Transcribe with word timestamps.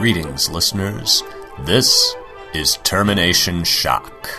Greetings, 0.00 0.48
listeners. 0.48 1.22
This 1.58 2.16
is 2.54 2.78
Termination 2.84 3.64
Shock. 3.64 4.30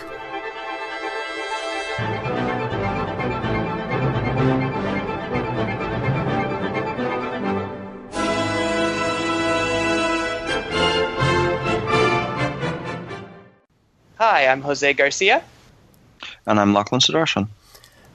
Hi, 14.18 14.48
I'm 14.48 14.62
Jose 14.62 14.92
Garcia. 14.94 15.44
And 16.44 16.58
I'm 16.58 16.74
Lachlan 16.74 17.00
Sudarshan. 17.00 17.46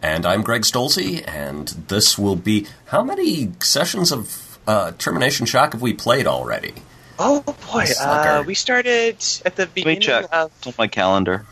And 0.01 0.25
I'm 0.25 0.41
Greg 0.41 0.63
Stolze, 0.63 1.25
and 1.25 1.69
this 1.87 2.17
will 2.17 2.35
be. 2.35 2.67
How 2.87 3.05
many 3.05 3.53
sessions 3.61 4.11
of 4.11 4.59
uh, 4.67 4.91
Termination 4.97 5.45
Shock 5.45 5.71
have 5.71 5.81
we 5.81 5.93
played 5.93 6.27
already? 6.27 6.73
Oh 7.19 7.41
boy, 7.71 7.85
uh, 7.99 8.43
we 8.45 8.53
started 8.53 9.15
at 9.45 9.55
the 9.55 9.63
Let 9.63 9.75
me 9.75 9.83
beginning 9.83 10.01
check. 10.01 10.25
of. 10.31 10.51
It's 10.59 10.67
on 10.67 10.73
my 10.77 10.87
calendar. 10.87 11.45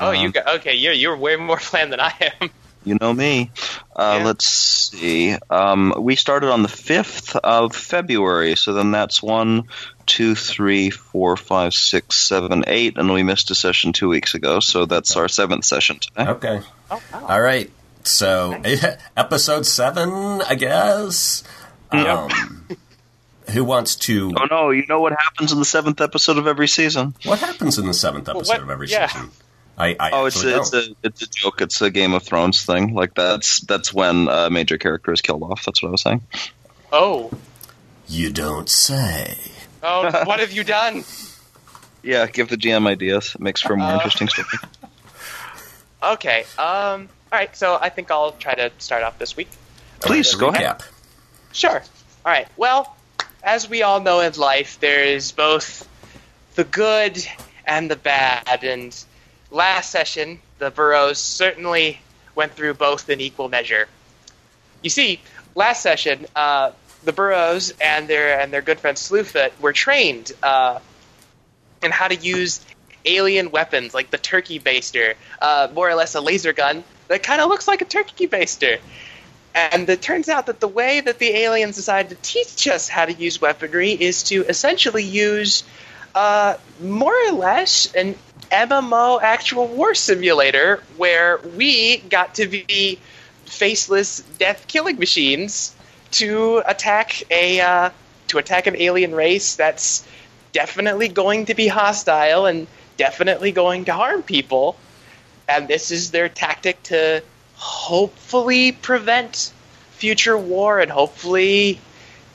Oh, 0.00 0.10
you 0.12 0.26
Um, 0.26 0.30
got 0.32 0.48
okay. 0.60 0.74
You're 0.74 0.92
you're 0.92 1.16
way 1.16 1.36
more 1.36 1.56
planned 1.60 1.92
than 1.92 2.00
I 2.00 2.12
am. 2.40 2.50
You 2.84 2.96
know 3.00 3.12
me. 3.12 3.50
Uh, 3.96 4.16
Yeah. 4.20 4.24
Let's 4.26 4.46
see. 4.46 5.36
Um, 5.50 5.92
we 5.98 6.14
started 6.14 6.50
on 6.50 6.62
the 6.62 6.68
5th 6.68 7.36
of 7.42 7.74
February, 7.74 8.54
so 8.56 8.72
then 8.72 8.92
that's 8.92 9.22
one, 9.22 9.64
two, 10.06 10.34
three, 10.34 10.88
four, 10.90 11.36
five, 11.36 11.74
six, 11.74 12.16
seven, 12.16 12.64
eight, 12.66 12.96
and 12.96 13.12
we 13.12 13.22
missed 13.24 13.50
a 13.50 13.54
session 13.54 13.92
two 13.92 14.08
weeks 14.08 14.34
ago, 14.34 14.60
so 14.60 14.86
that's 14.86 15.16
our 15.16 15.28
seventh 15.28 15.64
session 15.64 15.98
today. 15.98 16.30
Okay. 16.30 16.60
Oh, 16.90 17.02
wow. 17.12 17.26
All 17.28 17.40
right. 17.40 17.70
So, 18.04 18.52
episode 19.16 19.66
seven, 19.66 20.40
I 20.42 20.54
guess. 20.54 21.42
Um, 21.90 22.28
who 23.50 23.64
wants 23.64 23.96
to. 23.96 24.32
Oh 24.36 24.46
no, 24.50 24.70
you 24.70 24.86
know 24.86 25.00
what 25.00 25.12
happens 25.12 25.52
in 25.52 25.58
the 25.58 25.64
seventh 25.64 26.00
episode 26.00 26.38
of 26.38 26.46
every 26.46 26.68
season? 26.68 27.14
What 27.24 27.38
happens 27.40 27.78
in 27.78 27.86
the 27.86 27.94
seventh 27.94 28.28
episode 28.28 28.52
what- 28.54 28.62
of 28.62 28.70
every 28.70 28.88
yeah. 28.88 29.06
season? 29.06 29.30
I, 29.80 29.94
I 30.00 30.10
Oh, 30.12 30.24
it's 30.24 30.42
a, 30.42 30.58
it's 30.58 30.70
don't. 30.70 30.88
a 30.88 30.94
it's 31.04 31.22
a 31.22 31.26
joke. 31.28 31.60
It's 31.60 31.80
a 31.82 31.88
Game 31.90 32.12
of 32.12 32.24
Thrones 32.24 32.64
thing. 32.64 32.94
Like 32.94 33.14
that's 33.14 33.60
that's 33.60 33.94
when 33.94 34.26
a 34.28 34.50
major 34.50 34.76
character 34.76 35.12
is 35.12 35.20
killed 35.20 35.44
off. 35.44 35.64
That's 35.64 35.80
what 35.82 35.88
I 35.88 35.92
was 35.92 36.02
saying. 36.02 36.22
Oh, 36.92 37.30
You 38.08 38.32
don't 38.32 38.68
say. 38.68 39.36
oh, 39.84 40.02
what 40.24 40.40
have 40.40 40.50
you 40.50 40.64
done? 40.64 41.04
Yeah, 42.02 42.26
give 42.26 42.48
the 42.48 42.56
GM 42.56 42.88
ideas. 42.88 43.34
It 43.36 43.40
makes 43.40 43.60
for 43.60 43.74
a 43.74 43.76
more 43.76 43.88
Uh, 43.90 43.94
interesting 43.94 44.28
story. 44.28 44.48
Okay. 46.02 46.40
Um. 46.58 47.08
All 47.32 47.38
right. 47.38 47.54
So 47.56 47.76
I 47.80 47.88
think 47.88 48.10
I'll 48.10 48.32
try 48.32 48.54
to 48.54 48.70
start 48.78 49.02
off 49.02 49.18
this 49.18 49.36
week. 49.36 49.48
Please 50.00 50.34
go 50.34 50.48
ahead. 50.48 50.82
Sure. 51.52 51.82
All 52.24 52.32
right. 52.32 52.46
Well, 52.56 52.96
as 53.42 53.68
we 53.68 53.82
all 53.82 54.00
know 54.00 54.20
in 54.20 54.32
life, 54.34 54.78
there 54.80 55.04
is 55.04 55.32
both 55.32 55.88
the 56.54 56.64
good 56.64 57.18
and 57.64 57.90
the 57.90 57.96
bad. 57.96 58.64
And 58.64 58.96
last 59.50 59.90
session, 59.90 60.40
the 60.58 60.70
Burroughs 60.70 61.18
certainly 61.18 62.00
went 62.34 62.52
through 62.52 62.74
both 62.74 63.08
in 63.08 63.20
equal 63.20 63.48
measure. 63.48 63.88
You 64.82 64.90
see, 64.90 65.20
last 65.54 65.82
session, 65.82 66.26
uh, 66.36 66.72
the 67.04 67.12
Burroughs 67.12 67.72
and 67.80 68.08
their 68.08 68.40
and 68.40 68.52
their 68.52 68.62
good 68.62 68.80
friend 68.80 68.96
Slewfoot 68.96 69.52
were 69.60 69.72
trained 69.72 70.32
uh, 70.42 70.78
in 71.82 71.90
how 71.90 72.08
to 72.08 72.16
use 72.16 72.64
alien 73.04 73.50
weapons 73.50 73.94
like 73.94 74.10
the 74.10 74.18
turkey 74.18 74.58
baster, 74.58 75.14
uh, 75.40 75.68
more 75.74 75.88
or 75.88 75.94
less 75.94 76.14
a 76.14 76.20
laser 76.20 76.52
gun 76.52 76.84
that 77.08 77.22
kind 77.22 77.40
of 77.40 77.48
looks 77.48 77.66
like 77.66 77.80
a 77.80 77.84
turkey 77.84 78.26
baster. 78.26 78.78
And 79.58 79.88
it 79.88 80.00
turns 80.00 80.28
out 80.28 80.46
that 80.46 80.60
the 80.60 80.68
way 80.68 81.00
that 81.00 81.18
the 81.18 81.30
aliens 81.30 81.74
decided 81.74 82.10
to 82.10 82.16
teach 82.22 82.68
us 82.68 82.88
how 82.88 83.06
to 83.06 83.12
use 83.12 83.40
weaponry 83.40 83.90
is 83.90 84.22
to 84.24 84.44
essentially 84.44 85.02
use 85.02 85.64
uh, 86.14 86.54
more 86.80 87.14
or 87.26 87.32
less 87.32 87.92
an 87.94 88.14
MMO 88.52 89.20
actual 89.20 89.66
war 89.66 89.96
simulator 89.96 90.80
where 90.96 91.38
we 91.56 91.96
got 91.98 92.36
to 92.36 92.46
be 92.46 93.00
faceless 93.46 94.20
death 94.38 94.66
killing 94.68 94.96
machines 94.96 95.74
to 96.12 96.62
attack 96.64 97.24
a 97.30 97.60
uh, 97.60 97.90
to 98.28 98.38
attack 98.38 98.68
an 98.68 98.76
alien 98.76 99.12
race 99.12 99.56
that's 99.56 100.06
definitely 100.52 101.08
going 101.08 101.46
to 101.46 101.54
be 101.54 101.66
hostile 101.66 102.46
and 102.46 102.68
definitely 102.96 103.50
going 103.50 103.86
to 103.86 103.92
harm 103.92 104.22
people. 104.22 104.76
And 105.48 105.66
this 105.66 105.90
is 105.90 106.12
their 106.12 106.28
tactic 106.28 106.80
to 106.84 107.22
hopefully 107.58 108.70
prevent 108.72 109.52
future 109.92 110.38
war 110.38 110.78
and 110.78 110.90
hopefully 110.90 111.80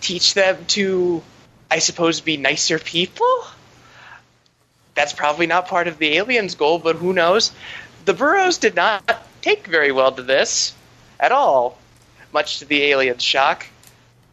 teach 0.01 0.33
them 0.33 0.65
to 0.65 1.23
i 1.71 1.79
suppose 1.79 2.21
be 2.21 2.37
nicer 2.37 2.77
people? 2.77 3.45
That's 4.95 5.13
probably 5.13 5.47
not 5.47 5.67
part 5.67 5.87
of 5.87 5.97
the 5.97 6.17
aliens 6.17 6.55
goal 6.55 6.77
but 6.77 6.97
who 6.97 7.13
knows? 7.13 7.51
The 8.05 8.13
Burroughs 8.13 8.57
did 8.57 8.75
not 8.75 9.25
take 9.41 9.65
very 9.65 9.91
well 9.91 10.11
to 10.11 10.21
this 10.21 10.73
at 11.19 11.31
all 11.31 11.79
much 12.33 12.59
to 12.59 12.65
the 12.65 12.83
aliens 12.83 13.23
shock. 13.23 13.65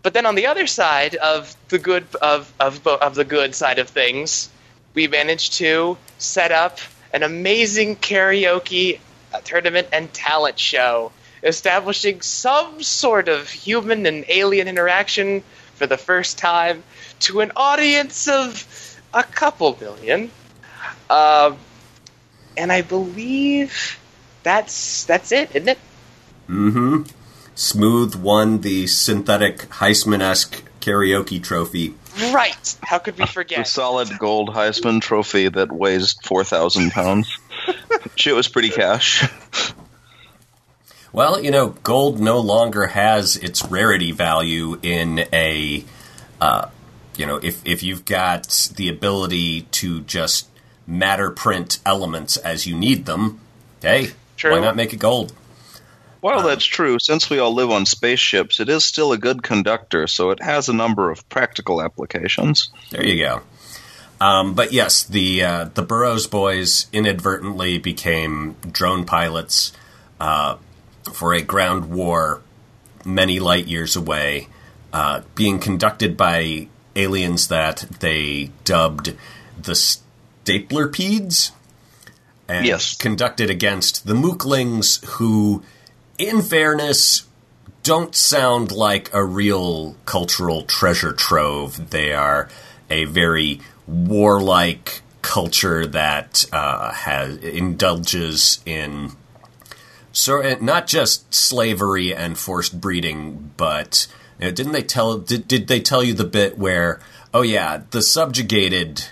But 0.03 0.15
then 0.15 0.27
on 0.27 0.35
the 0.35 0.47
other 0.47 0.67
side 0.67 1.15
of 1.15 1.55
the 1.69 1.79
good 1.79 2.07
of 2.17 2.53
of, 2.59 2.85
of 2.87 3.15
the 3.15 3.25
good 3.25 3.55
side 3.55 3.79
of 3.79 3.89
things 3.89 4.49
we 4.95 5.07
managed 5.07 5.53
to 5.55 5.97
set 6.19 6.51
up 6.51 6.79
an 7.13 7.23
amazing 7.23 7.97
karaoke 7.97 8.99
uh, 9.33 9.41
tournament 9.41 9.89
and 9.93 10.13
talent 10.13 10.59
show, 10.59 11.13
establishing 11.43 12.21
some 12.21 12.83
sort 12.83 13.29
of 13.29 13.49
human 13.49 14.07
and 14.07 14.25
alien 14.29 14.69
interaction 14.69 15.43
for 15.75 15.87
the 15.87 15.97
first 15.97 16.39
time 16.39 16.83
to 17.21 17.41
an 17.41 17.53
audience 17.57 18.29
of 18.29 19.01
a 19.15 19.23
couple 19.23 19.77
million. 19.81 20.31
Um, 21.09 21.57
and 22.57 22.71
I 22.71 22.83
believe 22.83 23.99
that's 24.43 25.05
that's 25.05 25.33
it, 25.33 25.51
isn't 25.55 25.69
it? 25.69 25.79
Mm-hmm. 26.49 27.03
Smooth 27.55 28.15
won 28.15 28.61
the 28.61 28.87
synthetic 28.87 29.69
Heisman-esque 29.71 30.65
karaoke 30.81 31.43
trophy. 31.43 31.95
Right. 32.33 32.77
How 32.83 32.99
could 32.99 33.19
we 33.19 33.27
forget? 33.27 33.59
The 33.59 33.65
solid 33.65 34.19
gold 34.19 34.49
Heisman 34.51 35.01
trophy 35.01 35.49
that 35.49 35.71
weighs 35.71 36.15
4,000 36.25 36.91
pounds. 36.91 37.39
Shit 38.17 38.35
was 38.35 38.49
pretty 38.49 38.71
cash. 38.71 39.29
Well, 41.13 41.43
you 41.43 41.51
know, 41.51 41.71
gold 41.83 42.21
no 42.21 42.39
longer 42.39 42.87
has 42.87 43.37
its 43.37 43.65
rarity 43.65 44.13
value 44.13 44.79
in 44.81 45.27
a, 45.33 45.85
uh, 46.41 46.69
you 47.17 47.27
know, 47.27 47.37
if 47.37 47.67
if 47.67 47.83
you've 47.83 48.05
got 48.05 48.71
the 48.77 48.89
ability 48.89 49.63
to 49.63 50.03
just 50.03 50.49
matter 50.87 51.31
print 51.31 51.81
elements 51.85 52.37
as 52.37 52.67
you 52.67 52.77
need 52.77 53.07
them, 53.07 53.41
hey, 53.83 54.11
True. 54.37 54.53
why 54.53 54.61
not 54.61 54.77
make 54.77 54.93
it 54.93 54.99
gold? 54.99 55.33
While 56.21 56.43
that's 56.43 56.65
true, 56.65 56.99
since 56.99 57.31
we 57.31 57.39
all 57.39 57.55
live 57.55 57.71
on 57.71 57.87
spaceships, 57.87 58.61
it 58.61 58.69
is 58.69 58.85
still 58.85 59.13
a 59.13 59.19
good 59.19 59.43
conductor, 59.43 60.07
so 60.07 60.31
it 60.31 60.43
has 60.43 60.69
a 60.69 60.75
number 60.75 61.11
of 61.11 61.27
practical 61.31 61.81
applications. 61.81 62.71
There 62.91 63.05
you 63.05 63.25
go. 63.25 63.41
Um, 64.21 64.55
but 64.55 64.73
yes, 64.73 65.03
the 65.05 65.43
uh, 65.43 65.65
the 65.75 65.83
Burroughs 65.83 66.27
boys 66.27 66.87
inadvertently 66.93 67.79
became 67.79 68.57
drone 68.71 69.05
pilots 69.07 69.73
uh, 70.21 70.57
for 71.13 71.33
a 71.33 71.41
ground 71.41 71.91
war 71.91 72.43
many 73.05 73.41
light 73.41 73.67
years 73.67 73.97
away, 73.97 74.49
uh, 74.93 75.23
being 75.35 75.59
conducted 75.59 76.17
by 76.19 76.69
aliens 76.95 77.49
that 77.49 77.87
they 78.01 78.51
dubbed 78.65 79.17
the 79.61 79.73
Staplerpedes, 80.45 81.53
and 82.47 82.67
Yes. 82.67 82.97
conducted 82.97 83.49
against 83.49 84.07
the 84.07 84.15
Mooklings, 84.15 85.03
who, 85.13 85.63
in 86.19 86.43
fairness, 86.43 87.23
don't 87.83 88.15
sound 88.15 88.71
like 88.71 89.09
a 89.15 89.25
real 89.25 89.97
cultural 90.05 90.63
treasure 90.65 91.13
trove. 91.15 91.89
They 91.91 92.13
are 92.13 92.51
a 92.91 93.05
very 93.07 93.61
warlike 93.91 95.03
culture 95.23 95.87
that 95.87 96.47
uh, 96.53 96.93
has 96.93 97.37
indulges 97.39 98.61
in 98.65 99.13
so 100.13 100.43
uh, 100.43 100.57
not 100.61 100.87
just 100.87 101.33
slavery 101.33 102.15
and 102.15 102.37
forced 102.37 102.81
breeding, 102.81 103.53
but 103.57 104.07
you 104.39 104.47
know, 104.47 104.51
didn't 104.51 104.73
they 104.73 104.83
tell 104.83 105.19
did, 105.19 105.47
did 105.47 105.69
they 105.69 105.81
tell 105.81 106.03
you 106.03 106.15
the 106.15 106.25
bit 106.25 106.59
where 106.59 107.01
oh 107.33 107.43
yeah 107.43 107.83
the 107.91 108.03
subjugated 108.03 109.05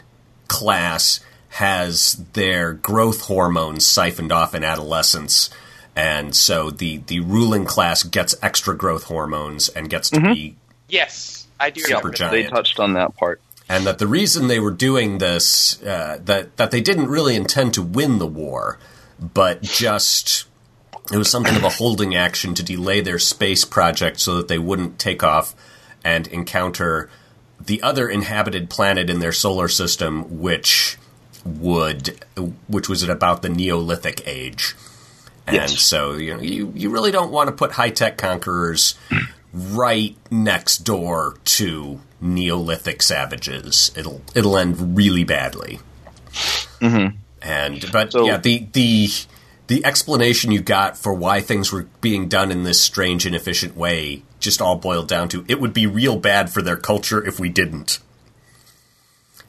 class 0.48 1.20
has 1.50 2.24
their 2.32 2.72
growth 2.72 3.22
hormones 3.22 3.84
siphoned 3.84 4.32
off 4.32 4.54
in 4.54 4.64
adolescence 4.64 5.50
and 5.94 6.34
so 6.34 6.70
the 6.70 6.98
the 7.06 7.20
ruling 7.20 7.64
class 7.64 8.02
gets 8.02 8.34
extra 8.42 8.76
growth 8.76 9.04
hormones 9.04 9.68
and 9.68 9.90
gets 9.90 10.10
to 10.10 10.20
be 10.20 10.56
yes, 10.88 11.46
I 11.60 11.70
do 11.70 11.80
Super 11.80 11.96
remember. 11.96 12.16
giant. 12.16 12.32
They 12.32 12.44
touched 12.44 12.80
on 12.80 12.94
that 12.94 13.16
part. 13.16 13.40
And 13.68 13.86
that 13.86 13.98
the 13.98 14.06
reason 14.06 14.48
they 14.48 14.60
were 14.60 14.70
doing 14.70 15.18
this 15.18 15.82
uh, 15.82 16.18
that 16.24 16.56
that 16.56 16.70
they 16.70 16.80
didn't 16.80 17.08
really 17.08 17.36
intend 17.36 17.74
to 17.74 17.82
win 17.82 18.18
the 18.18 18.26
war, 18.26 18.78
but 19.20 19.62
just 19.62 20.46
it 21.12 21.16
was 21.16 21.30
something 21.30 21.56
of 21.56 21.64
a 21.64 21.70
holding 21.70 22.14
action 22.14 22.54
to 22.54 22.62
delay 22.62 23.00
their 23.00 23.18
space 23.18 23.64
project 23.64 24.20
so 24.20 24.36
that 24.36 24.48
they 24.48 24.58
wouldn't 24.58 24.98
take 24.98 25.22
off 25.22 25.54
and 26.04 26.26
encounter 26.28 27.10
the 27.60 27.82
other 27.82 28.08
inhabited 28.08 28.70
planet 28.70 29.10
in 29.10 29.18
their 29.20 29.32
solar 29.32 29.68
system, 29.68 30.38
which 30.40 30.96
would 31.44 32.18
which 32.68 32.88
was 32.88 33.02
at 33.02 33.10
about 33.10 33.42
the 33.42 33.48
Neolithic 33.48 34.26
age. 34.26 34.74
And 35.46 35.56
Yes. 35.56 35.80
so 35.80 36.12
you 36.12 36.34
know 36.34 36.40
you, 36.42 36.72
you 36.76 36.90
really 36.90 37.10
don't 37.10 37.30
want 37.32 37.48
to 37.48 37.52
put 37.54 37.72
high 37.72 37.90
tech 37.90 38.18
conquerors 38.18 38.94
right 39.52 40.14
next 40.30 40.78
door 40.78 41.36
to 41.44 42.00
Neolithic 42.20 43.02
savages. 43.02 43.92
It'll 43.96 44.22
it'll 44.34 44.56
end 44.56 44.96
really 44.96 45.24
badly. 45.24 45.80
And 46.80 47.90
but 47.92 48.12
So- 48.12 48.26
yeah, 48.26 48.36
the 48.38 48.66
the 48.72 49.08
the 49.68 49.84
explanation 49.84 50.50
you 50.50 50.60
got 50.60 50.96
for 50.96 51.12
why 51.12 51.40
things 51.40 51.70
were 51.72 51.86
being 52.00 52.28
done 52.28 52.50
in 52.50 52.64
this 52.64 52.80
strange, 52.80 53.26
inefficient 53.26 53.76
way 53.76 54.22
just 54.40 54.62
all 54.62 54.76
boiled 54.76 55.08
down 55.08 55.28
to 55.28 55.44
it 55.48 55.60
would 55.60 55.72
be 55.72 55.86
real 55.86 56.16
bad 56.16 56.50
for 56.50 56.62
their 56.62 56.76
culture 56.76 57.24
if 57.24 57.38
we 57.40 57.48
didn't. 57.48 57.98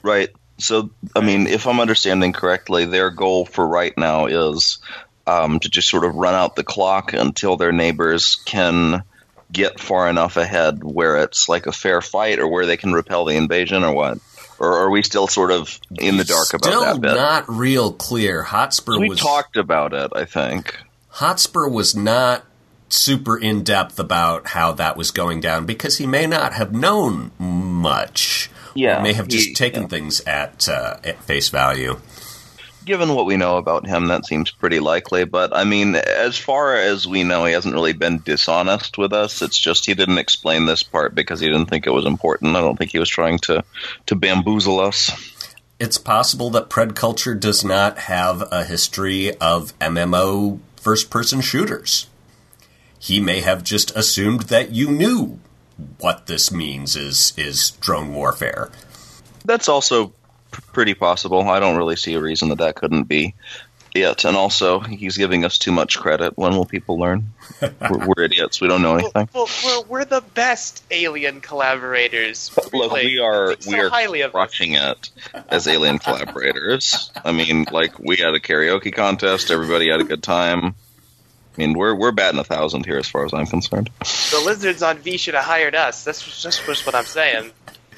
Right. 0.02 0.30
So, 0.58 0.90
I 1.16 1.22
mean, 1.22 1.48
if 1.48 1.68
I'm 1.68 1.80
understanding 1.80 2.34
correctly, 2.34 2.86
their 2.86 3.12
goal 3.12 3.46
for 3.46 3.66
right 3.66 3.98
now 3.98 4.26
is 4.26 4.80
um, 5.26 5.60
to 5.62 5.70
just 5.70 5.90
sort 5.90 6.04
of 6.04 6.16
run 6.16 6.36
out 6.36 6.56
the 6.56 6.64
clock 6.64 7.14
until 7.14 7.56
their 7.56 7.72
neighbors 7.72 8.36
can 8.36 9.04
get 9.52 9.80
far 9.80 10.10
enough 10.10 10.38
ahead 10.38 10.84
where 10.84 11.18
it's 11.24 11.50
like 11.50 11.66
a 11.66 11.72
fair 11.72 12.02
fight 12.02 12.40
or 12.40 12.48
where 12.48 12.66
they 12.66 12.78
can 12.78 12.94
repel 12.94 13.26
the 13.26 13.36
invasion 13.36 13.84
or 13.84 13.94
what? 13.94 14.20
Or 14.60 14.78
are 14.80 14.90
we 14.90 15.04
still 15.04 15.28
sort 15.28 15.52
of 15.52 15.80
in 16.00 16.18
the 16.18 16.24
dark 16.26 16.54
about 16.54 16.66
Still 16.66 16.82
that 16.82 17.02
bit? 17.02 17.16
not 17.16 17.46
real 17.50 17.94
clear. 17.94 18.44
Hotspur 18.44 19.00
we 19.00 19.10
was 19.10 19.20
talked 19.20 19.56
about 19.58 19.94
it, 19.94 20.12
I 20.14 20.26
think. 20.26 20.78
Hotspur 21.10 21.68
was 21.70 21.96
not 21.96 22.44
super 22.90 23.38
in 23.38 23.64
depth 23.64 24.00
about 24.00 24.48
how 24.48 24.72
that 24.74 24.98
was 24.98 25.12
going 25.12 25.40
down 25.40 25.66
because 25.66 25.98
he 25.98 26.06
may 26.06 26.26
not 26.28 26.54
have 26.54 26.74
known 26.74 27.32
much. 27.40 28.50
Yeah, 28.76 29.00
Or 29.00 29.04
may 29.04 29.14
have 29.14 29.28
just 29.28 29.50
he- 29.50 29.54
taken 29.56 29.84
yeah. 29.84 29.88
things 29.88 30.22
at 30.22 30.68
uh, 30.70 30.98
at 31.04 31.24
face 31.24 31.50
value. 31.50 32.00
Given 32.90 33.14
what 33.14 33.28
we 33.28 33.38
know 33.38 33.58
about 33.58 33.86
him, 33.86 34.08
that 34.08 34.26
seems 34.26 34.50
pretty 34.50 34.80
likely. 34.80 35.24
But 35.24 35.56
I 35.56 35.64
mean, 35.64 35.94
as 35.94 36.40
far 36.40 36.74
as 36.74 37.06
we 37.06 37.24
know, 37.24 37.46
he 37.46 37.54
hasn't 37.54 37.76
really 37.76 37.94
been 37.94 38.18
dishonest 38.18 38.98
with 38.98 39.14
us. 39.14 39.44
It's 39.44 39.60
just 39.60 39.86
he 39.86 39.94
didn't 39.94 40.18
explain 40.18 40.66
this 40.66 40.82
part 40.82 41.14
because 41.14 41.40
he 41.40 41.46
didn't 41.46 41.68
think 41.68 41.86
it 41.86 41.94
was 41.94 42.08
important. 42.08 42.56
I 42.56 42.62
don't 42.62 42.78
think 42.78 42.90
he 42.90 42.98
was 42.98 43.08
trying 43.08 43.38
to 43.44 43.64
to 44.08 44.16
bamboozle 44.16 44.80
us. 44.80 45.12
It's 45.80 46.00
possible 46.00 46.50
that 46.50 46.72
Pred 46.72 46.96
culture 46.96 47.36
does 47.36 47.64
not 47.64 48.00
have 48.00 48.44
a 48.52 48.64
history 48.64 49.36
of 49.36 49.78
MMO 49.78 50.58
first 50.76 51.12
person 51.12 51.42
shooters. 51.42 52.08
He 52.98 53.20
may 53.20 53.42
have 53.42 53.64
just 53.64 53.96
assumed 53.96 54.46
that 54.50 54.72
you 54.72 54.90
knew 54.90 55.40
what 56.00 56.26
this 56.26 56.52
means 56.52 56.96
is 56.96 57.34
is 57.38 57.70
drone 57.82 58.16
warfare. 58.16 58.72
That's 59.46 59.70
also 59.70 60.12
p- 60.52 60.62
pretty 60.74 60.94
possible. 60.94 61.48
I 61.48 61.60
don't 61.60 61.78
really 61.78 61.96
see 61.96 62.14
a 62.16 62.22
reason 62.22 62.50
that 62.50 62.60
that 62.60 62.76
couldn't 62.76 63.04
be 63.04 63.36
it. 63.96 64.26
And 64.26 64.38
also, 64.38 64.80
he's 64.80 65.18
giving 65.18 65.46
us 65.46 65.58
too 65.58 65.72
much 65.72 65.98
credit. 66.00 66.38
When 66.38 66.54
will 66.54 66.66
people 66.66 67.00
learn? 67.00 67.32
we're, 67.62 68.08
we're 68.08 68.24
idiots. 68.24 68.62
We 68.62 68.68
don't 68.68 68.82
know 68.82 68.96
anything. 68.96 69.30
Well, 69.34 69.50
we're, 69.64 69.82
we're 69.84 70.06
the 70.06 70.22
best 70.22 70.84
alien 70.92 71.42
collaborators. 71.42 72.56
Look, 72.56 72.74
Really. 72.74 73.06
we 73.06 73.20
are 73.20 73.56
so 73.60 73.72
we 73.72 73.80
are 73.80 73.90
highly 73.90 74.22
of 74.22 74.32
crushing 74.32 74.74
it 74.74 75.10
as 75.50 75.68
alien 75.68 76.00
collaborators. 76.00 77.12
I 77.24 77.32
mean, 77.32 77.66
like 77.72 77.98
we 78.00 78.18
had 78.18 78.34
a 78.34 78.40
karaoke 78.40 78.94
contest. 78.94 79.52
Everybody 79.52 79.90
had 79.90 80.02
a 80.02 80.06
good 80.06 80.24
time. 80.24 80.76
I 81.58 81.62
mean, 81.62 81.74
we're 81.74 81.94
we're 81.96 82.12
batting 82.12 82.40
a 82.40 82.44
thousand 82.44 82.86
here 82.86 82.98
as 82.98 83.10
far 83.10 83.26
as 83.26 83.34
I'm 83.34 83.48
concerned. 83.48 83.90
The 84.00 84.42
lizards 84.46 84.82
on 84.82 85.00
V 85.00 85.18
should 85.18 85.34
have 85.34 85.44
hired 85.44 85.76
us. 85.76 86.06
That's 86.06 86.24
just, 86.24 86.66
just 86.66 86.86
what 86.86 86.96
I'm 86.96 87.06
saying. 87.06 87.52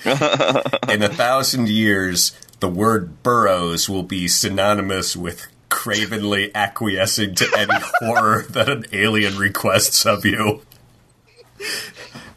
In 0.89 1.03
a 1.03 1.09
thousand 1.09 1.69
years, 1.69 2.31
the 2.59 2.67
word 2.67 3.21
Burroughs 3.23 3.89
will 3.89 4.03
be 4.03 4.27
synonymous 4.27 5.15
with 5.15 5.47
cravenly 5.69 6.53
acquiescing 6.55 7.35
to 7.35 7.47
any 7.57 7.73
horror 7.99 8.43
that 8.49 8.69
an 8.69 8.85
alien 8.91 9.37
requests 9.37 10.05
of 10.05 10.25
you. 10.25 10.61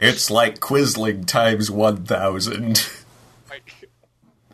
It's 0.00 0.30
like 0.30 0.60
Quisling 0.60 1.26
times 1.26 1.70
1000. 1.70 2.88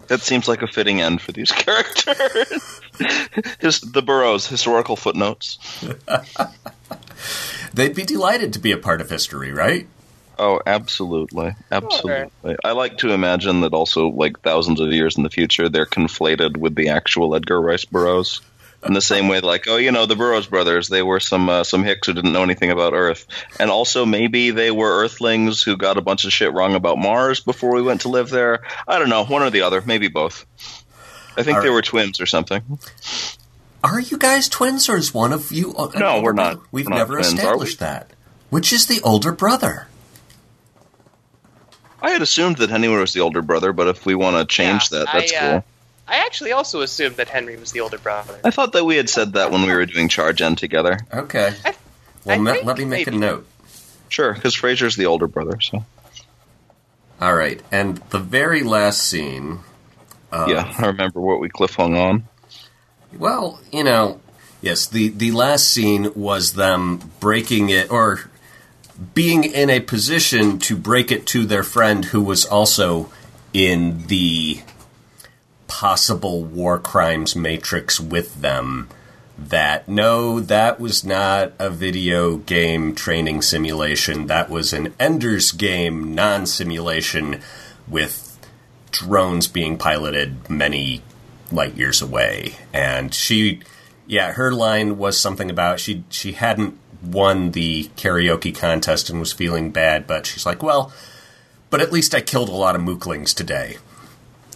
That 0.06 0.20
seems 0.20 0.48
like 0.48 0.62
a 0.62 0.66
fitting 0.66 1.00
end 1.00 1.20
for 1.20 1.30
these 1.30 1.52
characters. 1.52 2.80
His, 3.60 3.80
the 3.80 4.02
Burroughs 4.02 4.46
historical 4.46 4.96
footnotes. 4.96 5.58
They'd 7.74 7.94
be 7.94 8.02
delighted 8.02 8.52
to 8.54 8.58
be 8.58 8.72
a 8.72 8.76
part 8.76 9.00
of 9.00 9.10
history, 9.10 9.52
right? 9.52 9.86
Oh, 10.42 10.58
absolutely, 10.64 11.54
absolutely. 11.70 12.56
I 12.64 12.72
like 12.72 12.96
to 12.98 13.12
imagine 13.12 13.60
that 13.60 13.74
also, 13.74 14.08
like 14.08 14.40
thousands 14.40 14.80
of 14.80 14.90
years 14.90 15.18
in 15.18 15.22
the 15.22 15.28
future, 15.28 15.68
they're 15.68 15.84
conflated 15.84 16.56
with 16.56 16.74
the 16.74 16.88
actual 16.88 17.34
Edgar 17.34 17.60
Rice 17.60 17.84
Burroughs. 17.84 18.40
In 18.82 18.94
the 18.94 19.02
same 19.02 19.28
way, 19.28 19.40
like, 19.40 19.68
oh, 19.68 19.76
you 19.76 19.92
know, 19.92 20.06
the 20.06 20.16
Burroughs 20.16 20.46
brothers, 20.46 20.88
they 20.88 21.02
were 21.02 21.20
some 21.20 21.50
uh, 21.50 21.62
some 21.62 21.84
hicks 21.84 22.06
who 22.06 22.14
didn't 22.14 22.32
know 22.32 22.42
anything 22.42 22.70
about 22.70 22.94
Earth, 22.94 23.26
and 23.58 23.70
also 23.70 24.06
maybe 24.06 24.50
they 24.50 24.70
were 24.70 25.04
Earthlings 25.04 25.62
who 25.62 25.76
got 25.76 25.98
a 25.98 26.00
bunch 26.00 26.24
of 26.24 26.32
shit 26.32 26.54
wrong 26.54 26.74
about 26.74 26.96
Mars 26.96 27.40
before 27.40 27.74
we 27.74 27.82
went 27.82 28.00
to 28.00 28.08
live 28.08 28.30
there. 28.30 28.60
I 28.88 28.98
don't 28.98 29.10
know, 29.10 29.26
one 29.26 29.42
or 29.42 29.50
the 29.50 29.60
other, 29.60 29.82
maybe 29.84 30.08
both. 30.08 30.46
I 31.36 31.42
think 31.42 31.60
they 31.60 31.68
were 31.68 31.82
twins 31.82 32.18
or 32.18 32.24
something. 32.24 32.78
Are 33.84 34.00
you 34.00 34.16
guys 34.16 34.48
twins, 34.48 34.88
or 34.88 34.96
is 34.96 35.12
one 35.12 35.34
of 35.34 35.52
you? 35.52 35.74
an 35.74 35.98
No, 35.98 36.22
we're 36.22 36.32
not. 36.32 36.62
We've 36.72 36.86
We're 36.86 36.96
never 36.96 37.16
we? 37.16 37.20
established 37.20 37.80
that. 37.80 38.10
Which 38.48 38.72
is 38.72 38.86
the 38.86 39.02
older 39.02 39.32
brother? 39.32 39.88
I 42.02 42.10
had 42.10 42.22
assumed 42.22 42.56
that 42.58 42.70
Henry 42.70 42.88
was 42.88 43.12
the 43.12 43.20
older 43.20 43.42
brother, 43.42 43.72
but 43.72 43.88
if 43.88 44.06
we 44.06 44.14
want 44.14 44.36
to 44.36 44.44
change 44.52 44.90
Yeah, 44.90 45.00
that, 45.00 45.08
that's 45.12 45.32
I, 45.32 45.36
uh, 45.36 45.50
cool. 45.52 45.64
I 46.08 46.16
actually 46.26 46.52
also 46.52 46.80
assumed 46.80 47.16
that 47.16 47.28
Henry 47.28 47.56
was 47.56 47.72
the 47.72 47.80
older 47.80 47.98
brother. 47.98 48.38
I 48.42 48.50
thought 48.50 48.72
that 48.72 48.84
we 48.84 48.96
had 48.96 49.08
said 49.08 49.34
that 49.34 49.50
when 49.52 49.62
we 49.62 49.72
were 49.72 49.86
doing 49.86 50.08
chargen 50.08 50.56
together. 50.56 50.98
Okay. 51.12 51.52
I- 51.64 51.74
Well, 52.24 52.38
I 52.38 52.42
let- 52.42 52.64
let 52.66 52.78
me 52.78 52.84
make 52.84 53.06
a 53.06 53.12
note. 53.12 53.46
Sure, 54.08 54.34
because 54.34 54.54
Fraser's 54.54 54.96
the 54.96 55.06
older 55.06 55.26
brother, 55.28 55.60
so. 55.60 55.84
All 57.20 57.34
right, 57.34 57.60
and 57.70 57.98
the 58.10 58.18
very 58.18 58.62
last 58.62 59.02
scene. 59.02 59.60
Uh, 60.32 60.46
yeah, 60.48 60.74
I 60.78 60.86
remember 60.86 61.20
what 61.20 61.38
we 61.40 61.48
cliffhung 61.48 61.96
on. 61.96 62.24
Well, 63.16 63.60
you 63.72 63.84
know, 63.84 64.20
yes, 64.62 64.86
the 64.86 65.08
the 65.10 65.32
last 65.32 65.68
scene 65.68 66.12
was 66.14 66.54
them 66.54 67.10
breaking 67.20 67.68
it 67.68 67.90
or 67.90 68.29
being 69.14 69.44
in 69.44 69.70
a 69.70 69.80
position 69.80 70.58
to 70.58 70.76
break 70.76 71.10
it 71.10 71.26
to 71.26 71.46
their 71.46 71.62
friend 71.62 72.06
who 72.06 72.20
was 72.20 72.44
also 72.44 73.10
in 73.52 74.06
the 74.06 74.60
possible 75.66 76.44
war 76.44 76.78
crimes 76.78 77.34
matrix 77.34 77.98
with 77.98 78.40
them. 78.42 78.88
That 79.38 79.88
no, 79.88 80.38
that 80.40 80.78
was 80.78 81.02
not 81.02 81.54
a 81.58 81.70
video 81.70 82.36
game 82.36 82.94
training 82.94 83.40
simulation. 83.40 84.26
That 84.26 84.50
was 84.50 84.74
an 84.74 84.92
Ender's 85.00 85.52
game 85.52 86.14
non 86.14 86.44
simulation 86.44 87.40
with 87.88 88.38
drones 88.90 89.46
being 89.46 89.78
piloted 89.78 90.50
many 90.50 91.02
light 91.50 91.74
years 91.74 92.02
away. 92.02 92.56
And 92.72 93.14
she, 93.14 93.60
yeah, 94.06 94.32
her 94.32 94.52
line 94.52 94.98
was 94.98 95.18
something 95.18 95.48
about 95.48 95.80
she 95.80 96.04
she 96.10 96.32
hadn't 96.32 96.78
won 97.02 97.52
the 97.52 97.90
karaoke 97.96 98.54
contest 98.54 99.10
and 99.10 99.20
was 99.20 99.32
feeling 99.32 99.70
bad, 99.70 100.06
but 100.06 100.26
she's 100.26 100.44
like, 100.46 100.62
well, 100.62 100.92
but 101.70 101.80
at 101.80 101.92
least 101.92 102.14
I 102.14 102.20
killed 102.20 102.48
a 102.48 102.52
lot 102.52 102.76
of 102.76 102.82
mooklings 102.82 103.34
today. 103.34 103.78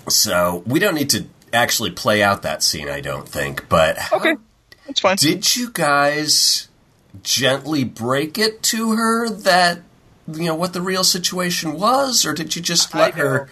So 0.09 0.63
we 0.67 0.79
don't 0.79 0.95
need 0.95 1.11
to 1.11 1.27
actually 1.53 1.91
play 1.91 2.23
out 2.23 2.43
that 2.43 2.63
scene, 2.63 2.89
I 2.89 3.01
don't 3.01 3.29
think. 3.29 3.69
But 3.69 3.97
Okay, 4.13 4.37
that's 4.87 5.01
fine. 5.01 5.17
did 5.17 5.57
you 5.57 5.71
guys 5.71 6.69
gently 7.23 7.85
break 7.85 8.37
it 8.39 8.63
to 8.65 8.93
her 8.97 9.29
that 9.31 9.81
you 10.27 10.45
know 10.47 10.55
what 10.55 10.73
the 10.73 10.81
real 10.83 11.05
situation 11.05 11.75
was, 11.79 12.25
or 12.27 12.33
did 12.35 12.57
you 12.57 12.63
just 12.63 12.95
let 12.95 13.15
her? 13.15 13.49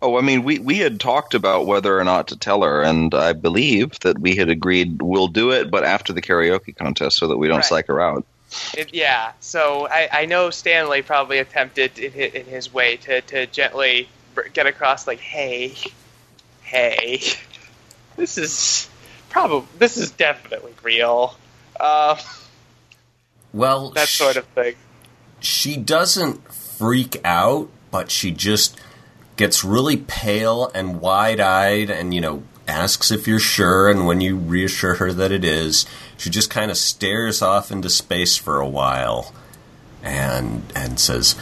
Know. 0.00 0.08
Oh, 0.08 0.18
I 0.18 0.20
mean, 0.20 0.42
we, 0.44 0.58
we 0.58 0.76
had 0.78 1.00
talked 1.00 1.34
about 1.34 1.66
whether 1.66 1.98
or 1.98 2.04
not 2.04 2.28
to 2.28 2.36
tell 2.38 2.62
her, 2.62 2.82
and 2.82 3.14
I 3.14 3.32
believe 3.32 3.98
that 4.00 4.18
we 4.18 4.36
had 4.36 4.48
agreed 4.48 5.00
we'll 5.02 5.28
do 5.28 5.50
it, 5.50 5.70
but 5.70 5.84
after 5.84 6.12
the 6.12 6.22
karaoke 6.22 6.74
contest 6.76 7.18
so 7.18 7.28
that 7.28 7.36
we 7.36 7.48
don't 7.48 7.56
Right. 7.58 7.64
psych 7.64 7.86
her 7.88 8.00
out. 8.00 8.24
It, 8.76 8.94
yeah, 8.94 9.32
so 9.40 9.88
I, 9.88 10.08
I 10.12 10.26
know 10.26 10.50
Stanley 10.50 11.02
probably 11.02 11.38
attempted 11.38 11.98
in 11.98 12.12
his, 12.12 12.32
in 12.32 12.46
his 12.46 12.72
way 12.72 12.96
to, 12.98 13.20
to 13.22 13.46
gently 13.46 14.08
get 14.52 14.66
across, 14.66 15.06
like, 15.06 15.18
hey, 15.18 15.74
hey, 16.62 17.20
this 18.16 18.38
is 18.38 18.88
probably 19.30 19.66
this 19.78 19.96
is 19.96 20.12
definitely 20.12 20.72
real, 20.82 21.36
uh, 21.80 22.16
Well, 23.52 23.90
that 23.90 24.08
sh- 24.08 24.18
sort 24.18 24.36
of 24.36 24.44
thing. 24.46 24.74
she 25.40 25.76
doesn't 25.76 26.52
freak 26.52 27.20
out, 27.24 27.68
but 27.90 28.10
she 28.10 28.30
just 28.30 28.78
gets 29.36 29.64
really 29.64 29.96
pale 29.96 30.70
and 30.74 31.00
wide 31.00 31.40
eyed 31.40 31.90
and, 31.90 32.12
you 32.12 32.20
know, 32.20 32.42
asks 32.66 33.10
if 33.10 33.26
you're 33.28 33.38
sure. 33.38 33.88
And 33.88 34.06
when 34.06 34.20
you 34.20 34.36
reassure 34.36 34.94
her 34.94 35.12
that 35.12 35.32
it 35.32 35.44
is, 35.44 35.86
she 36.16 36.30
just 36.30 36.50
kind 36.50 36.70
of 36.70 36.76
stares 36.76 37.42
off 37.42 37.70
into 37.70 37.88
space 37.90 38.36
for 38.36 38.60
a 38.60 38.68
while 38.68 39.34
and, 40.02 40.62
and 40.74 40.98
says, 40.98 41.36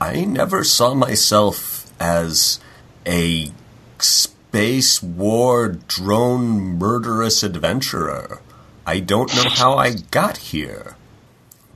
I 0.00 0.24
never 0.24 0.64
saw 0.64 0.94
myself 0.94 1.92
as 2.00 2.60
a 3.06 3.50
space 3.98 5.02
war 5.02 5.68
drone 5.68 6.78
murderous 6.78 7.42
adventurer. 7.42 8.40
I 8.86 9.00
don't 9.00 9.34
know 9.34 9.48
how 9.48 9.76
I 9.76 9.94
got 10.10 10.38
here. 10.38 10.96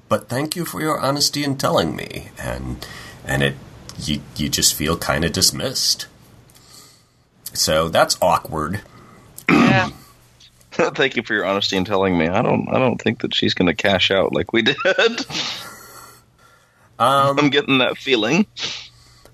But 0.09 0.29
thank 0.29 0.57
you 0.57 0.65
for 0.65 0.81
your 0.81 0.99
honesty 0.99 1.45
in 1.45 1.57
telling 1.57 1.95
me. 1.95 2.29
And 2.39 2.87
and 3.25 3.43
it 3.43 3.57
you 3.99 4.21
you 4.37 4.49
just 4.49 4.75
feel 4.75 4.97
kind 4.97 5.25
of 5.25 5.33
dismissed. 5.33 6.07
So 7.55 7.88
that's 7.88 8.17
awkward. 8.23 8.83
Yeah. 9.50 9.90
Thank 10.71 11.17
you 11.17 11.23
for 11.25 11.35
your 11.35 11.45
honesty 11.45 11.76
in 11.76 11.85
telling 11.85 12.17
me. 12.17 12.28
I 12.28 12.43
don't. 12.43 12.69
I 12.69 12.78
don't 12.78 13.00
think 13.00 13.23
that 13.23 13.35
she's 13.35 13.55
going 13.55 13.67
to 13.67 13.75
cash 13.75 14.11
out 14.11 14.33
like 14.33 14.52
we 14.52 14.62
did. 14.62 14.76
Um, 16.99 17.38
I'm 17.38 17.50
getting 17.50 17.78
that 17.78 17.97
feeling. 17.97 18.47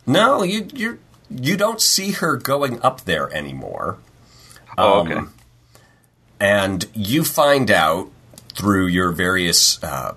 no, 0.06 0.42
you 0.42 0.68
you 0.74 0.98
you 1.30 1.56
don't 1.56 1.80
see 1.80 2.12
her 2.12 2.36
going 2.36 2.80
up 2.82 3.02
there 3.02 3.32
anymore. 3.34 3.98
Oh, 4.78 5.00
Um, 5.00 5.12
okay. 5.12 5.20
and 6.40 6.86
you 6.94 7.24
find 7.24 7.70
out 7.70 8.10
through 8.54 8.86
your 8.86 9.12
various 9.12 9.82
uh, 9.82 10.14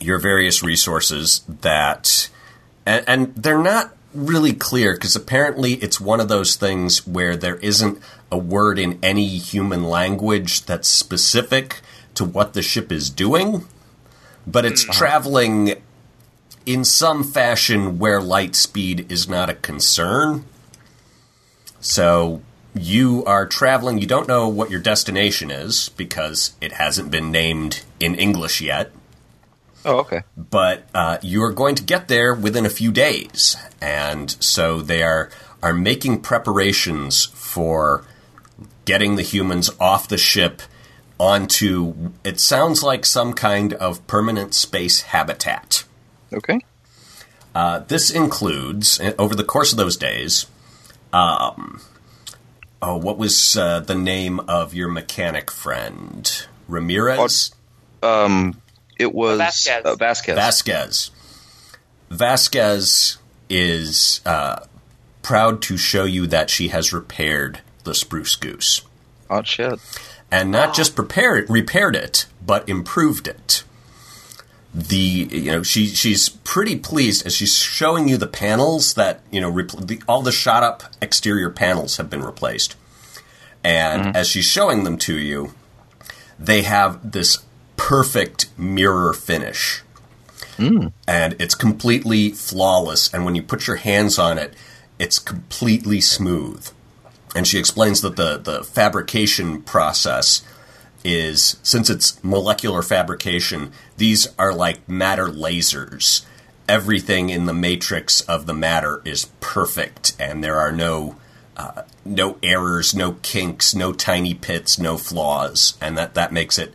your 0.00 0.18
various 0.18 0.62
resources 0.62 1.42
that 1.48 2.28
and, 2.86 3.04
and 3.06 3.34
they're 3.36 3.58
not 3.62 3.96
really 4.12 4.52
clear 4.52 4.94
because 4.94 5.16
apparently 5.16 5.74
it's 5.74 6.00
one 6.00 6.20
of 6.20 6.28
those 6.28 6.54
things 6.54 7.06
where 7.06 7.36
there 7.36 7.56
isn't 7.56 7.98
a 8.30 8.38
word 8.38 8.78
in 8.78 8.98
any 9.02 9.38
human 9.38 9.82
language 9.82 10.64
that's 10.66 10.88
specific 10.88 11.80
to 12.14 12.24
what 12.24 12.52
the 12.52 12.62
ship 12.62 12.92
is 12.92 13.10
doing 13.10 13.66
but 14.46 14.64
it's 14.64 14.82
mm-hmm. 14.82 14.92
traveling 14.92 15.82
in 16.66 16.84
some 16.84 17.22
fashion 17.22 17.98
where 17.98 18.20
light 18.20 18.54
speed 18.54 19.10
is 19.10 19.28
not 19.28 19.50
a 19.50 19.54
concern. 19.54 20.44
So 21.80 22.42
you 22.74 23.24
are 23.26 23.46
traveling, 23.46 23.98
you 23.98 24.06
don't 24.06 24.28
know 24.28 24.48
what 24.48 24.70
your 24.70 24.80
destination 24.80 25.50
is 25.50 25.90
because 25.90 26.54
it 26.60 26.72
hasn't 26.72 27.10
been 27.10 27.30
named 27.30 27.82
in 28.00 28.14
English 28.14 28.60
yet, 28.60 28.90
Oh, 29.84 29.98
okay. 29.98 30.22
but 30.36 30.88
uh, 30.94 31.18
you 31.20 31.42
are 31.42 31.52
going 31.52 31.74
to 31.74 31.82
get 31.82 32.08
there 32.08 32.34
within 32.34 32.64
a 32.64 32.70
few 32.70 32.90
days. 32.90 33.56
And 33.80 34.30
so 34.42 34.80
they 34.80 35.02
are, 35.02 35.30
are 35.62 35.74
making 35.74 36.22
preparations 36.22 37.26
for 37.26 38.04
getting 38.84 39.16
the 39.16 39.22
humans 39.22 39.70
off 39.78 40.08
the 40.08 40.18
ship 40.18 40.62
onto, 41.18 42.12
it 42.24 42.40
sounds 42.40 42.82
like 42.82 43.04
some 43.04 43.34
kind 43.34 43.72
of 43.74 44.04
permanent 44.06 44.54
space 44.54 45.02
habitat. 45.02 45.84
Okay. 46.32 46.60
Uh, 47.54 47.80
this 47.80 48.10
includes, 48.10 49.00
uh, 49.00 49.12
over 49.18 49.34
the 49.34 49.44
course 49.44 49.70
of 49.70 49.78
those 49.78 49.96
days, 49.96 50.46
um, 51.12 51.80
oh, 52.82 52.96
what 52.96 53.16
was 53.16 53.56
uh, 53.56 53.80
the 53.80 53.94
name 53.94 54.40
of 54.40 54.74
your 54.74 54.88
mechanic 54.88 55.50
friend? 55.50 56.46
Ramirez? 56.66 57.54
Um, 58.02 58.60
it 58.98 59.12
was 59.14 59.38
Vasquez. 59.38 59.84
Uh, 59.84 59.96
Vasquez. 59.96 60.34
Vasquez. 60.36 61.10
Vasquez 62.10 63.18
is 63.48 64.20
uh, 64.24 64.60
proud 65.22 65.62
to 65.62 65.76
show 65.76 66.04
you 66.04 66.26
that 66.26 66.50
she 66.50 66.68
has 66.68 66.92
repaired 66.92 67.60
the 67.84 67.94
spruce 67.94 68.36
goose. 68.36 68.82
Hot 69.28 69.46
shit. 69.46 69.78
and 70.30 70.50
not 70.50 70.74
just 70.74 70.94
prepared 70.94 71.48
repaired 71.50 71.96
it, 71.96 72.26
but 72.44 72.68
improved 72.68 73.26
it. 73.26 73.64
The 74.74 74.96
you 75.30 75.52
know 75.52 75.62
she 75.62 75.86
she's 75.86 76.28
pretty 76.28 76.76
pleased 76.76 77.24
as 77.26 77.34
she's 77.34 77.56
showing 77.56 78.08
you 78.08 78.16
the 78.16 78.26
panels 78.26 78.94
that 78.94 79.20
you 79.30 79.40
know 79.40 79.50
repl- 79.52 79.86
the, 79.86 80.02
all 80.08 80.20
the 80.22 80.32
shot 80.32 80.62
up 80.62 80.82
exterior 81.00 81.48
panels 81.50 81.96
have 81.96 82.10
been 82.10 82.22
replaced, 82.24 82.74
and 83.62 84.16
as 84.16 84.26
she's 84.28 84.44
showing 84.46 84.82
them 84.84 84.98
to 84.98 85.16
you, 85.16 85.54
they 86.38 86.62
have 86.62 87.12
this 87.12 87.38
perfect 87.84 88.48
mirror 88.56 89.12
finish, 89.12 89.82
and 91.06 91.36
it's 91.38 91.54
completely 91.54 92.30
flawless. 92.30 93.12
And 93.12 93.26
when 93.26 93.34
you 93.34 93.42
put 93.42 93.66
your 93.66 93.76
hands 93.76 94.18
on 94.18 94.38
it, 94.38 94.54
it's 94.98 95.18
completely 95.18 96.00
smooth. 96.00 96.66
And 97.36 97.46
she 97.46 97.58
explains 97.58 98.00
that 98.00 98.16
the, 98.16 98.38
the 98.38 98.64
fabrication 98.64 99.60
process 99.60 100.42
is 101.04 101.58
since 101.62 101.90
it's 101.90 102.24
molecular 102.24 102.80
fabrication 102.80 103.70
these 103.98 104.28
are 104.38 104.54
like 104.54 104.88
matter 104.88 105.26
lasers. 105.26 106.24
Everything 106.66 107.28
in 107.28 107.44
the 107.44 107.52
matrix 107.52 108.22
of 108.22 108.46
the 108.46 108.54
matter 108.54 109.02
is 109.04 109.26
perfect 109.40 110.16
and 110.18 110.42
there 110.42 110.58
are 110.58 110.72
no 110.72 111.16
uh, 111.58 111.82
no 112.02 112.38
errors 112.42 112.94
no 112.94 113.12
kinks 113.20 113.74
no 113.74 113.92
tiny 113.92 114.32
pits 114.32 114.78
no 114.78 114.96
flaws 114.96 115.76
and 115.82 115.98
that 115.98 116.14
that 116.14 116.32
makes 116.32 116.58
it 116.58 116.72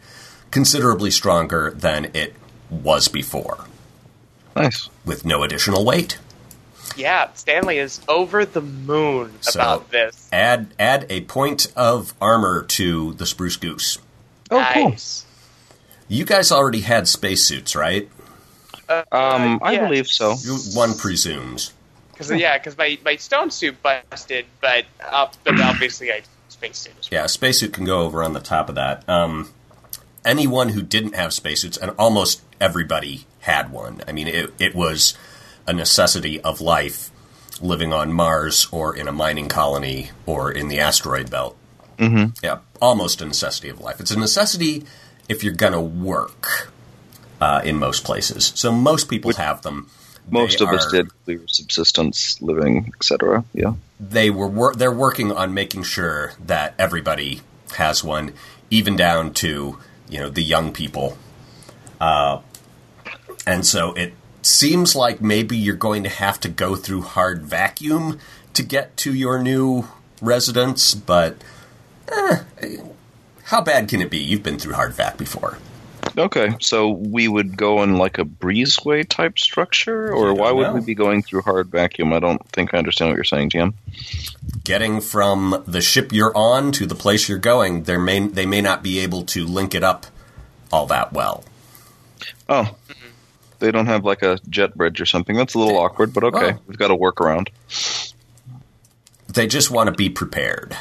considerably 0.52 1.12
stronger 1.12 1.72
than 1.76 2.10
it 2.14 2.36
was 2.70 3.08
before 3.08 3.66
Nice. 4.56 4.90
with 5.06 5.26
no 5.26 5.44
additional 5.44 5.86
weight 5.86 6.18
Yeah, 6.96 7.32
Stanley 7.34 7.78
is 7.78 8.02
over 8.08 8.46
the 8.46 8.62
moon 8.62 9.34
So- 9.42 9.60
about 9.60 9.92
this. 9.92 10.28
add 10.32 10.68
add 10.80 11.06
a 11.10 11.22
point 11.22 11.68
of 11.76 12.14
armor 12.22 12.64
to 12.64 13.14
the 13.14 13.26
spruce 13.26 13.56
goose 13.58 13.98
Oh, 14.52 14.68
cool. 14.74 14.96
You 16.08 16.26
guys 16.26 16.52
already 16.52 16.82
had 16.82 17.08
spacesuits, 17.08 17.76
right? 17.76 18.10
Uh, 18.90 19.04
Um, 19.12 19.60
I 19.62 19.74
yeah. 19.74 19.86
believe 19.86 20.08
so. 20.08 20.36
One 20.74 20.98
presumes. 20.98 21.72
Cause, 22.18 22.32
yeah, 22.32 22.58
because 22.58 22.76
my, 22.76 22.98
my 23.06 23.16
stone 23.18 23.52
suit 23.52 23.78
busted, 23.84 24.46
but, 24.60 24.86
uh, 25.08 25.28
but 25.44 25.62
obviously 25.62 26.12
I 26.12 26.24
space 26.50 26.80
suit 26.80 26.94
as 27.00 27.10
well. 27.12 27.20
Yeah, 27.22 27.26
a 27.26 27.30
spacesuit 27.30 27.74
can 27.74 27.86
go 27.86 28.02
over 28.02 28.24
on 28.24 28.34
the 28.34 28.40
top 28.40 28.70
of 28.70 28.76
that. 28.76 29.08
Um, 29.08 29.52
anyone 30.26 30.70
who 30.70 30.82
didn't 30.82 31.16
have 31.16 31.34
spacesuits, 31.34 31.78
and 31.78 31.92
almost 31.98 32.42
everybody 32.60 33.26
had 33.42 33.72
one. 33.72 34.02
I 34.08 34.12
mean, 34.12 34.28
it, 34.28 34.54
it 34.60 34.76
was 34.76 35.16
a 35.68 35.74
necessity 35.74 36.42
of 36.42 36.62
life 36.62 37.10
living 37.62 37.94
on 37.94 38.12
Mars 38.14 38.68
or 38.72 38.96
in 38.96 39.08
a 39.08 39.12
mining 39.12 39.48
colony 39.50 40.12
or 40.26 40.52
in 40.52 40.68
the 40.68 40.80
asteroid 40.80 41.30
belt. 41.30 41.56
Mm-hmm. 41.98 42.32
Yeah, 42.44 42.60
almost 42.82 43.22
a 43.22 43.26
necessity 43.26 43.70
of 43.70 43.82
life. 43.82 44.00
It's 44.00 44.12
a 44.12 44.20
necessity 44.20 44.86
if 45.28 45.44
you're 45.44 45.54
going 45.54 45.74
to 45.74 45.82
work 45.82 46.72
uh, 47.42 47.62
in 47.64 47.78
most 47.78 48.04
places. 48.06 48.52
So 48.56 48.72
most 48.72 49.10
people 49.10 49.34
have 49.34 49.62
them. 49.62 49.90
Most 50.30 50.60
They 50.60 50.66
of 50.66 50.72
us 50.72 50.92
did. 50.92 51.10
We 51.26 51.38
were 51.38 51.48
subsistence, 51.48 52.42
living, 52.42 52.92
etc. 52.96 53.44
Yeah. 53.54 53.74
they 54.00 54.30
were 54.30 54.48
wor- 54.48 54.76
they're 54.76 54.92
working 54.92 55.32
on 55.32 55.54
making 55.54 55.84
sure 55.84 56.34
that 56.46 56.76
everybody 56.78 57.42
has 57.78 58.04
one, 58.04 58.34
even 58.70 58.96
down 58.96 59.34
to 59.36 59.78
you 60.10 60.20
know 60.20 60.30
the 60.30 60.44
young 60.44 60.72
people. 60.72 61.18
Uh, 62.00 62.42
and 63.46 63.66
so 63.66 63.94
it 63.94 64.14
seems 64.42 64.96
like 64.96 65.22
maybe 65.22 65.58
you're 65.58 65.76
going 65.76 66.04
to 66.04 66.10
have 66.10 66.40
to 66.42 66.50
go 66.50 66.76
through 66.76 67.02
hard 67.02 67.44
vacuum 67.44 68.20
to 68.54 68.64
get 68.64 68.96
to 68.98 69.14
your 69.14 69.42
new 69.42 69.88
residence, 70.22 70.94
but 70.94 71.38
eh, 72.12 72.40
how 73.46 73.62
bad 73.62 73.88
can 73.88 74.02
it 74.02 74.10
be? 74.10 74.18
You've 74.18 74.44
been 74.44 74.60
through 74.60 74.74
hard 74.74 74.94
vac 74.94 75.18
before. 75.18 75.58
Okay, 76.18 76.56
so 76.60 76.90
we 76.90 77.28
would 77.28 77.56
go 77.56 77.84
in 77.84 77.98
like 77.98 78.18
a 78.18 78.26
breezeway 78.26 79.08
type 79.08 79.40
structure, 79.40 80.12
or 80.14 80.34
why 80.34 80.52
would 80.52 80.68
know. 80.68 80.74
we 80.74 80.82
be 80.82 80.96
going 80.96 81.22
through 81.24 81.42
hard 81.42 81.70
vacuum? 81.70 82.14
I 82.14 82.20
don't 82.20 82.44
think 82.50 82.74
I 82.74 82.78
understand 82.78 83.10
what 83.10 83.16
you're 83.16 83.24
saying, 83.24 83.52
Jim. 83.52 83.74
Getting 84.64 85.02
from 85.02 85.64
the 85.68 85.82
ship 85.82 86.12
you're 86.12 86.36
on 86.36 86.72
to 86.74 86.86
the 86.86 86.96
place 86.96 87.30
you're 87.30 87.38
going, 87.38 87.84
there 87.84 88.00
may 88.00 88.28
they 88.28 88.46
may 88.46 88.62
not 88.62 88.84
be 88.84 89.00
able 89.00 89.24
to 89.26 89.46
link 89.46 89.76
it 89.76 89.84
up 89.84 90.08
all 90.72 90.86
that 90.88 91.14
well. 91.14 91.44
Oh, 92.48 92.76
they 93.60 93.72
don't 93.72 93.88
have 93.88 94.06
like 94.06 94.24
a 94.24 94.40
jet 94.50 94.76
bridge 94.76 95.00
or 95.02 95.06
something. 95.06 95.36
That's 95.36 95.54
a 95.54 95.60
little 95.60 95.78
awkward, 95.78 96.14
but 96.14 96.24
okay, 96.26 96.56
we've 96.68 96.78
got 96.78 96.92
a 96.92 96.96
workaround. 96.96 97.50
They 99.28 99.48
just 99.48 99.70
want 99.70 99.88
to 99.88 99.94
be 99.94 100.10
prepared. 100.10 100.76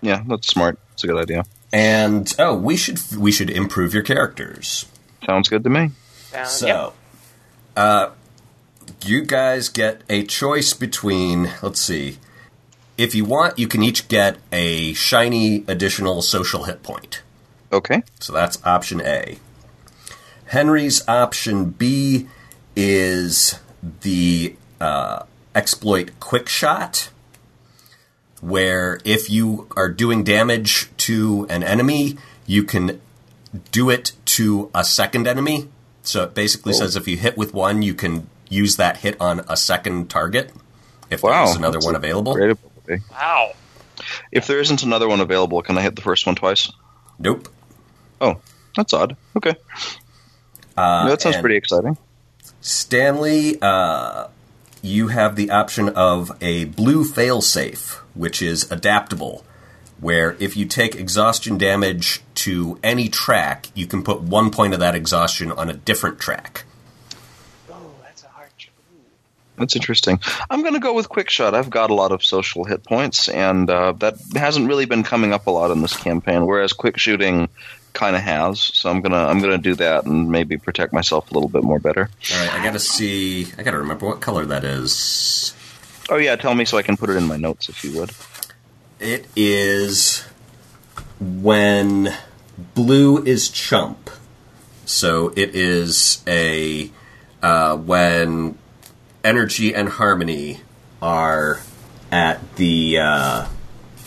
Yeah, 0.00 0.22
that's 0.26 0.46
smart. 0.46 0.78
It's 0.92 1.04
a 1.04 1.06
good 1.08 1.16
idea. 1.16 1.44
And 1.74 2.32
oh, 2.38 2.54
we 2.54 2.76
should 2.76 3.00
we 3.18 3.32
should 3.32 3.50
improve 3.50 3.92
your 3.92 4.04
characters. 4.04 4.86
Sounds 5.26 5.48
good 5.48 5.64
to 5.64 5.70
me. 5.70 5.90
Uh, 6.32 6.44
So, 6.44 6.66
yep. 6.66 6.94
uh, 7.76 8.10
you 9.04 9.22
guys 9.22 9.68
get 9.68 10.02
a 10.08 10.22
choice 10.22 10.72
between. 10.72 11.50
Let's 11.62 11.80
see. 11.80 12.18
If 12.96 13.12
you 13.12 13.24
want, 13.24 13.58
you 13.58 13.66
can 13.66 13.82
each 13.82 14.06
get 14.06 14.36
a 14.52 14.92
shiny 14.92 15.64
additional 15.66 16.22
social 16.22 16.62
hit 16.62 16.84
point. 16.84 17.22
Okay. 17.72 18.04
So 18.20 18.32
that's 18.32 18.64
option 18.64 19.00
A. 19.00 19.38
Henry's 20.46 21.02
option 21.08 21.70
B 21.70 22.28
is 22.76 23.58
the 24.02 24.54
uh, 24.80 25.24
exploit 25.56 26.12
quick 26.20 26.48
shot, 26.48 27.10
where 28.40 29.00
if 29.04 29.28
you 29.28 29.66
are 29.76 29.88
doing 29.88 30.22
damage 30.22 30.93
to 31.08 31.46
an 31.50 31.62
enemy, 31.62 32.16
you 32.46 32.64
can 32.64 33.00
do 33.70 33.90
it 33.90 34.12
to 34.36 34.70
a 34.74 34.84
second 34.84 35.26
enemy. 35.26 35.68
So 36.02 36.24
it 36.24 36.34
basically 36.34 36.72
Cool. 36.72 36.80
says 36.80 36.96
if 36.96 37.06
you 37.08 37.16
hit 37.16 37.36
with 37.36 37.54
one, 37.54 37.82
you 37.82 37.94
can 37.94 38.28
use 38.48 38.76
that 38.76 38.98
hit 38.98 39.16
on 39.20 39.40
a 39.48 39.56
second 39.56 40.10
target 40.10 40.52
If 41.10 41.22
Wow, 41.22 41.44
there's 41.46 41.56
another 41.56 41.78
that's 41.78 41.86
one 41.86 41.96
available. 41.96 42.36
Wow. 43.10 43.52
If 44.32 44.46
there 44.46 44.60
isn't 44.60 44.82
another 44.82 45.08
one 45.08 45.20
available, 45.20 45.62
can 45.62 45.78
I 45.78 45.82
hit 45.82 45.96
the 45.96 46.02
first 46.02 46.26
one 46.26 46.34
twice? 46.34 46.70
Nope. 47.18 47.48
Oh, 48.20 48.40
that's 48.76 48.92
odd. 48.92 49.16
Okay, 49.36 49.54
Uh, 50.76 51.08
that 51.08 51.20
sounds 51.22 51.36
pretty 51.36 51.56
exciting. 51.56 51.96
Stanley, 52.60 53.58
uh, 53.62 54.26
you 54.82 55.08
have 55.08 55.36
the 55.36 55.50
option 55.50 55.88
of 55.90 56.32
a 56.40 56.64
blue 56.64 57.04
failsafe, 57.04 57.94
which 58.14 58.42
is 58.42 58.70
adaptable, 58.70 59.44
where 60.00 60.36
if 60.40 60.56
you 60.56 60.66
take 60.66 60.94
exhaustion 60.94 61.58
damage 61.58 62.22
to 62.36 62.78
any 62.82 63.08
track, 63.08 63.68
you 63.74 63.86
can 63.86 64.02
put 64.02 64.20
one 64.20 64.50
point 64.50 64.74
of 64.74 64.80
that 64.80 64.94
exhaustion 64.94 65.52
on 65.52 65.70
a 65.70 65.74
different 65.74 66.18
track. 66.18 66.64
Oh, 67.70 67.92
that's 68.02 68.24
a 68.24 68.28
hard. 68.28 68.50
That's 69.56 69.76
interesting. 69.76 70.20
I'm 70.50 70.62
going 70.62 70.74
to 70.74 70.80
go 70.80 70.94
with 70.94 71.08
quick 71.08 71.30
shot. 71.30 71.54
I've 71.54 71.70
got 71.70 71.90
a 71.90 71.94
lot 71.94 72.12
of 72.12 72.24
social 72.24 72.64
hit 72.64 72.84
points, 72.84 73.28
and 73.28 73.70
uh, 73.70 73.92
that 73.92 74.16
hasn't 74.34 74.68
really 74.68 74.84
been 74.84 75.02
coming 75.02 75.32
up 75.32 75.46
a 75.46 75.50
lot 75.50 75.70
in 75.70 75.80
this 75.80 75.96
campaign. 75.96 76.46
Whereas 76.46 76.72
quick 76.72 76.98
shooting 76.98 77.48
kind 77.94 78.16
of 78.16 78.22
has. 78.22 78.60
So 78.60 78.90
I'm 78.90 79.00
gonna 79.00 79.24
I'm 79.24 79.40
gonna 79.40 79.56
do 79.56 79.76
that 79.76 80.04
and 80.04 80.28
maybe 80.30 80.58
protect 80.58 80.92
myself 80.92 81.30
a 81.30 81.34
little 81.34 81.48
bit 81.48 81.62
more 81.62 81.78
better. 81.78 82.10
All 82.32 82.38
right, 82.40 82.52
I 82.52 82.62
gotta 82.62 82.80
see. 82.80 83.46
I 83.56 83.62
gotta 83.62 83.78
remember 83.78 84.06
what 84.06 84.20
color 84.20 84.44
that 84.46 84.64
is. 84.64 85.54
Oh 86.10 86.16
yeah, 86.16 86.36
tell 86.36 86.54
me 86.54 86.66
so 86.66 86.76
I 86.76 86.82
can 86.82 86.96
put 86.98 87.08
it 87.08 87.16
in 87.16 87.24
my 87.24 87.36
notes 87.36 87.68
if 87.68 87.82
you 87.84 87.98
would. 87.98 88.10
It 89.04 89.26
is 89.36 90.24
when 91.20 92.14
blue 92.74 93.22
is 93.22 93.50
chump. 93.50 94.08
So 94.86 95.28
it 95.36 95.54
is 95.54 96.22
a 96.26 96.90
uh, 97.42 97.76
when 97.76 98.56
energy 99.22 99.74
and 99.74 99.90
harmony 99.90 100.60
are 101.02 101.60
at 102.10 102.56
the 102.56 102.98
uh, 102.98 103.46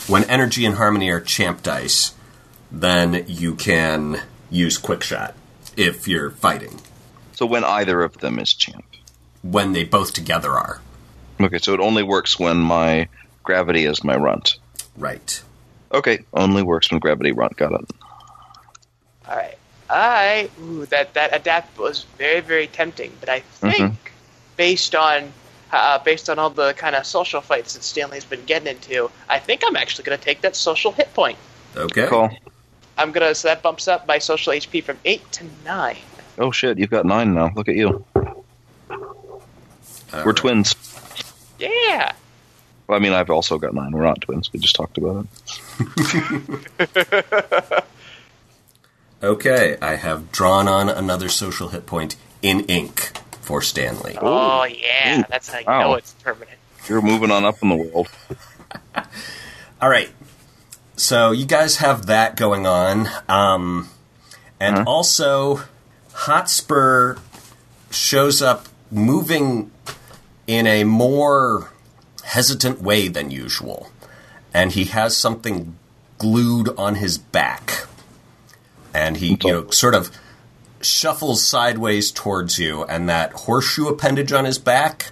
when 0.08 0.24
energy 0.24 0.66
and 0.66 0.76
harmony 0.76 1.12
are 1.12 1.22
champ 1.22 1.62
dice, 1.62 2.16
then 2.72 3.24
you 3.28 3.54
can 3.54 4.22
use 4.50 4.80
quick 4.80 5.04
shot 5.04 5.36
if 5.76 6.08
you're 6.08 6.32
fighting. 6.32 6.82
So 7.34 7.46
when 7.46 7.64
either 7.64 8.02
of 8.02 8.18
them 8.18 8.40
is 8.40 8.52
champ. 8.52 8.84
When 9.44 9.74
they 9.74 9.84
both 9.84 10.14
together 10.14 10.54
are 10.54 10.82
Okay, 11.40 11.60
so 11.60 11.76
it 11.76 11.80
only 11.80 12.02
works 12.02 12.40
when 12.40 12.58
my 12.58 13.10
gravity 13.44 13.86
is 13.86 14.04
my 14.04 14.16
runt. 14.16 14.58
Right. 14.98 15.42
Okay, 15.92 16.20
only 16.34 16.64
works 16.64 16.92
when 16.92 17.00
gravity 17.00 17.32
runt. 17.32 17.56
Got 17.56 17.74
it. 17.74 17.92
All 19.28 19.36
right. 19.36 19.58
I 19.90 20.50
ooh, 20.62 20.86
that 20.88 21.14
that 21.14 21.34
adapt 21.34 21.78
was 21.78 22.06
very 22.18 22.42
very 22.42 22.68
tempting, 22.68 23.14
but 23.22 23.30
I 23.30 23.40
think 23.40 24.12
based 24.58 24.96
on 24.96 25.32
uh, 25.72 26.00
based 26.00 26.30
on 26.30 26.40
all 26.40 26.50
the 26.50 26.74
kind 26.74 26.96
of 26.96 27.06
social 27.06 27.42
fights 27.42 27.74
that 27.74 27.84
Stanley's 27.84 28.26
been 28.26 28.44
getting 28.46 28.68
into, 28.76 29.10
I 29.30 29.40
think 29.40 29.62
I'm 29.66 29.76
actually 29.76 30.06
going 30.06 30.18
to 30.18 30.24
take 30.24 30.42
that 30.42 30.56
social 30.56 30.92
hit 30.92 31.14
point. 31.14 31.38
Okay. 31.76 32.08
Cool. 32.08 32.30
I'm 32.98 33.12
gonna 33.12 33.36
so 33.36 33.48
that 33.50 33.62
bumps 33.62 33.88
up 33.88 34.08
my 34.08 34.18
social 34.18 34.54
HP 34.54 34.84
from 34.84 34.98
eight 35.06 35.32
to 35.34 35.46
nine. 35.64 35.98
Oh 36.40 36.52
shit, 36.52 36.80
you've 36.80 36.90
got 36.90 37.06
nine 37.06 37.34
now. 37.34 37.52
Look 37.56 37.70
at 37.70 37.76
you. 37.76 38.04
All 38.16 39.44
We're 40.12 40.24
right. 40.24 40.36
twins. 40.36 40.76
Yeah. 41.60 42.14
Well, 42.88 42.98
I 42.98 43.02
mean, 43.02 43.14
I've 43.14 43.30
also 43.30 43.58
got 43.58 43.74
nine. 43.74 43.92
We're 43.92 44.04
not 44.04 44.22
twins. 44.22 44.52
We 44.54 44.60
just 44.60 44.76
talked 44.76 44.98
about 44.98 45.28
it. 46.80 47.84
Okay, 49.24 49.78
I 49.82 49.96
have 49.96 50.32
drawn 50.32 50.68
on 50.68 50.90
another 50.90 51.28
social 51.28 51.70
hit 51.70 51.88
point 51.88 52.16
in 52.44 52.60
ink 52.66 53.14
for 53.42 53.64
Stanley. 53.64 54.16
Oh 54.22 54.64
yeah, 54.66 55.24
that's 55.28 55.50
how 55.50 55.58
you 55.58 55.66
Wow. 55.66 55.80
know 55.82 55.94
it's 55.96 56.14
permanent. 56.14 56.58
You're 56.88 57.02
moving 57.02 57.32
on 57.32 57.44
up 57.44 57.56
in 57.64 57.70
the 57.70 57.76
world. 57.78 58.10
All 59.82 59.90
right, 59.90 60.10
so 60.96 61.32
you 61.32 61.48
guys 61.48 61.78
have 61.78 62.06
that 62.06 62.36
going 62.36 62.68
on, 62.68 63.08
um, 63.28 63.90
and 64.60 64.88
also 64.88 65.62
Hotspur 66.14 67.18
shows 67.90 68.44
up 68.44 68.68
moving 68.92 69.72
in 70.46 70.68
a 70.68 70.84
more 70.84 71.72
hesitant 72.28 72.82
way 72.82 73.08
than 73.08 73.32
usual, 73.32 73.90
and 74.54 74.74
he 74.74 74.86
has 74.86 75.16
something 75.16 75.78
glued 76.18 76.70
on 76.78 76.96
his 76.96 77.18
back, 77.18 77.88
and 78.94 79.18
he 79.18 79.38
you 79.44 79.52
know 79.52 79.70
sort 79.70 79.96
of 79.96 80.12
shuffles 80.82 81.44
sideways 81.44 82.12
towards 82.12 82.60
you, 82.60 82.84
and 82.84 83.08
that 83.08 83.32
horseshoe 83.34 83.88
appendage 83.88 84.34
on 84.34 84.46
his 84.46 84.60
back 84.60 85.12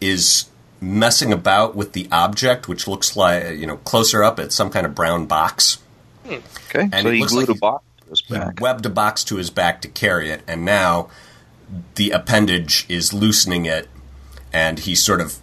is 0.00 0.46
messing 0.80 1.32
about 1.32 1.74
with 1.74 1.92
the 1.92 2.08
object, 2.12 2.68
which 2.68 2.86
looks 2.86 3.16
like 3.16 3.58
you 3.58 3.66
know 3.66 3.78
closer 3.78 4.22
up, 4.22 4.38
it's 4.38 4.54
some 4.54 4.70
kind 4.70 4.86
of 4.86 4.94
brown 4.94 5.26
box. 5.26 5.78
Hmm. 6.24 6.34
Okay, 6.68 6.88
And 6.92 7.02
so 7.02 7.10
he 7.10 7.20
glued 7.24 7.48
like 7.48 7.56
a 7.56 7.60
box 7.60 7.84
to 8.00 8.10
his 8.10 8.20
He 8.20 8.62
webbed 8.62 8.86
a 8.86 8.90
box 8.90 9.24
to 9.24 9.36
his 9.36 9.50
back 9.50 9.82
to 9.82 9.88
carry 9.88 10.30
it, 10.30 10.42
and 10.46 10.64
now 10.64 11.10
the 11.96 12.12
appendage 12.12 12.86
is 12.88 13.12
loosening 13.12 13.66
it, 13.66 13.88
and 14.52 14.78
he 14.78 14.94
sort 14.94 15.20
of 15.20 15.40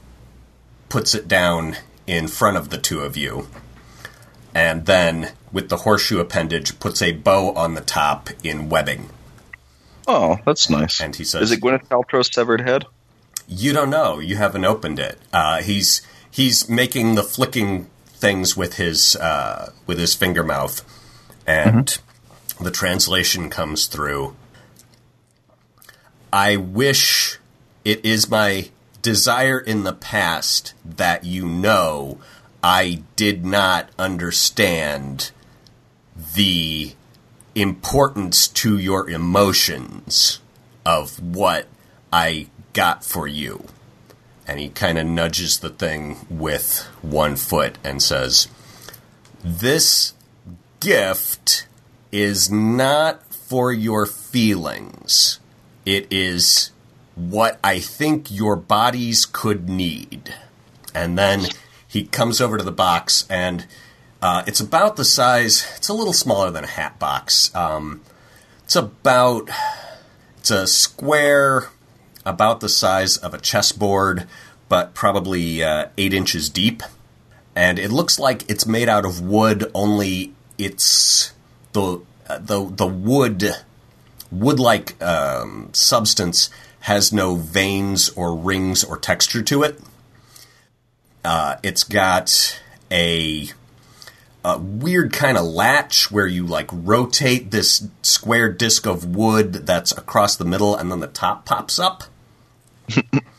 puts 0.91 1.15
it 1.15 1.27
down 1.27 1.77
in 2.05 2.27
front 2.27 2.57
of 2.57 2.69
the 2.69 2.77
two 2.77 2.99
of 2.99 3.15
you, 3.15 3.47
and 4.53 4.85
then 4.85 5.31
with 5.51 5.69
the 5.69 5.77
horseshoe 5.77 6.19
appendage 6.19 6.77
puts 6.79 7.01
a 7.01 7.13
bow 7.13 7.53
on 7.53 7.73
the 7.75 7.81
top 7.81 8.29
in 8.43 8.67
webbing. 8.69 9.09
Oh, 10.07 10.37
that's 10.45 10.69
nice. 10.69 10.99
And 10.99 11.15
he 11.15 11.23
says- 11.23 11.43
"Is 11.43 11.51
it 11.53 11.61
Gwyneth 11.61 11.87
Paltrow's 11.87 12.29
severed 12.33 12.61
head?" 12.61 12.85
You 13.47 13.71
don't 13.73 13.89
know. 13.89 14.19
You 14.19 14.35
haven't 14.35 14.65
opened 14.65 14.99
it. 14.99 15.17
Uh, 15.31 15.61
he's 15.61 16.01
he's 16.29 16.67
making 16.69 17.15
the 17.15 17.23
flicking 17.23 17.89
things 18.07 18.57
with 18.57 18.75
his 18.75 19.15
uh, 19.15 19.71
with 19.87 19.97
his 19.97 20.13
finger 20.13 20.43
mouth, 20.43 20.81
and 21.47 21.97
the 22.59 22.71
translation 22.71 23.49
comes 23.49 23.87
through. 23.87 24.35
I 26.33 26.55
wish 26.57 27.39
it 27.85 28.03
is 28.05 28.29
my 28.29 28.69
desire 29.01 29.59
in 29.59 29.83
the 29.83 29.93
past 29.93 30.73
that 30.85 31.23
you 31.23 31.45
know 31.45 32.19
I 32.63 33.03
did 33.15 33.45
not 33.45 33.89
understand 33.97 35.31
the 36.35 36.93
importance 37.55 38.47
to 38.47 38.77
your 38.77 39.09
emotions 39.09 40.39
of 40.85 41.19
what 41.21 41.67
I 42.13 42.47
got 42.73 43.03
for 43.03 43.27
you. 43.27 43.65
And 44.47 44.59
he 44.59 44.69
kind 44.69 44.97
of 44.97 45.05
nudges 45.05 45.59
the 45.59 45.69
thing 45.69 46.17
with 46.29 46.87
one 47.01 47.35
foot 47.35 47.77
and 47.83 48.01
says, 48.01 48.47
This 49.43 50.13
gift 50.79 51.67
is 52.11 52.51
not 52.51 53.33
for 53.33 53.71
your 53.71 54.05
feelings. 54.05 55.39
It 55.85 56.07
is 56.11 56.71
what 57.29 57.59
I 57.63 57.79
think 57.79 58.31
your 58.31 58.55
bodies 58.55 59.25
could 59.25 59.69
need. 59.69 60.33
And 60.93 61.17
then 61.17 61.47
he 61.87 62.05
comes 62.05 62.41
over 62.41 62.57
to 62.57 62.63
the 62.63 62.71
box, 62.71 63.25
and 63.29 63.65
uh, 64.21 64.43
it's 64.47 64.59
about 64.59 64.95
the 64.95 65.05
size, 65.05 65.71
it's 65.77 65.89
a 65.89 65.93
little 65.93 66.13
smaller 66.13 66.51
than 66.51 66.63
a 66.63 66.67
hat 66.67 66.99
box. 66.99 67.53
Um, 67.55 68.01
it's 68.63 68.75
about, 68.75 69.49
it's 70.39 70.51
a 70.51 70.67
square 70.67 71.69
about 72.25 72.59
the 72.59 72.69
size 72.69 73.17
of 73.17 73.33
a 73.33 73.39
chessboard, 73.39 74.27
but 74.69 74.93
probably 74.93 75.63
uh, 75.63 75.87
eight 75.97 76.13
inches 76.13 76.49
deep. 76.49 76.83
And 77.55 77.77
it 77.77 77.91
looks 77.91 78.17
like 78.17 78.49
it's 78.49 78.65
made 78.65 78.87
out 78.87 79.05
of 79.05 79.21
wood, 79.21 79.69
only 79.73 80.33
it's 80.57 81.33
the 81.73 82.01
uh, 82.29 82.37
the 82.37 82.65
the 82.65 82.87
wood 82.87 83.51
wood 84.31 84.59
like 84.59 85.01
um, 85.03 85.69
substance 85.73 86.49
has 86.81 87.11
no 87.11 87.35
veins 87.35 88.09
or 88.09 88.35
rings 88.35 88.83
or 88.83 88.97
texture 88.97 89.41
to 89.43 89.63
it. 89.63 89.79
Uh, 91.23 91.57
it's 91.63 91.83
got 91.83 92.59
a 92.91 93.49
a 94.43 94.57
weird 94.57 95.13
kind 95.13 95.37
of 95.37 95.45
latch 95.45 96.09
where 96.09 96.25
you 96.25 96.45
like 96.45 96.67
rotate 96.73 97.51
this 97.51 97.87
square 98.01 98.51
disc 98.51 98.87
of 98.87 99.15
wood 99.15 99.53
that's 99.53 99.91
across 99.91 100.35
the 100.35 100.45
middle 100.45 100.75
and 100.75 100.91
then 100.91 100.99
the 100.99 101.07
top 101.07 101.45
pops 101.45 101.77
up. 101.79 102.03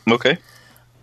Okay. 0.09 0.37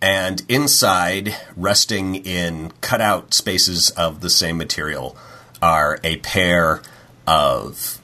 And 0.03 0.43
inside, 0.49 1.37
resting 1.57 2.15
in 2.15 2.73
cutout 2.81 3.35
spaces 3.35 3.91
of 3.91 4.21
the 4.21 4.31
same 4.31 4.57
material, 4.57 5.17
are 5.61 5.99
a 6.03 6.19
pair 6.19 6.81
of 7.27 8.01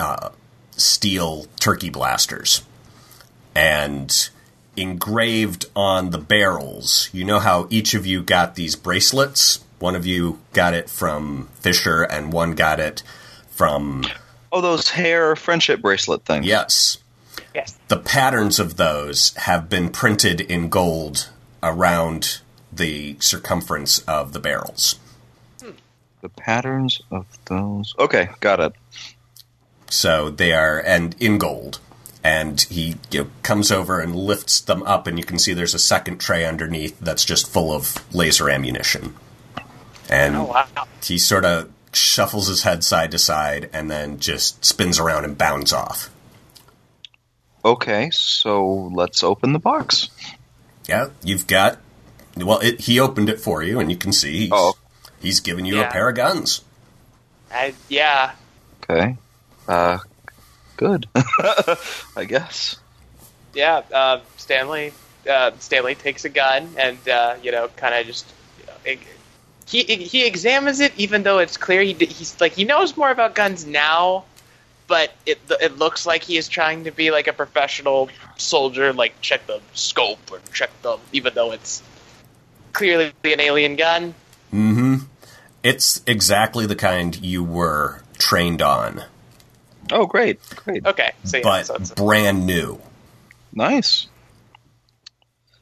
uh, 0.00 0.30
steel 0.76 1.46
turkey 1.60 1.90
blasters. 1.90 2.62
And 3.56 4.28
engraved 4.76 5.64
on 5.74 6.10
the 6.10 6.18
barrels, 6.18 7.08
you 7.12 7.24
know 7.24 7.38
how 7.38 7.66
each 7.70 7.94
of 7.94 8.04
you 8.06 8.22
got 8.22 8.54
these 8.54 8.76
bracelets? 8.76 9.64
One 9.78 9.96
of 9.96 10.04
you 10.04 10.40
got 10.52 10.74
it 10.74 10.90
from 10.90 11.48
Fisher, 11.54 12.02
and 12.02 12.32
one 12.32 12.54
got 12.54 12.80
it 12.80 13.02
from. 13.50 14.04
Oh, 14.52 14.60
those 14.60 14.90
hair 14.90 15.34
friendship 15.36 15.80
bracelet 15.80 16.24
things. 16.24 16.46
Yes. 16.46 16.98
Yes. 17.54 17.78
the 17.88 17.96
patterns 17.96 18.58
of 18.58 18.76
those 18.76 19.34
have 19.36 19.70
been 19.70 19.88
printed 19.88 20.42
in 20.42 20.68
gold 20.68 21.30
around 21.62 22.40
the 22.70 23.16
circumference 23.18 24.00
of 24.00 24.34
the 24.34 24.40
barrels. 24.40 24.96
Hmm. 25.62 25.70
The 26.20 26.28
patterns 26.28 27.00
of 27.10 27.24
those. 27.46 27.94
Okay, 27.98 28.28
got 28.40 28.60
it. 28.60 28.74
So 29.88 30.28
they 30.28 30.52
are, 30.52 30.78
and 30.78 31.16
in 31.18 31.38
gold. 31.38 31.80
And 32.26 32.60
he 32.62 32.96
you 33.12 33.22
know, 33.24 33.30
comes 33.44 33.70
over 33.70 34.00
and 34.00 34.16
lifts 34.16 34.60
them 34.60 34.82
up, 34.82 35.06
and 35.06 35.16
you 35.16 35.24
can 35.24 35.38
see 35.38 35.54
there's 35.54 35.74
a 35.74 35.78
second 35.78 36.18
tray 36.18 36.44
underneath 36.44 36.98
that's 36.98 37.24
just 37.24 37.46
full 37.46 37.72
of 37.72 38.02
laser 38.12 38.50
ammunition. 38.50 39.14
And 40.08 40.34
Oh 40.36 40.44
wow. 40.46 40.66
he 41.04 41.18
sort 41.18 41.44
of 41.44 41.70
shuffles 41.92 42.48
his 42.48 42.64
head 42.64 42.82
side 42.82 43.12
to 43.12 43.18
side 43.18 43.70
and 43.72 43.88
then 43.90 44.18
just 44.18 44.64
spins 44.64 44.98
around 44.98 45.24
and 45.24 45.38
bounds 45.38 45.72
off. 45.72 46.10
Okay, 47.64 48.10
so 48.12 48.90
let's 48.92 49.22
open 49.22 49.52
the 49.52 49.58
box. 49.58 50.08
Yeah, 50.88 51.08
you've 51.22 51.46
got. 51.46 51.78
Well, 52.36 52.58
it, 52.60 52.80
he 52.82 52.98
opened 53.00 53.28
it 53.28 53.40
for 53.40 53.62
you, 53.62 53.80
and 53.80 53.90
you 53.90 53.96
can 53.96 54.12
see 54.12 54.40
he's, 54.40 54.50
Oh. 54.52 54.74
he's 55.20 55.40
giving 55.40 55.64
you 55.64 55.80
a 55.80 55.86
pair 55.86 56.08
of 56.08 56.14
guns. 56.16 56.62
I, 57.52 57.74
yeah. 57.88 58.32
Okay. 58.82 59.16
Uh, 59.66 59.98
good. 60.76 61.06
I 62.16 62.24
guess. 62.26 62.76
Yeah. 63.54 63.82
Uh, 63.92 64.20
Stanley. 64.36 64.92
Uh, 65.28 65.50
Stanley 65.58 65.94
takes 65.96 66.24
a 66.24 66.28
gun 66.28 66.68
and 66.78 66.98
uh, 67.08 67.36
you 67.42 67.52
know, 67.52 67.68
kind 67.76 67.94
of 67.94 68.06
just. 68.06 68.26
You 68.60 68.66
know, 68.66 68.72
it, 68.84 68.98
he 69.66 69.82
he 69.82 70.26
examines 70.26 70.80
it, 70.80 70.92
even 70.96 71.22
though 71.24 71.38
it's 71.38 71.56
clear 71.56 71.82
he 71.82 71.92
he's 71.92 72.40
like 72.40 72.52
he 72.52 72.64
knows 72.64 72.96
more 72.96 73.10
about 73.10 73.34
guns 73.34 73.66
now, 73.66 74.24
but 74.86 75.12
it 75.26 75.40
it 75.60 75.76
looks 75.76 76.06
like 76.06 76.22
he 76.22 76.36
is 76.36 76.48
trying 76.48 76.84
to 76.84 76.92
be 76.92 77.10
like 77.10 77.26
a 77.26 77.32
professional 77.32 78.08
soldier, 78.36 78.92
like 78.92 79.20
check 79.20 79.46
the 79.46 79.60
scope 79.74 80.20
or 80.30 80.40
check 80.52 80.70
the, 80.82 80.98
even 81.12 81.34
though 81.34 81.52
it's 81.52 81.82
clearly 82.72 83.12
an 83.24 83.40
alien 83.40 83.76
gun. 83.76 84.14
Mm-hmm. 84.52 84.96
It's 85.62 86.00
exactly 86.06 86.66
the 86.66 86.76
kind 86.76 87.16
you 87.16 87.42
were 87.42 88.02
trained 88.18 88.62
on, 88.62 89.02
Oh, 89.92 90.06
great, 90.06 90.40
great, 90.56 90.86
Okay, 90.86 91.12
so 91.24 91.36
yeah, 91.36 91.42
but 91.44 91.66
so 91.66 91.74
it's, 91.76 91.90
brand 91.92 92.46
new. 92.46 92.78
nice. 93.52 94.08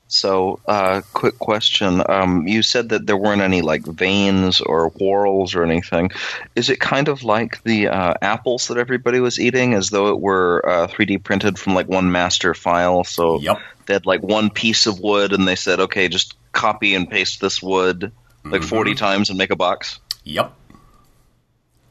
So, 0.07 0.61
uh, 0.69 1.01
quick 1.13 1.39
question. 1.41 2.01
Um, 2.09 2.47
you 2.47 2.63
said 2.63 2.91
that 2.91 3.05
there 3.05 3.17
weren't 3.17 3.41
any 3.43 3.63
like 3.63 3.85
veins 3.85 4.61
or 4.61 4.91
whorls 4.91 5.57
or 5.57 5.65
anything. 5.65 6.11
Is 6.55 6.71
it 6.71 6.79
kind 6.79 7.09
of 7.09 7.25
like 7.25 7.63
the 7.65 7.89
uh, 7.89 8.15
apples 8.23 8.69
that 8.69 8.79
everybody 8.79 9.19
was 9.19 9.41
eating, 9.41 9.75
as 9.75 9.91
though 9.91 10.09
it 10.11 10.21
were 10.21 10.63
uh, 10.69 10.87
3D 10.87 11.25
printed 11.25 11.59
from 11.59 11.75
like 11.75 11.89
one 11.89 12.13
master 12.13 12.55
file? 12.55 13.03
So 13.03 13.41
Yep. 13.41 13.59
they 13.87 13.95
had 13.95 14.07
like 14.07 14.23
one 14.23 14.51
piece 14.51 14.87
of 14.87 15.01
wood, 15.01 15.33
and 15.33 15.49
they 15.49 15.57
said, 15.57 15.81
"Okay, 15.81 16.07
just 16.09 16.37
copy 16.53 16.95
and 16.95 17.11
paste 17.11 17.41
this 17.41 17.61
wood 17.61 18.13
like 18.45 18.63
40 18.63 18.95
times 18.95 19.31
and 19.31 19.39
make 19.39 19.51
a 19.51 19.57
box." 19.57 19.99
Yep. 20.23 20.55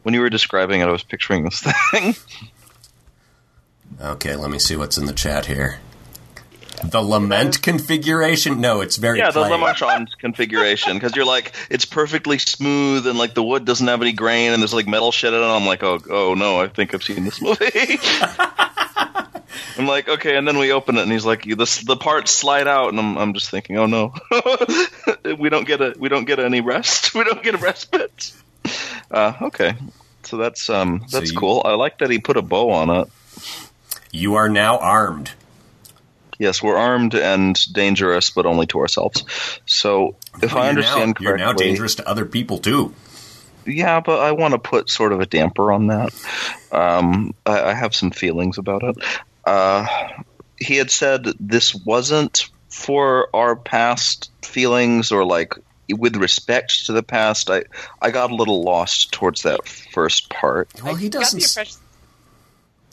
When 0.03 0.13
you 0.13 0.21
were 0.21 0.29
describing 0.29 0.81
it, 0.81 0.87
I 0.87 0.91
was 0.91 1.03
picturing 1.03 1.43
this 1.43 1.61
thing. 1.61 2.15
Okay, 4.01 4.35
let 4.35 4.49
me 4.49 4.59
see 4.59 4.75
what's 4.75 4.97
in 4.97 5.05
the 5.05 5.13
chat 5.13 5.45
here. 5.45 5.79
The 6.83 7.01
lament 7.01 7.61
configuration? 7.61 8.59
No, 8.59 8.81
it's 8.81 8.97
very 8.97 9.19
Yeah, 9.19 9.31
the 9.31 9.45
plain. 9.45 9.53
Lemarchand 9.53 10.07
configuration 10.19 10.95
because 10.95 11.15
you're 11.15 11.25
like 11.25 11.53
it's 11.69 11.85
perfectly 11.85 12.37
smooth 12.39 13.07
and 13.07 13.17
like 13.17 13.33
the 13.33 13.43
wood 13.43 13.63
doesn't 13.63 13.87
have 13.87 14.01
any 14.01 14.11
grain 14.11 14.51
and 14.51 14.61
there's 14.61 14.73
like 14.73 14.87
metal 14.87 15.13
shit 15.13 15.33
in 15.33 15.39
it. 15.39 15.45
I'm 15.45 15.65
like, 15.65 15.81
oh, 15.83 15.99
oh 16.09 16.33
no, 16.33 16.59
I 16.59 16.67
think 16.67 16.93
I've 16.93 17.03
seen 17.03 17.23
this 17.23 17.41
movie. 17.41 17.69
I'm 19.77 19.87
like, 19.87 20.09
okay, 20.09 20.35
and 20.35 20.47
then 20.47 20.57
we 20.57 20.73
open 20.73 20.97
it 20.97 21.03
and 21.03 21.11
he's 21.11 21.25
like, 21.25 21.43
this 21.43 21.77
the 21.77 21.95
parts 21.95 22.31
slide 22.31 22.67
out 22.67 22.89
and 22.89 22.99
I'm 22.99 23.17
I'm 23.17 23.33
just 23.33 23.49
thinking, 23.49 23.77
oh 23.77 23.85
no, 23.85 24.13
we 25.39 25.47
don't 25.49 25.65
get 25.65 25.79
a 25.79 25.95
we 25.97 26.09
don't 26.09 26.25
get 26.25 26.39
any 26.39 26.59
rest. 26.61 27.15
We 27.23 27.23
don't 27.23 27.43
get 27.43 27.55
a 27.55 27.59
respite. 27.59 28.33
Uh, 29.11 29.33
okay, 29.43 29.75
so 30.23 30.37
that's 30.37 30.71
um 30.71 31.03
So 31.07 31.19
that's 31.19 31.31
you- 31.31 31.37
cool. 31.37 31.61
I 31.63 31.73
like 31.75 31.99
that 31.99 32.09
he 32.09 32.17
put 32.17 32.35
a 32.35 32.41
bow 32.41 32.71
on 32.71 32.89
it. 32.89 33.07
You 34.11 34.35
are 34.35 34.49
now 34.49 34.79
armed. 34.79 35.31
Yes, 36.39 36.63
we're 36.63 36.75
armed 36.77 37.13
and 37.13 37.55
dangerous, 37.71 38.31
but 38.31 38.47
only 38.47 38.65
to 38.67 38.79
ourselves. 38.79 39.23
So, 39.67 40.15
if 40.41 40.51
You're 40.51 40.59
I 40.59 40.63
now- 40.63 40.69
understand 40.69 41.17
you're 41.19 41.37
now 41.37 41.53
dangerous 41.53 41.95
to 41.95 42.07
other 42.09 42.25
people 42.25 42.57
too. 42.57 42.95
Yeah, 43.67 43.99
but 43.99 44.19
I 44.19 44.31
want 44.31 44.53
to 44.53 44.57
put 44.59 44.89
sort 44.89 45.13
of 45.13 45.19
a 45.21 45.27
damper 45.27 45.71
on 45.71 45.87
that. 45.87 46.11
Um, 46.71 47.35
I, 47.45 47.61
I 47.69 47.73
have 47.75 47.93
some 47.93 48.09
feelings 48.09 48.57
about 48.57 48.81
it. 48.83 48.95
Uh, 49.45 49.85
he 50.57 50.75
had 50.77 50.89
said 50.89 51.27
this 51.39 51.75
wasn't 51.75 52.49
for 52.69 53.29
our 53.35 53.55
past 53.55 54.31
feelings 54.41 55.11
or 55.11 55.23
like 55.23 55.53
with 55.89 56.15
respect 56.15 56.85
to 56.85 56.93
the 56.93 57.03
past. 57.03 57.49
I 57.49 57.63
I 58.01 58.11
got 58.11 58.31
a 58.31 58.35
little 58.35 58.63
lost 58.63 59.11
towards 59.11 59.43
that 59.43 59.67
first 59.67 60.29
part. 60.29 60.69
Well, 60.83 60.95
he 60.95 61.09
doesn't. 61.09 61.79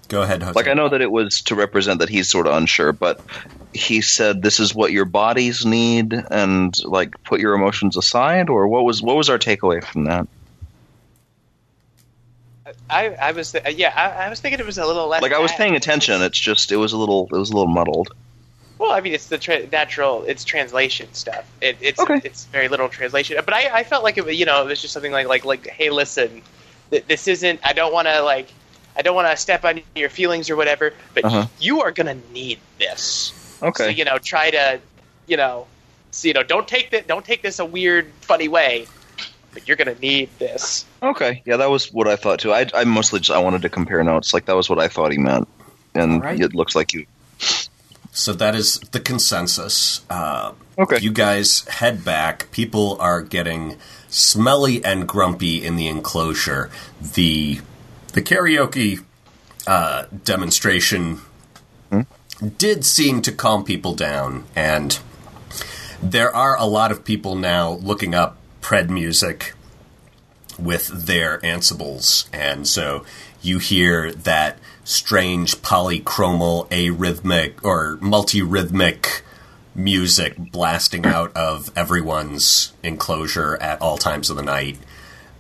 Go 0.09 0.23
ahead, 0.23 0.43
Jose. 0.43 0.55
Like 0.55 0.67
I 0.67 0.75
know 0.75 0.89
that 0.89 1.01
it 1.01 1.11
was 1.11 1.43
to 1.43 1.55
represent 1.55 2.01
that 2.01 2.09
he's 2.09 2.29
sort 2.29 2.49
of 2.49 2.55
unsure, 2.55 2.93
but 2.93 3.23
he 3.73 4.01
said 4.01 4.43
this 4.43 4.59
is 4.59 4.75
what 4.75 4.91
your 4.91 5.05
bodies 5.05 5.65
need, 5.65 6.13
and 6.13 6.75
like 6.85 7.23
put 7.23 7.41
your 7.41 7.55
emotions 7.55 7.97
aside. 7.97 8.51
Or 8.51 8.67
what 8.67 8.85
was 8.85 9.01
what 9.01 9.17
was 9.17 9.31
our 9.31 9.39
takeaway 9.39 9.85
from 9.85 10.05
that? 10.05 10.27
I, 12.89 13.09
I 13.11 13.33
was 13.33 13.53
th- 13.53 13.77
yeah 13.77 13.93
I, 13.95 14.27
I 14.27 14.29
was 14.29 14.41
thinking 14.41 14.61
it 14.61 14.67
was 14.67 14.79
a 14.79 14.87
little 14.87 15.09
less 15.09 15.23
Like 15.23 15.33
I 15.33 15.39
was 15.39 15.53
paying 15.53 15.77
attention. 15.77 16.23
It's 16.23 16.39
just 16.39 16.73
it 16.73 16.77
was 16.77 16.93
a 16.93 16.99
little 16.99 17.29
it 17.33 17.37
was 17.37 17.51
a 17.51 17.55
little 17.55 17.73
muddled. 17.73 18.13
Well, 18.81 18.93
I 18.93 19.03
mean, 19.03 19.13
it's 19.13 19.27
the 19.27 19.37
tra- 19.37 19.67
natural, 19.67 20.25
it's 20.27 20.43
translation 20.43 21.13
stuff. 21.13 21.47
It, 21.61 21.77
it's 21.83 22.01
Okay. 22.01 22.19
it's 22.25 22.47
very 22.47 22.67
little 22.69 22.89
translation, 22.89 23.37
but 23.45 23.53
I, 23.53 23.81
I 23.81 23.85
felt 23.85 24.03
like 24.03 24.17
it, 24.17 24.25
was, 24.25 24.37
you 24.37 24.47
know, 24.47 24.63
it 24.63 24.69
was 24.69 24.81
just 24.81 24.95
something 24.95 25.13
like 25.13 25.29
like 25.29 25.45
like, 25.45 25.67
hey, 25.67 25.91
listen, 25.91 26.41
th- 26.91 27.05
this 27.07 27.29
isn't. 27.29 27.61
I 27.63 27.75
don't 27.75 27.93
want 27.93 28.09
to 28.09 28.23
like, 28.23 28.49
I 28.97 29.03
don't 29.03 29.15
want 29.15 29.29
to 29.31 29.37
step 29.37 29.67
on 29.67 29.83
your 29.95 30.09
feelings 30.09 30.49
or 30.49 30.57
whatever, 30.57 30.95
but 31.13 31.27
Uh-huh. 31.27 31.47
you 31.61 31.83
are 31.83 31.93
gonna 31.93 32.17
need 32.33 32.59
this. 32.79 33.35
Okay. 33.63 33.85
So 33.85 33.89
you 33.91 34.07
know, 34.07 34.17
try 34.17 34.51
to, 34.51 34.81
you 35.27 35.37
know, 35.37 35.67
so, 36.11 36.29
you 36.29 36.33
know, 36.33 36.43
don't 36.43 36.67
take 36.67 36.91
that, 36.93 37.07
don't 37.07 37.25
take 37.25 37.43
this 37.43 37.59
a 37.59 37.67
weird, 37.67 38.11
funny 38.23 38.49
way, 38.49 38.87
but 39.53 39.69
you're 39.69 39.77
gonna 39.77 39.95
need 40.01 40.31
this. 40.39 40.87
Okay, 41.03 41.43
yeah, 41.45 41.59
that 41.59 41.69
was 41.71 41.93
what 41.93 42.09
I 42.09 42.17
thought 42.17 42.39
too. 42.39 42.55
I, 42.55 42.67
I 42.73 42.85
mostly 42.85 43.21
just 43.21 43.31
I 43.31 43.41
wanted 43.41 43.61
to 43.61 43.69
compare 43.69 44.03
notes. 44.03 44.33
Like 44.33 44.47
that 44.47 44.57
was 44.57 44.71
what 44.71 44.79
I 44.79 44.89
thought 44.89 45.13
he 45.13 45.19
meant, 45.19 45.47
and 45.95 46.15
Alright. 46.23 46.41
it 46.41 46.55
looks 46.55 46.75
like 46.75 46.95
you. 46.95 47.05
So 48.13 48.33
that 48.35 48.55
is 48.55 48.79
the 48.93 49.01
consensus. 49.01 50.05
Uh, 50.11 50.53
Okay. 50.81 50.99
You 51.01 51.13
guys 51.13 51.69
head 51.69 52.07
back. 52.07 52.51
People 52.53 52.97
are 53.01 53.21
getting 53.21 53.77
smelly 54.09 54.83
and 54.83 55.07
grumpy 55.07 55.63
in 55.63 55.77
the 55.77 55.87
enclosure. 55.89 56.71
The 57.03 57.61
the 58.15 58.23
karaoke 58.23 59.05
uh, 59.67 60.07
demonstration 60.25 61.21
did 62.57 62.87
seem 62.87 63.21
to 63.21 63.33
calm 63.33 63.63
people 63.63 63.95
down, 63.95 64.45
and 64.57 64.99
there 66.03 66.35
are 66.35 66.57
a 66.57 66.65
lot 66.65 66.91
of 66.91 67.05
people 67.05 67.35
now 67.35 67.73
looking 67.73 68.15
up 68.15 68.39
pred 68.63 68.89
music 68.89 69.53
with 70.59 70.87
their 70.89 71.41
ansibles, 71.41 72.27
and 72.33 72.67
so 72.67 73.05
you 73.43 73.59
hear 73.59 74.13
that 74.13 74.59
strange 74.91 75.57
polychromal 75.63 76.69
arrhythmic 76.71 77.65
or 77.65 77.97
multi-rhythmic 78.01 79.23
music 79.73 80.37
blasting 80.51 81.07
out 81.07 81.35
of 81.37 81.71
everyone's 81.77 82.73
enclosure 82.83 83.57
at 83.61 83.81
all 83.81 83.97
times 83.97 84.31
of 84.31 84.37
the 84.37 84.43
night, 84.43 84.77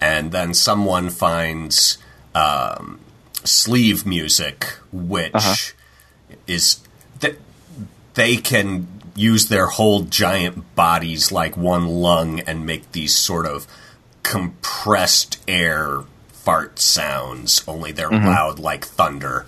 and 0.00 0.30
then 0.30 0.54
someone 0.54 1.10
finds 1.10 1.98
um, 2.32 3.00
sleeve 3.42 4.06
music, 4.06 4.66
which 4.92 5.74
is 6.46 6.78
that 7.18 7.36
they 8.14 8.36
can 8.36 8.86
use 9.16 9.48
their 9.48 9.66
whole 9.66 10.02
giant 10.02 10.76
bodies 10.76 11.32
like 11.32 11.56
one 11.56 11.88
lung 11.88 12.38
and 12.40 12.64
make 12.64 12.92
these 12.92 13.16
sort 13.16 13.46
of 13.46 13.66
compressed 14.22 15.42
air 15.48 16.04
fart 16.44 16.78
sounds, 16.78 17.62
only 17.68 17.92
they're 17.92 18.10
loud 18.10 18.58
like 18.58 18.84
thunder. 18.84 19.46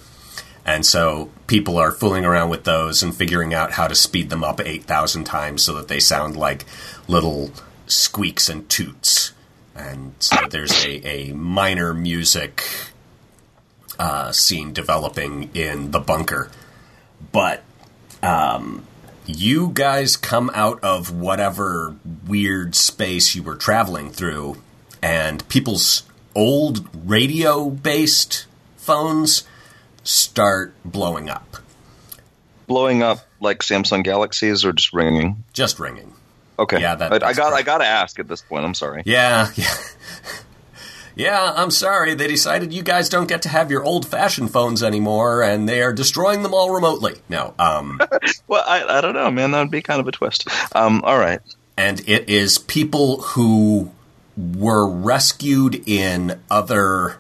And 0.65 0.87
so 0.87 1.31
people 1.47 1.77
are 1.79 1.91
fooling 1.91 2.25
around 2.25 2.51
with 2.51 2.65
those 2.65 3.03
and 3.03 3.15
figuring 3.15 3.53
out 3.53 3.73
how 3.73 3.89
to 3.89 3.95
speed 3.95 4.31
them 4.31 4.45
up 4.45 4.61
8,000 4.61 5.25
times 5.25 5.63
so 5.63 5.75
that 5.75 5.89
they 5.89 5.99
sound 5.99 6.37
like 6.37 6.65
little 7.09 7.51
squeaks 7.87 8.49
and 8.49 8.69
toots. 8.69 9.33
And 9.75 10.15
so 10.19 10.37
there's 10.49 10.85
a, 10.85 11.31
a 11.31 11.33
minor 11.33 11.93
music 11.95 12.63
uh, 13.99 14.31
scene 14.33 14.73
developing 14.73 15.51
in 15.55 15.91
the 15.91 16.01
bunker. 16.01 16.51
But 17.33 17.63
um, 18.23 18.85
you 19.27 19.71
guys 19.73 20.17
come 20.17 20.51
out 20.55 20.83
of 20.85 21.13
whatever 21.13 21.97
weird 22.27 22.75
space 22.75 23.35
you 23.35 23.43
were 23.43 23.57
traveling 23.57 24.11
through, 24.11 24.63
and 25.03 25.47
people's 25.49 26.05
old 26.35 26.89
radio 27.09 27.71
based 27.71 28.47
phones 28.77 29.45
start 30.05 30.75
blowing 30.85 31.29
up, 31.31 31.57
Blowing 32.67 33.03
up 33.03 33.21
like 33.41 33.59
Samsung 33.61 34.03
Galaxies 34.05 34.65
or 34.65 34.73
just 34.73 34.93
ringing? 34.93 35.45
just 35.53 35.79
ringing. 35.79 36.13
Okay. 36.59 36.81
Yeah, 36.81 36.95
that- 36.95 37.23
I, 37.23 37.29
I 37.29 37.33
got. 37.33 37.53
I 37.53 37.63
got 37.63 37.79
to 37.79 37.85
ask 37.87 38.19
at 38.19 38.29
this 38.29 38.41
point. 38.43 38.65
I'm 38.65 38.75
sorry. 38.75 39.03
Yeah, 39.07 39.51
yeah. 39.57 39.75
Yeah, 41.15 41.53
I'm 41.57 41.71
sorry. 41.71 42.15
They 42.15 42.27
decided 42.27 42.73
you 42.73 42.83
guys 42.83 43.11
don't 43.11 43.29
get 43.29 43.43
to 43.43 43.51
have 43.51 43.71
your 43.71 43.85
old 43.85 44.07
fashioned 44.07 44.51
phones 44.51 44.83
anymore, 44.83 45.43
and 45.43 45.69
they 45.69 45.83
are 45.83 45.93
destroying 45.93 46.43
them 46.43 46.55
all 46.55 46.71
remotely. 46.73 47.15
No, 47.29 47.53
um, 47.59 48.01
Well, 48.49 48.65
I, 48.67 48.99
I 48.99 49.01
don't 49.03 49.13
know, 49.15 49.31
man. 49.31 49.51
That 49.51 49.61
would 49.61 49.71
be 49.71 49.83
kind 49.83 50.01
of 50.01 50.09
a 50.09 50.13
twist. 50.13 50.49
Um, 50.75 51.03
all 51.05 51.19
right. 51.19 51.41
and 51.77 52.01
it 52.09 52.31
is 52.31 52.57
people 52.59 53.21
who 53.21 53.91
were 54.37 54.89
rescued 54.89 55.87
in 55.87 56.41
other 56.51 57.19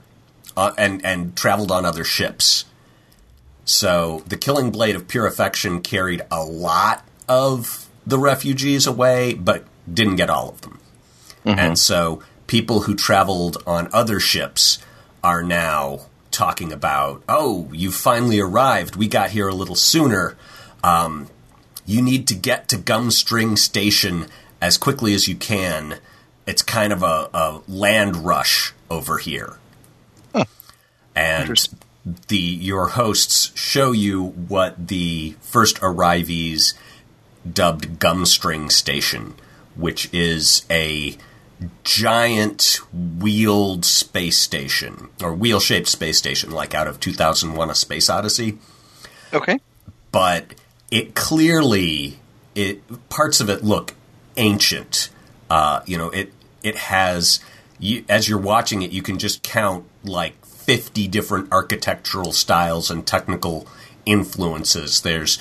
uh, 0.57 0.72
and 0.79 1.05
and 1.05 1.37
traveled 1.37 1.70
on 1.70 1.85
other 1.85 2.05
ships. 2.05 2.64
So 3.64 4.22
the 4.27 4.37
Killing 4.37 4.70
Blade 4.70 4.96
of 4.96 5.09
Pure 5.09 5.27
Affection 5.27 5.83
carried 5.83 6.22
a 6.31 6.42
lot 6.42 7.07
of 7.29 7.88
the 8.07 8.18
refugees 8.18 8.87
away, 8.87 9.35
but 9.35 9.64
didn't 9.92 10.16
get 10.16 10.31
all 10.31 10.48
of 10.48 10.61
them. 10.62 10.81
And 11.59 11.79
so 11.79 12.22
people 12.46 12.83
who 12.83 12.94
traveled 12.94 13.62
on 13.66 13.88
other 13.92 14.20
ships 14.20 14.79
are 15.25 15.42
now 15.42 16.07
talking 16.31 16.72
about, 16.72 17.22
oh, 17.29 17.68
you 17.72 17.90
finally 17.92 18.40
arrived. 18.40 18.96
We 18.96 19.07
got 19.09 19.31
here 19.31 19.48
a 19.48 19.55
little 19.55 19.75
sooner. 19.75 20.37
Um, 20.83 21.29
you 21.87 22.03
need 22.03 22.27
to 22.29 22.35
get 22.35 22.68
to 22.68 22.77
Gumstring 22.77 23.59
Station 23.59 24.27
as 24.61 24.79
quickly 24.79 25.14
as 25.14 25.29
you 25.29 25.37
can. 25.37 25.98
It's 26.46 26.62
kind 26.62 26.92
of 26.92 27.02
a, 27.02 27.28
a 27.33 27.61
land 27.68 28.16
rush 28.18 28.72
over 28.90 29.18
here. 29.18 29.59
And 31.14 31.68
the 32.28 32.37
your 32.38 32.88
hosts 32.88 33.52
show 33.55 33.92
you 33.92 34.24
what 34.24 34.88
the 34.88 35.37
first 35.40 35.78
arrivees 35.81 36.74
dubbed 37.50 37.98
Gumstring 37.98 38.72
Station, 38.72 39.35
which 39.76 40.09
is 40.12 40.64
a 40.70 41.16
giant 41.85 42.81
wheeled 42.92 43.85
space 43.85 44.38
station 44.38 45.11
or 45.22 45.33
wheel 45.35 45.61
shaped 45.61 45.87
space 45.87 46.18
station, 46.18 46.50
like 46.50 46.74
out 46.74 46.88
of 46.88 46.98
2001: 46.98 47.70
A 47.70 47.74
Space 47.74 48.09
Odyssey 48.11 48.59
Okay. 49.33 49.61
but 50.11 50.55
it 50.90 51.14
clearly 51.14 52.18
it 52.55 52.83
parts 53.11 53.40
of 53.40 53.48
it 53.48 53.62
look 53.62 53.94
ancient. 54.37 55.11
Uh, 55.53 55.83
you 55.85 55.99
know, 55.99 56.09
it 56.09 56.33
it 56.62 56.77
has 56.77 57.38
you, 57.79 58.07
as 58.09 58.27
you're 58.27 58.38
watching 58.38 58.81
it, 58.81 58.91
you 58.91 59.03
can 59.03 59.19
just 59.19 59.43
count 59.43 59.85
like 60.03 60.43
50 60.47 61.07
different 61.09 61.53
architectural 61.53 62.33
styles 62.33 62.91
and 62.91 63.07
technical 63.07 63.67
influences. 64.07 65.03
There's 65.03 65.38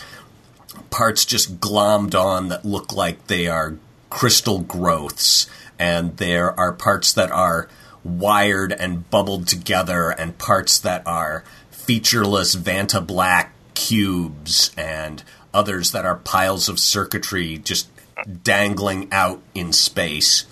parts 0.90 1.24
just 1.24 1.62
glommed 1.62 2.14
on 2.14 2.50
that 2.50 2.66
look 2.66 2.92
like 2.92 3.28
they 3.28 3.48
are 3.48 3.78
crystal 4.10 4.60
growths, 4.60 5.48
and 5.80 6.18
there 6.18 6.60
are 6.60 6.74
parts 6.74 7.14
that 7.14 7.32
are 7.32 7.70
wired 8.04 8.74
and 8.74 9.10
bubbled 9.10 9.48
together, 9.48 10.10
and 10.10 10.38
parts 10.38 10.78
that 10.80 11.08
are 11.08 11.46
featureless 11.70 12.54
Vanta 12.58 13.00
Black 13.00 13.54
cubes, 13.76 14.72
and 14.76 15.24
others 15.54 15.94
that 15.94 16.06
are 16.06 16.18
piles 16.18 16.68
of 16.68 16.80
circuitry 16.80 17.58
just 17.58 17.88
dangling 18.44 19.08
out 19.12 19.42
in 19.54 19.74
space. 19.74 20.46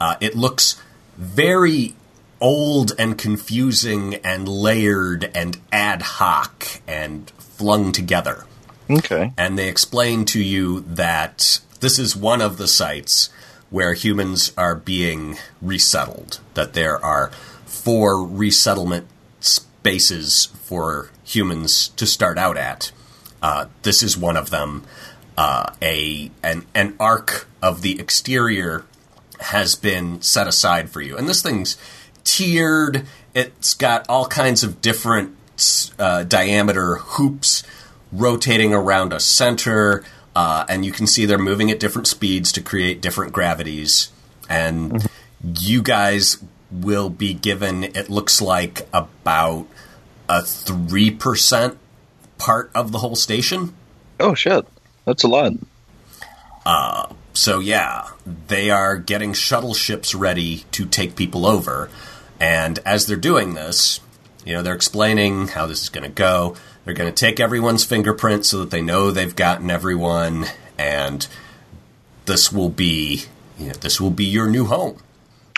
Uh, 0.00 0.16
it 0.20 0.36
looks 0.36 0.80
very 1.16 1.94
old 2.40 2.92
and 2.98 3.18
confusing 3.18 4.14
and 4.16 4.48
layered 4.48 5.30
and 5.34 5.58
ad 5.72 6.02
hoc 6.02 6.80
and 6.86 7.30
flung 7.38 7.90
together 7.90 8.44
Okay. 8.88 9.32
and 9.36 9.58
they 9.58 9.68
explain 9.68 10.24
to 10.26 10.40
you 10.40 10.80
that 10.80 11.60
this 11.80 11.98
is 11.98 12.14
one 12.14 12.40
of 12.40 12.56
the 12.56 12.68
sites 12.68 13.28
where 13.70 13.92
humans 13.94 14.52
are 14.56 14.74
being 14.76 15.36
resettled, 15.60 16.38
that 16.54 16.72
there 16.74 17.04
are 17.04 17.30
four 17.66 18.24
resettlement 18.24 19.06
spaces 19.40 20.46
for 20.62 21.10
humans 21.24 21.88
to 21.88 22.06
start 22.06 22.38
out 22.38 22.56
at. 22.56 22.92
Uh, 23.42 23.66
this 23.82 24.02
is 24.02 24.16
one 24.16 24.36
of 24.36 24.50
them. 24.50 24.84
Uh, 25.38 25.72
a 25.80 26.32
an, 26.42 26.66
an 26.74 26.96
arc 26.98 27.46
of 27.62 27.82
the 27.82 28.00
exterior 28.00 28.84
has 29.38 29.76
been 29.76 30.20
set 30.20 30.48
aside 30.48 30.90
for 30.90 31.00
you, 31.00 31.16
and 31.16 31.28
this 31.28 31.42
thing's 31.42 31.78
tiered. 32.24 33.06
It's 33.34 33.74
got 33.74 34.04
all 34.08 34.26
kinds 34.26 34.64
of 34.64 34.80
different 34.80 35.36
uh, 35.96 36.24
diameter 36.24 36.96
hoops 36.96 37.62
rotating 38.10 38.74
around 38.74 39.12
a 39.12 39.20
center, 39.20 40.02
uh, 40.34 40.64
and 40.68 40.84
you 40.84 40.90
can 40.90 41.06
see 41.06 41.24
they're 41.24 41.38
moving 41.38 41.70
at 41.70 41.78
different 41.78 42.08
speeds 42.08 42.50
to 42.52 42.60
create 42.60 43.00
different 43.00 43.32
gravities. 43.32 44.10
And 44.48 45.06
you 45.40 45.82
guys 45.82 46.42
will 46.72 47.10
be 47.10 47.32
given, 47.32 47.84
it 47.84 48.10
looks 48.10 48.40
like, 48.40 48.88
about 48.92 49.66
a 50.28 50.40
3% 50.40 51.76
part 52.38 52.70
of 52.74 52.92
the 52.92 52.98
whole 52.98 53.16
station. 53.16 53.74
Oh 54.18 54.34
shit. 54.34 54.66
That's 55.08 55.24
a 55.24 55.28
lot. 55.28 55.54
Uh, 56.66 57.06
so, 57.32 57.60
yeah, 57.60 58.10
they 58.48 58.70
are 58.70 58.98
getting 58.98 59.32
shuttle 59.32 59.72
ships 59.72 60.14
ready 60.14 60.64
to 60.72 60.84
take 60.84 61.16
people 61.16 61.46
over. 61.46 61.88
And 62.38 62.78
as 62.84 63.06
they're 63.06 63.16
doing 63.16 63.54
this, 63.54 64.00
you 64.44 64.52
know, 64.52 64.60
they're 64.62 64.74
explaining 64.74 65.48
how 65.48 65.64
this 65.66 65.82
is 65.82 65.88
going 65.88 66.04
to 66.04 66.10
go. 66.14 66.56
They're 66.84 66.92
going 66.92 67.10
to 67.12 67.18
take 67.26 67.40
everyone's 67.40 67.84
fingerprints 67.84 68.50
so 68.50 68.58
that 68.58 68.70
they 68.70 68.82
know 68.82 69.10
they've 69.10 69.34
gotten 69.34 69.70
everyone. 69.70 70.44
And 70.76 71.26
this 72.26 72.52
will 72.52 72.68
be, 72.68 73.22
you 73.58 73.68
know, 73.68 73.74
this 73.74 73.98
will 74.00 74.10
be 74.10 74.26
your 74.26 74.46
new 74.48 74.66
home. 74.66 74.98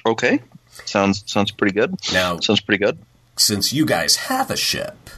Okay. 0.06 0.42
Sounds 0.84 1.24
sounds 1.26 1.50
pretty 1.50 1.74
good. 1.74 1.96
Now- 2.12 2.38
sounds 2.38 2.60
pretty 2.60 2.84
good. 2.84 2.98
since 3.36 3.72
you 3.72 3.84
guys 3.84 4.16
have 4.16 4.48
a 4.50 4.56
ship, 4.56 5.10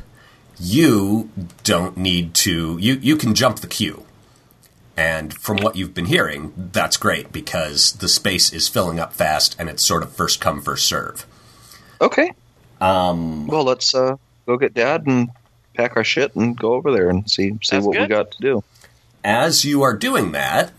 you 0.59 1.29
don't 1.65 1.97
need 1.97 2.35
to. 2.35 2.79
You 2.81 2.95
you 2.95 3.17
can 3.17 3.35
jump 3.35 3.59
the 3.61 3.67
queue, 3.67 4.02
and 4.97 5.33
from 5.33 5.59
what 5.59 5.77
you've 5.77 5.95
been 5.95 6.07
hearing, 6.07 6.53
that's 6.73 6.97
great 6.97 7.33
because 7.33 7.93
the 7.93 8.09
space 8.09 8.53
is 8.53 8.69
filling 8.69 9.01
up 9.01 9.13
fast, 9.13 9.57
and 9.59 9.69
it's 9.69 9.83
sort 9.83 10.03
of 10.03 10.13
first 10.13 10.41
come 10.41 10.61
first 10.61 10.87
serve. 10.87 11.27
Okay. 12.01 12.33
Um. 12.81 13.47
Well, 13.47 13.65
let's 13.65 13.95
uh, 13.95 14.17
go 14.47 14.57
get 14.57 14.75
Dad 14.75 15.07
and 15.07 15.31
pack 15.75 15.97
our 15.97 16.05
shit 16.05 16.35
and 16.35 16.57
go 16.57 16.75
over 16.75 16.93
there 16.93 17.09
and 17.09 17.31
see 17.31 17.51
see 17.51 17.59
Sounds 17.63 17.87
what 17.87 17.99
we 17.99 18.07
got 18.07 18.33
to 18.33 18.39
do. 18.41 18.65
As 19.25 19.65
you 19.65 19.83
are 19.83 19.97
doing 19.97 20.33
that, 20.33 20.73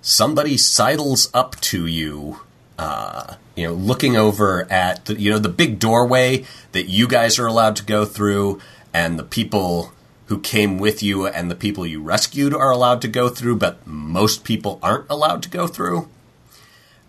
somebody 0.00 0.56
sidles 0.56 1.30
up 1.34 1.60
to 1.62 1.86
you. 1.86 2.40
Uh, 2.78 3.34
you 3.54 3.66
know, 3.66 3.74
looking 3.74 4.16
over 4.16 4.66
at 4.72 5.04
the 5.04 5.20
you 5.20 5.30
know 5.30 5.38
the 5.38 5.48
big 5.48 5.78
doorway 5.78 6.44
that 6.72 6.84
you 6.84 7.06
guys 7.06 7.38
are 7.38 7.46
allowed 7.46 7.76
to 7.76 7.84
go 7.84 8.04
through, 8.04 8.60
and 8.94 9.18
the 9.18 9.24
people 9.24 9.92
who 10.32 10.40
came 10.40 10.78
with 10.78 11.02
you 11.02 11.26
and 11.26 11.50
the 11.50 11.54
people 11.54 11.84
you 11.84 12.00
rescued 12.00 12.54
are 12.54 12.70
allowed 12.70 13.02
to 13.02 13.06
go 13.06 13.28
through, 13.28 13.54
but 13.54 13.86
most 13.86 14.44
people 14.44 14.78
aren't 14.82 15.04
allowed 15.10 15.42
to 15.42 15.50
go 15.50 15.66
through. 15.66 16.08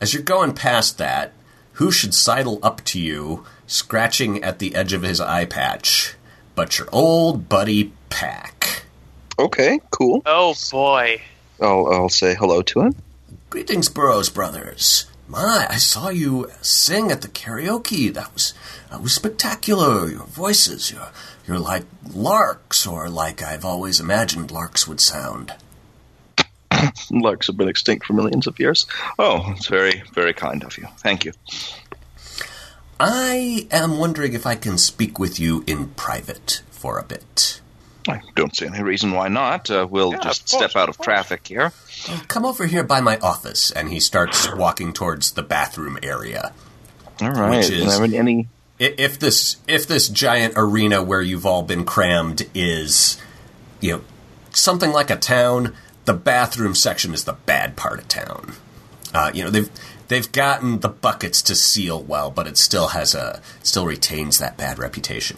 As 0.02 0.14
you're 0.14 0.22
going 0.22 0.54
past 0.54 0.98
that, 0.98 1.32
who 1.74 1.90
should 1.90 2.14
sidle 2.14 2.60
up 2.62 2.84
to 2.84 3.00
you, 3.00 3.46
scratching 3.66 4.44
at 4.44 4.60
the 4.60 4.76
edge 4.76 4.92
of 4.92 5.04
his 5.04 5.22
eye 5.22 5.46
patch, 5.46 6.16
but 6.54 6.78
your 6.78 6.90
old 6.92 7.48
buddy 7.48 7.94
Pack? 8.10 8.84
Okay. 9.40 9.80
Cool. 9.90 10.22
Oh 10.26 10.54
boy. 10.70 11.22
I'll 11.62 11.88
I'll 11.94 12.10
say 12.10 12.36
hello 12.36 12.62
to 12.62 12.82
him. 12.82 12.96
Greetings, 13.50 13.88
Burroughs 13.88 14.30
brothers. 14.30 15.06
My, 15.30 15.66
I 15.70 15.78
saw 15.78 16.10
you 16.10 16.52
sing 16.62 17.10
at 17.10 17.22
the 17.22 17.30
karaoke. 17.30 18.14
That 18.14 18.34
was 18.34 18.54
that 18.92 19.02
was 19.02 19.14
spectacular. 19.14 20.10
Your 20.10 20.26
voices, 20.26 20.92
you're 20.92 21.12
you're 21.48 21.60
like 21.60 21.86
larks, 22.14 22.86
or 22.88 23.10
like 23.10 23.42
I've 23.42 23.66
always 23.66 24.00
imagined 24.00 24.52
larks 24.52 24.88
would 24.88 25.02
sound. 25.02 25.54
Larks 27.12 27.48
have 27.48 27.58
been 27.58 27.68
extinct 27.70 28.06
for 28.06 28.14
millions 28.14 28.48
of 28.48 28.60
years. 28.60 28.86
Oh, 29.20 29.54
it's 29.56 29.68
very 29.68 30.04
very 30.14 30.34
kind 30.34 30.64
of 30.64 30.78
you. 30.78 30.88
Thank 30.98 31.26
you. 31.26 31.34
I 33.00 33.68
am 33.72 33.98
wondering 33.98 34.34
if 34.34 34.46
I 34.46 34.56
can 34.56 34.78
speak 34.78 35.20
with 35.20 35.40
you 35.40 35.64
in 35.68 35.90
private 35.90 36.62
for 36.72 37.00
a 37.00 37.04
bit. 37.04 37.62
I 38.08 38.22
don't 38.36 38.56
see 38.56 38.66
any 38.66 38.84
reason 38.84 39.12
why 39.12 39.30
not. 39.30 39.70
Uh, 39.72 39.88
we'll 39.90 40.12
Yeah, 40.12 40.20
just 40.20 40.50
course, 40.52 40.64
step 40.72 40.76
out 40.82 40.90
of 40.90 41.00
of 41.00 41.06
traffic 41.06 41.48
here. 41.48 41.72
Come 42.28 42.46
over 42.46 42.66
here 42.66 42.84
by 42.84 43.00
my 43.02 43.18
office, 43.20 43.72
and 43.72 43.90
he 43.90 44.00
starts 44.00 44.54
walking 44.54 44.92
towards 44.94 45.32
the 45.32 45.44
bathroom 45.44 45.98
area. 46.04 46.54
All 47.22 47.32
right. 47.32 47.58
Which 47.58 47.70
is- 47.70 47.98
I 47.98 48.06
any 48.06 48.40
I- 48.42 48.48
if 48.84 49.20
this 49.20 49.58
if 49.68 49.88
this 49.88 50.10
giant 50.10 50.54
arena 50.56 51.02
where 51.02 51.22
you've 51.22 51.46
all 51.46 51.64
been 51.64 51.86
crammed 51.86 52.48
is 52.54 53.22
you 53.80 53.92
know 53.92 54.02
something 54.52 54.92
like 54.92 55.10
a 55.10 55.16
town 55.16 55.74
the 56.06 56.14
bathroom 56.14 56.76
section 56.76 57.14
is 57.14 57.24
the 57.24 57.34
bad 57.34 57.76
part 57.76 58.00
of 58.00 58.08
town 58.08 58.54
uh, 59.14 59.32
you 59.34 59.44
know 59.44 59.50
they've 59.50 59.70
they've 60.08 60.32
gotten 60.32 60.80
the 60.80 60.90
buckets 60.90 61.42
to 61.42 61.56
seal 61.56 62.02
well 62.02 62.30
but 62.30 62.48
it 62.48 62.58
still 62.58 62.90
has 62.90 63.16
a 63.16 63.42
still 63.62 63.86
retains 63.86 64.40
that 64.40 64.58
bad 64.58 64.78
reputation 64.78 65.38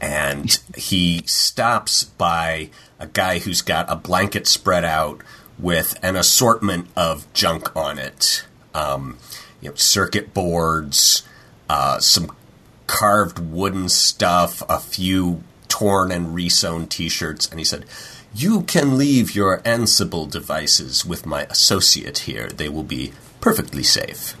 and 0.00 0.58
he 0.76 1.22
stops 1.26 2.04
by 2.04 2.70
a 2.98 3.06
guy 3.06 3.38
who's 3.38 3.60
got 3.62 3.90
a 3.90 3.96
blanket 3.96 4.46
spread 4.46 4.84
out 4.84 5.20
with 5.58 5.98
an 6.02 6.16
assortment 6.16 6.88
of 6.96 7.30
junk 7.34 7.74
on 7.76 7.98
it. 7.98 8.44
Um, 8.74 9.18
you 9.60 9.68
know, 9.68 9.74
circuit 9.74 10.32
boards, 10.32 11.22
uh, 11.68 11.98
some 11.98 12.34
carved 12.90 13.38
wooden 13.38 13.88
stuff, 13.88 14.64
a 14.68 14.80
few 14.80 15.44
torn 15.68 16.10
and 16.10 16.34
resewn 16.34 16.88
T-shirts, 16.88 17.48
and 17.48 17.60
he 17.60 17.64
said, 17.64 17.84
"You 18.34 18.62
can 18.62 18.98
leave 18.98 19.32
your 19.32 19.58
Ansible 19.58 20.28
devices 20.28 21.06
with 21.06 21.24
my 21.24 21.42
associate 21.44 22.18
here. 22.30 22.48
They 22.48 22.68
will 22.68 22.82
be 22.82 23.12
perfectly 23.40 23.84
safe." 23.84 24.34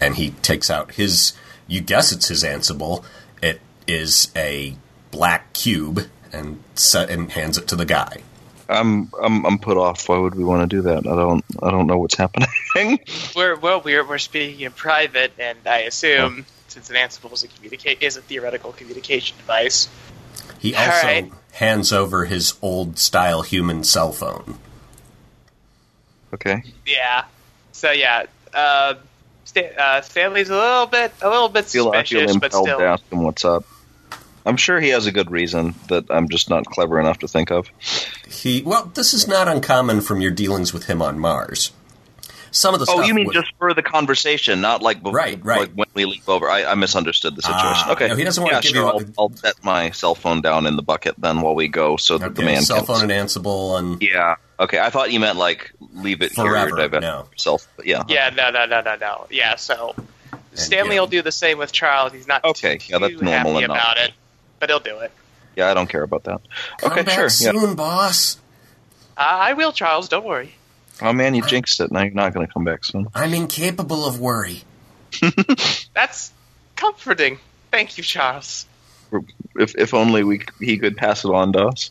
And 0.00 0.16
he 0.16 0.30
takes 0.30 0.70
out 0.70 0.92
his. 0.92 1.34
You 1.66 1.82
guess 1.82 2.10
it's 2.10 2.28
his 2.28 2.42
Ansible. 2.42 3.04
It 3.42 3.60
is 3.86 4.30
a 4.34 4.76
black 5.10 5.52
cube, 5.52 6.06
and 6.32 6.62
set, 6.74 7.10
and 7.10 7.30
hands 7.30 7.58
it 7.58 7.68
to 7.68 7.76
the 7.76 7.84
guy. 7.84 8.22
I'm 8.66 9.10
I'm 9.22 9.44
I'm 9.44 9.58
put 9.58 9.76
off. 9.76 10.08
Why 10.08 10.16
would 10.16 10.34
we 10.34 10.44
want 10.44 10.62
to 10.62 10.76
do 10.76 10.82
that? 10.82 11.06
I 11.06 11.14
don't 11.16 11.44
I 11.62 11.70
don't 11.70 11.86
know 11.86 11.98
what's 11.98 12.16
happening. 12.16 12.48
We're 13.36 13.56
well, 13.58 13.82
we're 13.82 14.06
we're 14.08 14.18
speaking 14.18 14.60
in 14.60 14.72
private, 14.72 15.32
and 15.38 15.58
I 15.66 15.80
assume 15.80 16.46
oh. 16.48 16.59
Since 16.70 16.90
an 16.90 16.96
Ansible 16.96 17.32
is 17.32 17.42
a 17.42 17.48
communicate 17.48 18.02
is 18.02 18.16
a 18.16 18.22
theoretical 18.22 18.72
communication 18.72 19.36
device. 19.36 19.88
He 20.58 20.74
also 20.74 21.06
right. 21.06 21.32
hands 21.52 21.92
over 21.92 22.26
his 22.26 22.54
old 22.62 22.98
style 22.98 23.42
human 23.42 23.84
cell 23.84 24.12
phone. 24.12 24.58
okay. 26.34 26.62
Yeah. 26.86 27.24
So 27.72 27.90
yeah, 27.90 28.26
uh, 28.54 28.94
Sta- 29.44 29.74
uh, 29.76 30.00
Stanley's 30.02 30.50
a 30.50 30.56
little 30.56 30.86
bit 30.86 31.12
a 31.22 31.28
little 31.28 31.48
bit 31.48 31.64
I 31.64 31.68
feel 31.68 31.90
I 31.90 32.04
feel 32.04 32.28
suspicious, 32.28 32.36
but 32.36 32.44
impelled 32.46 32.66
still. 32.66 32.78
to 32.78 32.84
ask 32.84 33.12
him 33.12 33.22
what's 33.22 33.44
up. 33.44 33.64
I'm 34.46 34.56
sure 34.56 34.80
he 34.80 34.88
has 34.90 35.06
a 35.06 35.12
good 35.12 35.30
reason 35.30 35.74
that 35.88 36.04
I'm 36.10 36.28
just 36.28 36.48
not 36.48 36.64
clever 36.64 36.98
enough 36.98 37.18
to 37.18 37.28
think 37.28 37.50
of. 37.50 37.68
He 38.28 38.62
well, 38.62 38.90
this 38.94 39.12
is 39.12 39.26
not 39.26 39.48
uncommon 39.48 40.00
from 40.02 40.20
your 40.20 40.30
dealings 40.30 40.72
with 40.72 40.86
him 40.86 41.02
on 41.02 41.18
Mars. 41.18 41.72
Some 42.52 42.74
of 42.74 42.80
the 42.80 42.86
Oh, 42.88 42.94
stuff 42.96 43.06
you 43.06 43.14
mean 43.14 43.26
would- 43.26 43.34
just 43.34 43.52
for 43.58 43.72
the 43.74 43.82
conversation, 43.82 44.60
not 44.60 44.82
like 44.82 44.98
before, 45.02 45.12
Right, 45.16 45.38
right. 45.44 45.60
like 45.60 45.70
when 45.72 45.86
we 45.94 46.04
leap 46.04 46.28
over. 46.28 46.50
I, 46.50 46.64
I 46.64 46.74
misunderstood 46.74 47.36
the 47.36 47.42
situation. 47.42 47.84
Ah, 47.86 47.92
okay, 47.92 48.08
no, 48.08 48.16
he 48.16 48.24
doesn't 48.24 48.42
want 48.42 48.54
yeah, 48.54 48.60
to 48.60 48.66
give 48.68 48.76
sure, 48.76 49.00
you- 49.00 49.14
I'll, 49.18 49.24
I'll 49.30 49.36
set 49.36 49.62
my 49.64 49.90
cell 49.90 50.14
phone 50.14 50.40
down 50.40 50.66
in 50.66 50.76
the 50.76 50.82
bucket 50.82 51.14
then 51.18 51.40
while 51.42 51.54
we 51.54 51.68
go, 51.68 51.96
so 51.96 52.18
that 52.18 52.34
the 52.34 52.42
man 52.42 52.62
cell 52.62 52.78
can. 52.78 52.86
phone 52.86 53.10
and 53.10 53.28
Ansible 53.28 53.78
and 53.78 54.02
yeah. 54.02 54.36
Okay, 54.58 54.78
I 54.78 54.90
thought 54.90 55.10
you 55.12 55.20
meant 55.20 55.38
like 55.38 55.72
leave 55.94 56.22
it 56.22 56.32
Forever, 56.32 56.76
here, 56.76 56.88
divest 56.88 57.02
no. 57.02 57.28
yourself. 57.32 57.68
But 57.76 57.86
yeah. 57.86 58.02
Yeah, 58.08 58.30
no, 58.36 58.50
no, 58.50 58.66
no, 58.66 58.80
no, 58.80 58.96
no. 58.96 59.26
Yeah, 59.30 59.54
so 59.56 59.94
Stanley 60.54 60.96
yeah. 60.96 61.00
will 61.00 61.06
do 61.06 61.22
the 61.22 61.32
same 61.32 61.56
with 61.58 61.72
Charles. 61.72 62.12
He's 62.12 62.26
not 62.26 62.44
Okay, 62.44 62.78
too 62.78 62.92
yeah, 62.92 62.98
that's 62.98 63.14
normal 63.22 63.52
happy 63.54 63.64
enough. 63.64 63.76
about 63.76 63.96
it, 63.98 64.12
but 64.58 64.68
he'll 64.70 64.80
do 64.80 64.98
it. 64.98 65.12
Yeah, 65.56 65.70
I 65.70 65.74
don't 65.74 65.88
care 65.88 66.02
about 66.02 66.24
that. 66.24 66.40
come 66.78 66.92
okay, 66.92 67.02
back 67.02 67.14
sure. 67.14 67.24
Yeah. 67.24 67.52
soon, 67.60 67.74
boss. 67.74 68.36
Uh, 69.16 69.20
I 69.22 69.52
will, 69.54 69.72
Charles. 69.72 70.08
Don't 70.08 70.24
worry. 70.24 70.54
Oh 71.02 71.12
man, 71.12 71.34
you 71.34 71.42
jinxed 71.42 71.80
it. 71.80 71.90
Now 71.90 72.02
you're 72.02 72.12
not 72.12 72.34
going 72.34 72.46
to 72.46 72.52
come 72.52 72.64
back 72.64 72.84
soon. 72.84 73.08
I'm 73.14 73.34
incapable 73.34 74.04
of 74.04 74.20
worry. 74.20 74.62
That's 75.94 76.32
comforting. 76.76 77.38
Thank 77.70 77.98
you, 77.98 78.04
Charles. 78.04 78.66
If 79.56 79.74
if 79.76 79.94
only 79.94 80.24
we 80.24 80.42
he 80.60 80.78
could 80.78 80.96
pass 80.96 81.24
it 81.24 81.30
on 81.30 81.52
to 81.54 81.66
us. 81.66 81.90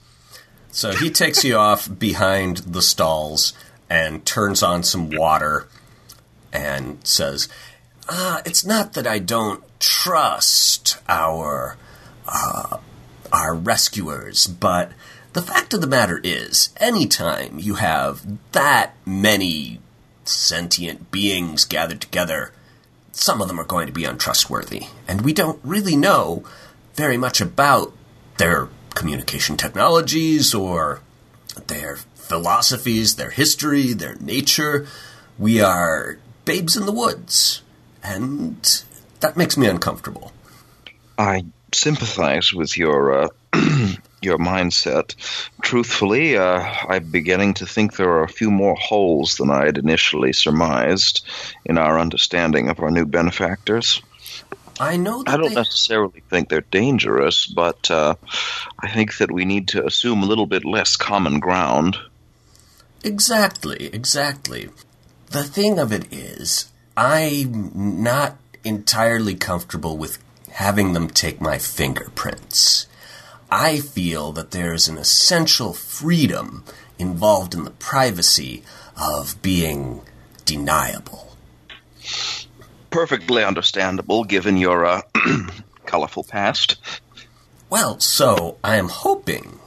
So 0.72 0.92
he 0.92 1.10
takes 1.10 1.44
you 1.44 1.58
off 1.58 1.90
behind 2.00 2.58
the 2.58 2.82
stalls 2.82 3.54
and 3.90 4.26
turns 4.26 4.62
on 4.62 4.84
some 4.84 5.10
water 5.10 5.68
and 6.54 7.06
says, 7.06 7.50
uh, 8.08 8.42
"It's 8.46 8.64
not 8.64 8.94
that 8.94 9.08
I 9.08 9.20
don't 9.20 9.64
trust 9.80 10.98
our 11.10 11.78
uh, 12.28 12.78
our 13.32 13.56
rescuers, 13.56 14.48
but 14.48 14.92
the 15.34 15.42
fact 15.42 15.74
of 15.74 15.82
the 15.82 15.88
matter 15.88 16.20
is, 16.24 16.70
anytime 16.78 17.60
you 17.60 17.76
have 17.76 18.26
that 18.52 18.94
many 19.06 19.80
sentient 20.24 21.12
beings 21.12 21.66
gathered 21.66 22.02
together, 22.02 22.52
some 23.12 23.42
of 23.42 23.48
them 23.48 23.60
are 23.60 23.66
going 23.66 23.88
to 23.88 23.94
be 23.94 24.06
untrustworthy, 24.06 24.88
and 25.08 25.22
we 25.22 25.34
don't 25.34 25.60
really 25.64 25.96
know 25.96 26.44
very 26.96 27.18
much 27.18 27.42
about 27.42 27.94
their 28.38 28.70
communication 28.96 29.58
technologies 29.58 30.54
or 30.54 31.02
their 31.68 31.98
philosophies, 32.16 33.16
their 33.16 33.30
history, 33.30 33.94
their 33.94 34.16
nature. 34.16 34.88
We 35.38 35.62
are 35.62 36.18
babes 36.46 36.76
in 36.76 36.86
the 36.86 36.92
woods, 36.92 37.62
and 38.04 38.84
that 39.20 39.38
makes 39.38 39.58
me 39.58 39.68
uncomfortable. 39.68 40.32
I 41.18 41.46
sympathize 41.74 42.54
with 42.54 42.78
your 42.78 43.24
uh, 43.24 43.28
your 44.22 44.38
mindset. 44.38 45.16
Truthfully, 45.62 46.38
uh, 46.38 46.60
I'm 46.88 47.10
beginning 47.12 47.56
to 47.56 47.66
think 47.66 47.96
there 47.96 48.10
are 48.10 48.24
a 48.24 48.30
few 48.30 48.52
more 48.52 48.76
holes 48.76 49.36
than 49.36 49.50
I 49.50 49.66
had 49.66 49.78
initially 49.78 50.34
surmised 50.34 51.26
in 51.66 51.78
our 51.78 52.00
understanding 52.00 52.70
of 52.70 52.80
our 52.80 52.92
new 52.92 53.06
benefactors. 53.06 54.02
I 54.80 54.96
know 54.96 55.24
that 55.24 55.34
I 55.34 55.38
don't 55.38 55.50
they- 55.50 55.56
necessarily 55.56 56.24
think 56.30 56.50
they're 56.50 56.62
dangerous, 56.62 57.46
but 57.46 57.92
uh, 57.92 58.16
I 58.80 58.90
think 58.90 59.18
that 59.18 59.32
we 59.32 59.44
need 59.46 59.70
to 59.70 59.86
assume 59.86 60.24
a 60.24 60.26
little 60.26 60.46
bit 60.46 60.64
less 60.64 60.96
common 60.96 61.40
ground. 61.40 61.98
Exactly, 63.04 63.90
exactly. 63.94 64.70
The 65.28 65.44
thing 65.44 65.80
of 65.80 65.92
it 65.92 66.12
is, 66.12 66.72
I'm 66.96 67.72
not 68.04 68.38
entirely 68.64 69.36
comfortable 69.36 69.98
with 69.98 70.18
having 70.52 70.94
them 70.94 71.10
take 71.10 71.40
my 71.40 71.58
fingerprints. 71.58 72.88
I 73.52 73.80
feel 73.80 74.32
that 74.34 74.52
there 74.52 74.74
is 74.74 74.88
an 74.88 74.98
essential 74.98 75.74
freedom 75.74 76.64
involved 77.00 77.56
in 77.56 77.64
the 77.64 77.72
privacy 77.72 78.64
of 78.96 79.42
being 79.42 80.02
deniable. 80.46 81.36
Perfectly 82.92 83.44
understandable, 83.44 84.24
given 84.24 84.58
your 84.58 84.86
uh, 84.86 85.02
colorful 85.86 86.24
past. 86.24 86.78
Well, 87.70 88.00
so 88.00 88.58
I 88.64 88.76
am 88.76 88.90
hoping 88.90 89.60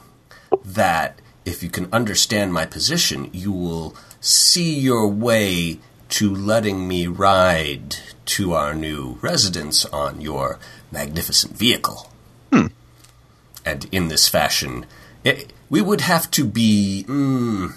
that 0.63 1.19
if 1.45 1.61
you 1.61 1.69
can 1.69 1.89
understand 1.91 2.53
my 2.53 2.65
position, 2.65 3.29
you 3.33 3.51
will 3.51 3.95
see 4.21 4.79
your 4.79 5.07
way 5.07 5.79
to 6.09 6.33
letting 6.33 6.87
me 6.87 7.07
ride 7.07 7.97
to 8.25 8.53
our 8.53 8.73
new 8.73 9.17
residence 9.21 9.85
on 9.85 10.21
your 10.21 10.59
magnificent 10.91 11.57
vehicle. 11.57 12.09
And 13.65 13.87
in 13.91 14.07
this 14.07 14.27
fashion, 14.27 14.85
it, 15.23 15.53
we 15.69 15.81
would 15.81 16.01
have 16.01 16.29
to 16.31 16.45
be. 16.45 17.05
Mm, 17.07 17.73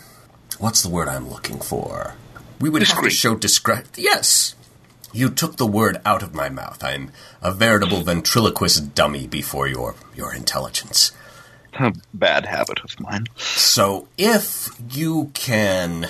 what's 0.59 0.83
the 0.83 0.88
word 0.88 1.09
I'm 1.09 1.29
looking 1.29 1.61
for? 1.61 2.14
We 2.61 2.68
would 2.68 2.83
have 2.83 3.03
to 3.03 3.11
show 3.11 3.35
discretion. 3.35 3.88
Yes. 3.96 4.55
You 5.12 5.31
took 5.31 5.57
the 5.57 5.66
word 5.66 6.01
out 6.05 6.22
of 6.22 6.35
my 6.35 6.49
mouth. 6.49 6.83
I'm 6.83 7.11
a 7.40 7.53
veritable 7.53 8.03
ventriloquist 8.03 8.94
dummy 8.94 9.27
before 9.27 9.66
your 9.66 9.94
your 10.14 10.35
intelligence. 10.35 11.12
A 11.75 11.92
bad 12.12 12.46
habit 12.46 12.81
of 12.81 12.99
mine. 12.99 13.27
So 13.37 14.09
if 14.16 14.70
you 14.90 15.31
can, 15.35 16.09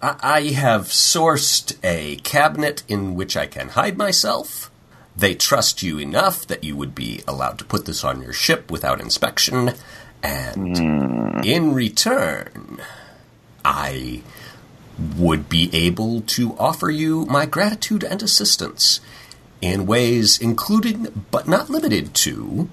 I, 0.00 0.16
I 0.22 0.40
have 0.52 0.86
sourced 0.86 1.78
a 1.84 2.16
cabinet 2.16 2.82
in 2.88 3.14
which 3.14 3.36
I 3.36 3.46
can 3.46 3.68
hide 3.70 3.98
myself. 3.98 4.70
They 5.16 5.34
trust 5.34 5.82
you 5.82 5.98
enough 5.98 6.46
that 6.46 6.64
you 6.64 6.76
would 6.76 6.94
be 6.94 7.22
allowed 7.28 7.58
to 7.58 7.64
put 7.64 7.84
this 7.84 8.02
on 8.02 8.22
your 8.22 8.32
ship 8.32 8.70
without 8.70 9.00
inspection, 9.00 9.72
and 10.22 10.76
hmm. 10.78 11.40
in 11.44 11.74
return, 11.74 12.78
I 13.64 14.22
would 15.16 15.48
be 15.48 15.70
able 15.74 16.20
to 16.22 16.56
offer 16.58 16.90
you 16.90 17.26
my 17.26 17.46
gratitude 17.46 18.04
and 18.04 18.22
assistance 18.22 19.00
in 19.60 19.86
ways 19.86 20.38
including, 20.40 21.26
but 21.30 21.46
not 21.48 21.70
limited 21.70 22.14
to, 22.14 22.68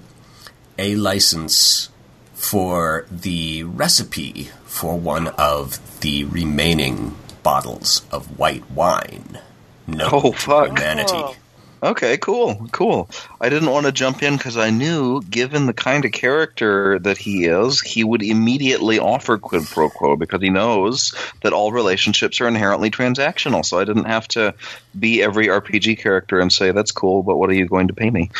a 0.78 0.96
license 0.96 1.90
for 2.34 3.06
the 3.10 3.62
recipe 3.64 4.48
for 4.64 4.98
one 4.98 5.28
of 5.28 6.00
the 6.00 6.24
remaining 6.24 7.14
bottles 7.42 8.02
of 8.10 8.38
white 8.38 8.68
wine. 8.70 9.38
No 9.86 10.08
Oh, 10.12 10.32
fuck. 10.32 10.68
humanity. 10.68 11.12
Oh. 11.14 11.36
Okay, 11.82 12.18
cool, 12.18 12.66
cool. 12.72 13.08
I 13.40 13.48
didn't 13.48 13.70
want 13.70 13.86
to 13.86 13.92
jump 13.92 14.22
in 14.22 14.36
because 14.36 14.58
I 14.58 14.68
knew, 14.68 15.22
given 15.22 15.64
the 15.64 15.72
kind 15.72 16.04
of 16.04 16.12
character 16.12 16.98
that 16.98 17.16
he 17.16 17.46
is, 17.46 17.80
he 17.80 18.04
would 18.04 18.22
immediately 18.22 18.98
offer 18.98 19.38
quid 19.38 19.64
pro 19.64 19.88
quo 19.88 20.16
because 20.16 20.42
he 20.42 20.50
knows 20.50 21.14
that 21.42 21.54
all 21.54 21.72
relationships 21.72 22.40
are 22.42 22.48
inherently 22.48 22.90
transactional. 22.90 23.64
So 23.64 23.78
I 23.78 23.84
didn't 23.86 24.04
have 24.04 24.28
to 24.28 24.54
be 24.98 25.22
every 25.22 25.46
RPG 25.46 25.98
character 26.00 26.38
and 26.38 26.52
say, 26.52 26.72
"That's 26.72 26.92
cool, 26.92 27.22
but 27.22 27.38
what 27.38 27.48
are 27.48 27.54
you 27.54 27.66
going 27.66 27.88
to 27.88 27.94
pay 27.94 28.10
me?" 28.10 28.30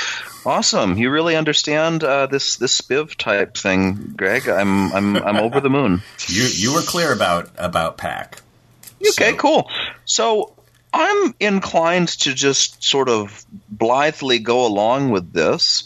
Awesome, 0.45 0.99
you 0.99 1.11
really 1.11 1.37
understand 1.37 2.05
uh, 2.05 2.27
this 2.27 2.57
this 2.57 2.79
spiv 2.79 3.15
type 3.17 3.57
thing, 3.57 4.13
Greg. 4.17 4.49
I'm 4.49 4.93
I'm 4.93 5.17
I'm 5.17 5.37
over 5.37 5.61
the 5.61 5.71
moon. 5.71 6.03
You 6.29 6.45
you 6.45 6.75
were 6.75 6.83
clear 6.83 7.13
about 7.13 7.51
about 7.57 7.97
Pack. 7.97 8.43
Okay, 9.01 9.31
So- 9.31 9.37
cool. 9.37 9.71
So 10.05 10.53
I'm 10.93 11.35
inclined 11.39 12.09
to 12.09 12.35
just 12.35 12.83
sort 12.83 13.09
of 13.09 13.45
blithely 13.69 14.39
go 14.39 14.67
along 14.67 15.11
with 15.11 15.33
this. 15.33 15.85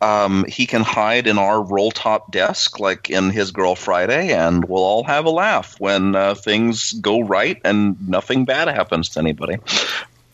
Um, 0.00 0.44
he 0.46 0.66
can 0.66 0.82
hide 0.82 1.26
in 1.26 1.38
our 1.38 1.62
roll 1.62 1.90
top 1.90 2.30
desk, 2.30 2.78
like 2.78 3.08
in 3.08 3.30
his 3.30 3.50
Girl 3.50 3.74
Friday, 3.74 4.32
and 4.32 4.64
we'll 4.64 4.82
all 4.82 5.04
have 5.04 5.24
a 5.24 5.30
laugh 5.30 5.76
when 5.78 6.14
uh, 6.14 6.34
things 6.34 6.92
go 6.92 7.20
right 7.20 7.58
and 7.64 8.08
nothing 8.08 8.44
bad 8.44 8.68
happens 8.68 9.10
to 9.10 9.20
anybody. 9.20 9.56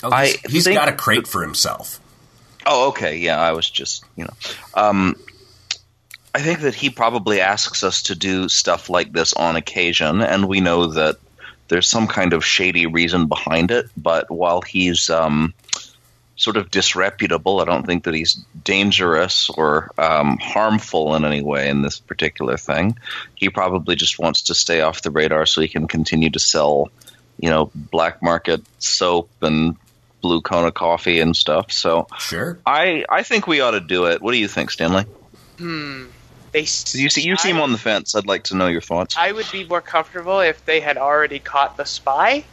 Oh, 0.03 0.11
I 0.11 0.35
he's, 0.49 0.67
got 0.67 0.89
a 0.89 0.93
crate 0.93 1.29
for 1.29 1.43
himself. 1.43 2.01
Oh, 2.67 2.89
okay. 2.89 3.19
Yeah, 3.19 3.41
I 3.41 3.53
was 3.53 3.71
just, 3.71 4.05
you 4.17 4.25
know. 4.25 4.35
Um, 4.75 5.17
I 6.35 6.41
think 6.41 6.61
that 6.61 6.75
he 6.75 6.91
probably 6.91 7.41
asks 7.41 7.85
us 7.85 8.05
to 8.05 8.15
do 8.15 8.49
stuff 8.49 8.89
like 8.89 9.13
this 9.13 9.33
on 9.33 9.55
occasion, 9.57 10.23
and 10.23 10.49
we 10.49 10.61
know 10.61 10.87
that 10.87 11.19
there's 11.73 11.89
some 11.89 12.07
kind 12.07 12.35
of 12.35 12.45
shady 12.45 12.85
reason 12.85 13.29
behind 13.29 13.71
it. 13.71 13.89
But 13.97 14.31
while 14.31 14.61
he's 14.61 15.09
um, 15.09 15.55
sort 16.37 16.59
of 16.59 16.71
disreputable, 16.71 17.63
I 17.63 17.65
don't 17.65 17.87
think 17.87 18.05
that 18.05 18.13
he's 18.13 18.35
dangerous 18.63 19.49
or 19.49 19.91
um, 19.97 20.37
harmful 20.37 21.15
in 21.17 21.25
any 21.25 21.41
way 21.41 21.71
in 21.71 21.81
this 21.81 21.99
particular 21.99 22.59
thing. 22.59 22.99
He 23.35 23.49
probably 23.49 23.97
just 23.97 24.19
wants 24.19 24.43
to 24.43 24.55
stay 24.55 24.83
off 24.83 25.01
the 25.01 25.11
radar 25.11 25.47
so 25.47 25.63
he 25.63 25.69
can 25.69 25.89
continue 25.89 26.29
to 26.29 26.39
sell, 26.39 26.91
you 27.41 27.49
know, 27.49 27.71
black 27.75 28.23
market 28.23 28.61
soap 28.79 29.31
and 29.41 29.77
blue 30.21 30.43
Kona 30.43 30.73
coffee 30.73 31.21
and 31.21 31.35
stuff. 31.35 31.73
So 31.73 32.07
Sure. 32.19 32.59
I 32.67 33.07
I 33.09 33.23
think 33.23 33.47
we 33.47 33.63
ought 33.63 33.71
to 33.71 33.81
do 33.81 34.05
it. 34.09 34.21
What 34.21 34.33
do 34.33 34.39
you 34.39 34.47
think, 34.47 34.71
Stanley? 34.71 35.07
Hmm. 35.57 36.05
They. 36.53 36.61
You 36.61 37.09
see, 37.09 37.23
you 37.23 37.37
seem 37.37 37.59
on 37.59 37.73
the 37.73 37.79
fence. 37.79 38.15
I'd 38.15 38.27
like 38.27 38.45
to 38.45 38.57
know 38.57 38.67
your 38.69 38.81
thoughts. 38.81 39.17
I 39.19 39.33
would 39.33 39.51
be 39.51 39.65
more 39.65 39.81
comfortable 39.81 40.41
if 40.41 40.65
they 40.65 40.81
had 40.81 40.99
already 40.99 41.39
caught 41.39 41.77
the 41.77 41.85
spy. 41.85 42.45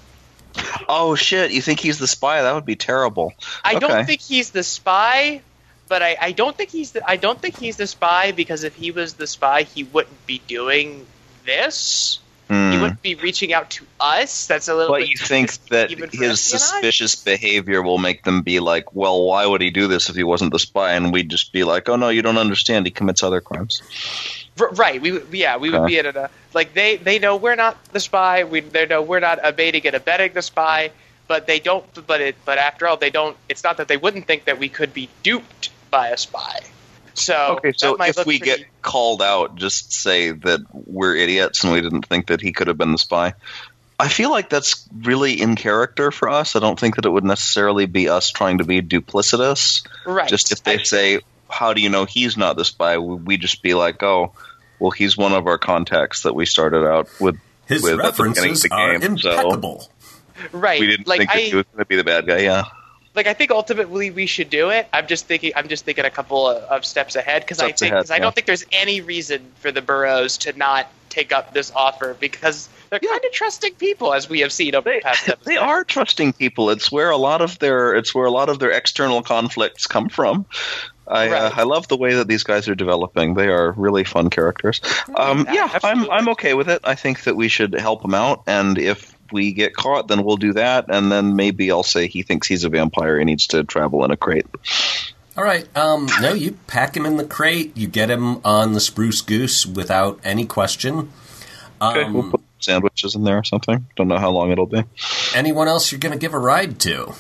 Oh 0.88 1.16
shit! 1.16 1.52
You 1.52 1.62
think 1.62 1.80
he's 1.80 2.00
the 2.00 2.08
spy? 2.08 2.42
That 2.42 2.54
would 2.56 2.66
be 2.66 2.76
terrible. 2.76 3.34
I 3.64 3.76
Okay. 3.76 3.80
don't 3.88 4.06
think 4.06 4.22
he's 4.22 4.50
the 4.52 4.64
spy, 4.64 5.42
but 5.88 6.02
I, 6.02 6.18
I 6.20 6.32
don't 6.32 6.56
think 6.58 6.70
he's 6.72 6.92
the 6.92 7.08
I 7.08 7.18
don't 7.18 7.40
think 7.40 7.58
he's 7.58 7.78
the 7.78 7.88
spy 7.88 8.32
because 8.32 8.64
if 8.64 8.76
he 8.76 8.92
was 8.92 9.14
the 9.14 9.28
spy, 9.28 9.64
he 9.64 9.84
wouldn't 9.84 10.26
be 10.26 10.42
doing 10.48 11.06
this. 11.46 12.20
He 12.50 12.56
Hmm. 12.56 12.82
wouldn't 12.82 13.02
be 13.04 13.14
reaching 13.14 13.54
out 13.54 13.70
to 13.72 13.86
us. 14.00 14.48
That's 14.48 14.68
a 14.68 14.74
little. 14.74 14.92
But 14.96 15.08
you 15.08 15.18
think 15.18 15.54
that 15.68 15.92
his 15.92 16.42
suspicious 16.42 17.16
behavior 17.16 17.84
will 17.84 18.00
make 18.00 18.24
them 18.24 18.42
be 18.42 18.60
like, 18.60 18.96
"Well, 18.96 19.22
why 19.24 19.46
would 19.46 19.62
he 19.62 19.70
do 19.70 19.88
this 19.88 20.10
if 20.10 20.16
he 20.16 20.24
wasn't 20.24 20.52
the 20.52 20.58
spy?" 20.58 20.94
And 20.94 21.14
we'd 21.14 21.30
just 21.30 21.54
be 21.54 21.64
like, 21.64 21.88
"Oh 21.90 21.96
no, 21.96 22.10
you 22.10 22.24
don't 22.24 22.40
understand. 22.40 22.88
He 22.88 22.92
commits 22.92 23.22
other 23.22 23.40
crimes." 23.40 23.84
R- 24.60 24.72
right? 24.72 25.00
We 25.00 25.22
yeah, 25.32 25.58
we 25.58 25.70
would 25.70 25.86
be 25.86 26.00
at 26.00 26.08
a 26.08 26.32
like 26.56 26.74
they 26.74 26.96
they 26.98 27.20
know 27.20 27.36
we're 27.36 27.56
not 27.56 27.78
the 27.94 28.00
spy. 28.00 28.44
We 28.44 28.62
they 28.62 28.88
know 28.88 29.04
we're 29.04 29.20
not 29.20 29.38
abating 29.44 29.86
and 29.86 29.96
abetting 29.96 30.34
the 30.34 30.42
spy. 30.42 30.90
But 31.28 31.46
they 31.46 31.60
don't. 31.60 31.86
But 32.08 32.22
it. 32.22 32.36
But 32.44 32.58
after 32.58 32.88
all, 32.88 32.98
they 32.98 33.12
don't. 33.12 33.38
It's 33.48 33.64
not 33.64 33.78
that 33.78 33.88
they 33.88 33.98
wouldn't 33.98 34.26
think 34.26 34.46
that 34.46 34.58
we 34.58 34.70
could 34.70 34.92
be 34.92 35.08
duped 35.22 35.70
by 35.92 36.08
a 36.08 36.18
spy. 36.18 36.62
So 37.20 37.58
Okay, 37.58 37.74
so 37.76 37.96
if 38.02 38.18
we 38.26 38.40
pretty- 38.40 38.62
get 38.62 38.82
called 38.82 39.22
out, 39.22 39.56
just 39.56 39.92
say 39.94 40.32
that 40.32 40.62
we're 40.74 41.16
idiots 41.16 41.64
and 41.64 41.74
we 41.74 41.82
didn't 41.82 42.06
think 42.06 42.28
that 42.28 42.42
he 42.42 42.52
could 42.52 42.68
have 42.68 42.78
been 42.78 42.92
the 42.92 42.98
spy. 42.98 43.34
I 44.00 44.08
feel 44.08 44.32
like 44.32 44.50
that's 44.50 44.88
really 45.04 45.42
in 45.42 45.56
character 45.58 46.10
for 46.12 46.30
us. 46.30 46.56
I 46.56 46.60
don't 46.60 46.80
think 46.80 46.96
that 46.96 47.06
it 47.06 47.10
would 47.10 47.26
necessarily 47.26 47.86
be 47.86 48.08
us 48.08 48.32
trying 48.32 48.60
to 48.60 48.64
be 48.64 48.82
duplicitous. 48.82 49.86
right, 50.06 50.30
Just 50.30 50.52
if 50.54 50.64
they 50.64 50.80
I- 50.80 50.84
say, 50.84 51.20
"How 51.50 51.74
do 51.74 51.82
you 51.82 51.90
know 51.90 52.06
he's 52.06 52.38
not 52.38 52.56
the 52.56 52.64
spy?" 52.64 52.98
we 52.98 53.16
we 53.16 53.38
just 53.38 53.62
be 53.62 53.74
like, 53.74 54.02
"Oh, 54.02 54.32
well, 54.80 54.92
he's 54.92 55.18
one 55.18 55.34
of 55.34 55.48
our 55.48 55.58
contacts 55.58 56.22
that 56.24 56.34
we 56.34 56.46
started 56.46 56.88
out 56.88 57.10
with." 57.20 57.36
His 57.68 57.84
with 57.84 57.94
at 57.94 57.98
the 57.98 58.24
beginning 58.24 58.34
references 58.54 58.64
of 58.64 58.70
the 58.70 58.76
are 58.76 58.98
game, 59.00 59.18
so- 59.18 59.30
impeccable. 59.32 59.90
right, 60.54 60.80
We 60.80 60.88
didn't 60.88 61.08
like 61.08 61.18
think 61.20 61.30
that 61.32 61.38
I, 61.38 61.42
he 61.42 61.56
was 61.56 61.66
going 61.66 61.80
to 61.80 61.86
be 61.86 61.96
the 61.98 62.04
bad 62.06 62.26
guy. 62.26 62.40
Yeah, 62.40 62.64
like 63.20 63.28
I 63.28 63.34
think 63.34 63.52
ultimately 63.52 64.12
we 64.12 64.28
should 64.28 64.50
do 64.50 64.70
it. 64.70 64.88
I'm 64.94 65.06
just 65.06 65.26
thinking. 65.26 65.52
I'm 65.54 65.68
just 65.68 65.84
thinking 65.84 66.06
a 66.06 66.10
couple 66.10 66.48
of, 66.48 66.64
of 66.64 66.86
steps 66.86 67.18
ahead 67.18 67.42
because 67.42 67.60
I 67.60 67.74
think 67.74 67.94
because 67.94 68.12
I 68.12 68.20
don't 68.20 68.34
think 68.34 68.48
there's 68.48 68.66
any 68.72 69.02
reason 69.02 69.52
for 69.56 69.72
the 69.72 69.82
Burroughs 69.82 70.38
to 70.40 70.58
not 70.58 70.88
take 71.10 71.34
up 71.34 71.54
this 71.54 71.70
offer 71.76 72.16
because 72.18 72.70
they're 72.90 73.00
kind 73.00 73.26
of 73.26 73.32
trusting 73.34 73.74
people 73.74 74.14
as 74.14 74.30
we 74.30 74.40
have 74.40 74.54
seen 74.54 74.74
over 74.74 74.90
they 74.90 75.00
the 75.00 75.04
past. 75.04 75.32
they 75.46 75.58
are 75.58 75.84
trusting 75.84 76.32
people. 76.32 76.70
It's 76.70 76.90
where 76.90 77.10
a 77.10 77.18
lot 77.18 77.42
of 77.42 77.60
their 77.60 77.94
it's 77.94 78.16
where 78.16 78.26
a 78.26 78.32
lot 78.32 78.48
of 78.48 78.60
their 78.60 78.72
external 78.72 79.22
conflicts 79.22 79.86
come 79.86 80.08
from. 80.08 80.46
I 81.06 81.28
uh, 81.28 81.52
I 81.54 81.64
love 81.64 81.90
the 81.90 81.98
way 81.98 82.14
that 82.14 82.30
these 82.30 82.44
guys 82.44 82.70
are 82.70 82.76
developing. 82.76 83.34
They 83.34 83.50
are 83.50 83.74
really 83.74 84.06
fun 84.06 84.30
characters. 84.30 84.80
Um, 85.14 85.46
Yeah, 85.52 85.68
yeah, 85.74 85.80
I'm. 85.84 86.10
I'm 86.10 86.30
okay 86.30 86.54
with 86.54 86.70
it. 86.70 86.80
I 86.86 86.96
think 86.96 87.24
that 87.24 87.36
we 87.36 87.50
should 87.50 87.74
help 87.74 88.02
them 88.02 88.14
out, 88.14 88.44
and 88.48 88.78
if 88.78 89.14
we 89.32 89.54
get 89.54 89.76
caught, 89.76 90.08
then 90.08 90.24
we'll 90.24 90.38
do 90.38 90.54
that, 90.54 90.86
and 90.90 91.12
then 91.12 91.36
maybe 91.36 91.72
I'll 91.72 91.84
say 91.84 92.08
he 92.08 92.24
thinks 92.24 92.48
he's 92.48 92.64
a 92.64 92.70
vampire. 92.70 93.18
He 93.20 93.26
needs 93.26 93.48
to 93.48 93.64
travel 93.64 94.04
in 94.06 94.12
a 94.12 94.18
crate. 94.18 94.46
All 95.38 95.44
right. 95.44 95.66
Um, 95.78 96.08
no, 96.22 96.34
you 96.34 96.58
pack 96.68 96.98
him 96.98 97.06
in 97.06 97.18
the 97.18 97.24
crate. 97.26 97.76
You 97.78 97.88
get 97.88 98.10
him 98.10 98.46
on 98.46 98.74
the 98.74 98.80
spruce 98.82 99.22
goose 99.22 99.66
without 99.66 100.20
any 100.24 100.46
question. 100.46 101.12
Okay, 101.82 102.04
Um, 102.04 102.14
we'll 102.14 102.32
put 102.32 102.42
sandwiches 102.60 103.16
in 103.16 103.24
there 103.24 103.38
or 103.38 103.44
something. 103.46 103.88
Don't 103.96 104.10
know 104.10 104.18
how 104.18 104.32
long 104.32 104.52
it'll 104.52 104.66
be. 104.66 104.84
anyone 105.34 105.68
else 105.70 105.92
you're 105.92 106.00
going 106.00 106.12
to 106.12 106.20
give 106.20 106.34
a 106.34 106.40
ride 106.40 106.78
to? 106.82 107.14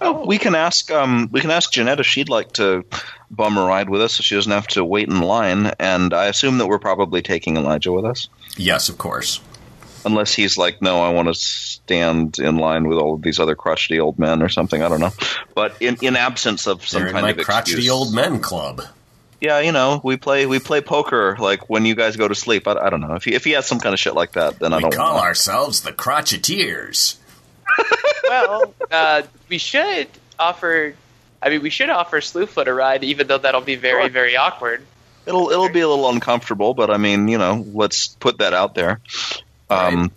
Oh, 0.00 0.24
we 0.26 0.38
can 0.38 0.54
ask. 0.54 0.90
Um, 0.90 1.28
we 1.30 1.40
can 1.40 1.50
ask 1.50 1.70
Jeanette 1.72 2.00
if 2.00 2.06
she'd 2.06 2.30
like 2.30 2.52
to 2.54 2.84
bum 3.30 3.58
a 3.58 3.64
ride 3.64 3.90
with 3.90 4.00
us, 4.00 4.14
so 4.14 4.22
she 4.22 4.34
doesn't 4.34 4.50
have 4.50 4.66
to 4.68 4.84
wait 4.84 5.08
in 5.08 5.20
line. 5.20 5.70
And 5.78 6.12
I 6.14 6.24
assume 6.26 6.58
that 6.58 6.66
we're 6.66 6.78
probably 6.78 7.20
taking 7.22 7.56
Elijah 7.58 7.92
with 7.92 8.06
us, 8.06 8.28
Yes, 8.56 8.88
of 8.88 8.98
course. 8.98 9.40
Unless 10.04 10.32
he's 10.34 10.56
like, 10.58 10.80
"No, 10.82 11.00
I 11.02 11.10
want 11.10 11.28
to 11.28 11.34
stand 11.34 12.38
in 12.38 12.56
line 12.56 12.86
with 12.88 12.98
all 12.98 13.14
of 13.14 13.22
these 13.22 13.38
other 13.40 13.54
crotchety 13.54 14.00
old 14.00 14.18
men" 14.18 14.42
or 14.42 14.48
something. 14.48 14.82
I 14.82 14.88
don't 14.88 15.00
know. 15.00 15.12
But 15.54 15.76
in, 15.80 15.96
in 16.02 16.16
absence 16.16 16.66
of 16.66 16.86
some 16.86 17.00
They're 17.02 17.08
in 17.08 17.12
kind 17.14 17.24
my 17.24 17.30
of 17.30 17.38
crotchety 17.46 17.72
excuse, 17.72 17.90
old 17.90 18.14
men 18.14 18.40
club. 18.40 18.82
yeah, 19.40 19.60
you 19.60 19.72
know, 19.72 20.00
we 20.04 20.16
play 20.16 20.46
we 20.46 20.58
play 20.58 20.80
poker 20.80 21.36
like 21.38 21.68
when 21.70 21.84
you 21.84 21.94
guys 21.94 22.16
go 22.16 22.28
to 22.28 22.34
sleep. 22.34 22.66
I, 22.68 22.72
I 22.72 22.90
don't 22.90 23.00
know 23.00 23.14
if 23.14 23.24
he 23.24 23.34
if 23.34 23.44
he 23.44 23.52
has 23.52 23.66
some 23.66 23.80
kind 23.80 23.92
of 23.92 23.98
shit 23.98 24.14
like 24.14 24.32
that, 24.32 24.58
then 24.58 24.72
I 24.72 24.80
don't. 24.80 24.94
call 24.94 25.16
know. 25.16 25.22
ourselves 25.22 25.80
the 25.82 25.92
crotcheteers. 25.92 27.16
well, 28.28 28.74
uh, 28.90 29.22
we 29.48 29.58
should 29.58 30.08
offer. 30.38 30.94
I 31.42 31.48
mean, 31.48 31.62
we 31.62 31.70
should 31.70 31.88
offer 31.90 32.20
Slewfoot 32.20 32.66
a 32.66 32.74
ride, 32.74 33.02
even 33.04 33.26
though 33.26 33.38
that'll 33.38 33.62
be 33.62 33.76
very, 33.76 34.02
Sure. 34.02 34.10
very 34.10 34.36
awkward. 34.36 34.84
It'll 35.26 35.50
it'll 35.50 35.68
be 35.70 35.80
a 35.80 35.88
little 35.88 36.08
uncomfortable, 36.10 36.74
but 36.74 36.90
I 36.90 36.96
mean, 36.96 37.28
you 37.28 37.38
know, 37.38 37.64
let's 37.72 38.08
put 38.08 38.38
that 38.38 38.52
out 38.52 38.74
there. 38.74 39.00
Um, 39.70 40.00
Right. 40.00 40.10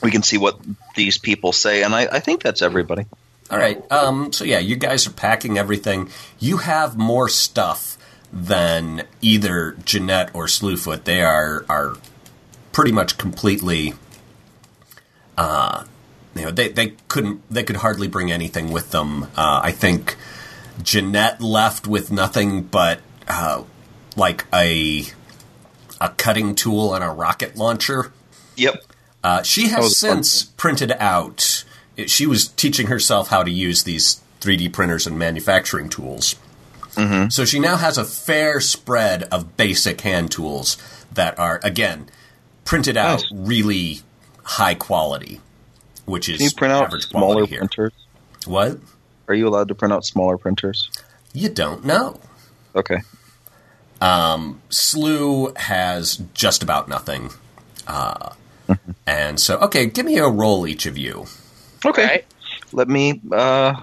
We 0.00 0.10
can 0.12 0.22
see 0.22 0.38
what 0.38 0.60
these 0.94 1.18
people 1.18 1.52
say, 1.52 1.82
and 1.82 1.92
I, 1.92 2.02
I 2.02 2.20
think 2.20 2.42
that's 2.42 2.62
everybody. 2.62 3.06
All 3.50 3.58
right. 3.58 3.82
Um, 3.90 4.32
so 4.32 4.44
yeah, 4.44 4.60
you 4.60 4.76
guys 4.76 5.06
are 5.08 5.12
packing 5.12 5.58
everything. 5.58 6.10
You 6.38 6.58
have 6.58 6.96
more 6.96 7.28
stuff 7.28 7.98
than 8.32 9.04
either 9.20 9.76
Jeanette 9.84 10.30
or 10.34 10.46
Slewfoot. 10.46 11.02
They 11.04 11.22
are 11.22 11.64
are 11.68 11.96
pretty 12.72 12.92
much 12.92 13.18
completely. 13.18 13.94
Uh, 15.36 15.84
you 16.36 16.42
know, 16.42 16.50
they 16.50 16.68
they 16.68 16.94
couldn't 17.08 17.42
they 17.50 17.64
could 17.64 17.76
hardly 17.76 18.06
bring 18.06 18.30
anything 18.30 18.70
with 18.70 18.92
them. 18.92 19.24
Uh, 19.36 19.60
I 19.64 19.72
think 19.72 20.16
Jeanette 20.82 21.40
left 21.40 21.86
with 21.88 22.12
nothing 22.12 22.62
but 22.62 23.00
uh, 23.26 23.64
like 24.14 24.44
a 24.52 25.04
a 26.00 26.10
cutting 26.10 26.54
tool 26.54 26.94
and 26.94 27.02
a 27.02 27.08
rocket 27.08 27.56
launcher. 27.56 28.12
Yep. 28.58 28.84
Uh, 29.24 29.42
she 29.42 29.68
has 29.68 29.96
since 29.96 30.44
printed 30.44 30.92
out. 30.92 31.64
She 32.06 32.26
was 32.26 32.48
teaching 32.48 32.86
herself 32.86 33.28
how 33.28 33.42
to 33.42 33.50
use 33.50 33.82
these 33.82 34.20
3D 34.40 34.72
printers 34.72 35.06
and 35.06 35.18
manufacturing 35.18 35.88
tools. 35.88 36.36
Mm-hmm. 36.94 37.28
So 37.30 37.44
she 37.44 37.58
now 37.58 37.76
has 37.76 37.98
a 37.98 38.04
fair 38.04 38.60
spread 38.60 39.24
of 39.24 39.56
basic 39.56 40.00
hand 40.02 40.30
tools 40.30 40.76
that 41.12 41.38
are, 41.38 41.60
again, 41.62 42.08
printed 42.64 42.96
out 42.96 43.24
really 43.32 44.00
high 44.42 44.74
quality, 44.74 45.40
which 46.04 46.28
is 46.28 46.38
Can 46.38 46.44
you 46.46 46.50
print 46.52 46.72
out 46.72 46.90
smaller 47.02 47.34
quality 47.34 47.50
here. 47.50 47.58
printers? 47.60 47.92
What? 48.46 48.78
Are 49.28 49.34
you 49.34 49.48
allowed 49.48 49.68
to 49.68 49.74
print 49.74 49.92
out 49.92 50.04
smaller 50.04 50.38
printers? 50.38 50.90
You 51.32 51.48
don't 51.48 51.84
know. 51.84 52.20
Okay. 52.74 52.98
Slew 54.70 55.52
has 55.56 56.22
just 56.34 56.62
about 56.62 56.88
nothing. 56.88 57.30
Uh, 57.86 58.30
and 59.06 59.38
so, 59.40 59.58
okay, 59.60 59.86
give 59.86 60.06
me 60.06 60.18
a 60.18 60.28
roll, 60.28 60.66
each 60.66 60.86
of 60.86 60.96
you. 60.98 61.26
Okay. 61.84 62.04
Right? 62.04 62.26
Let 62.72 62.88
me 62.88 63.20
uh, 63.32 63.74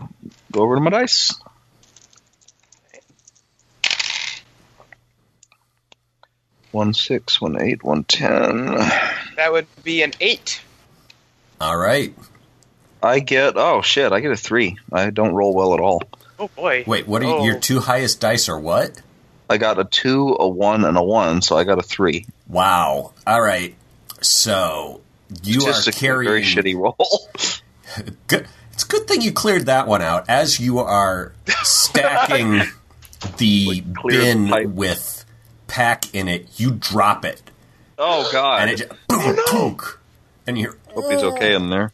go 0.52 0.62
over 0.62 0.76
to 0.76 0.82
my 0.82 0.90
dice. 0.92 1.34
One 6.72 6.94
six, 6.94 7.40
one 7.40 7.60
eight, 7.62 7.84
one 7.84 8.04
ten. 8.04 8.66
That 9.38 9.52
would 9.52 9.68
be 9.84 10.02
an 10.04 10.14
eight. 10.20 10.62
All 11.62 11.78
right. 11.78 12.14
I 13.02 13.20
get 13.20 13.54
oh 13.56 13.82
shit! 13.82 14.12
I 14.12 14.20
get 14.20 14.32
a 14.32 14.36
three. 14.38 14.78
I 14.92 15.10
don't 15.10 15.34
roll 15.34 15.54
well 15.54 15.74
at 15.74 15.80
all. 15.80 16.02
Oh 16.38 16.50
boy! 16.50 16.84
Wait, 16.86 17.08
what 17.08 17.22
are 17.22 17.26
you, 17.26 17.36
Oh. 17.36 17.46
your 17.46 17.60
two 17.60 17.80
highest 17.80 18.20
dice 18.20 18.50
are 18.50 18.60
what? 18.60 19.02
I 19.50 19.58
got 19.58 19.80
a 19.80 19.86
two, 19.86 20.36
a 20.40 20.48
one, 20.48 20.84
and 20.84 20.98
a 20.98 21.04
one, 21.04 21.42
so 21.42 21.56
I 21.56 21.64
got 21.64 21.78
a 21.78 21.84
three. 21.84 22.26
Wow. 22.48 23.14
All 23.28 23.42
right. 23.42 23.76
So 24.22 25.02
you 25.44 25.66
are 25.66 25.74
a 25.88 25.92
carrying. 25.92 26.30
very 26.30 26.44
shitty 26.44 26.76
roll. 26.76 26.96
Good. 28.28 28.48
It's 28.74 28.84
a 28.84 28.88
good 28.88 29.08
thing 29.08 29.22
you 29.22 29.32
cleared 29.32 29.68
that 29.68 29.88
one 29.88 30.02
out. 30.02 30.30
As 30.30 30.60
you 30.60 30.80
are 30.80 31.32
stacking 31.64 32.62
the 33.38 33.66
Like 33.68 34.04
bin 34.08 34.48
pipe. 34.50 34.68
with 34.68 35.24
pack 35.68 36.14
in 36.14 36.28
it, 36.28 36.60
you 36.60 36.72
drop 36.72 37.24
it, 37.24 37.42
Oh 37.98 38.30
God! 38.34 38.62
and 38.64 38.70
it 38.72 38.76
just 38.78 39.08
boom, 39.08 39.38
boom, 39.50 39.80
and 40.46 40.58
you're 40.58 40.76
Hope 40.94 41.10
he's 41.10 41.24
okay 41.24 41.56
in 41.56 41.70
there. 41.70 41.94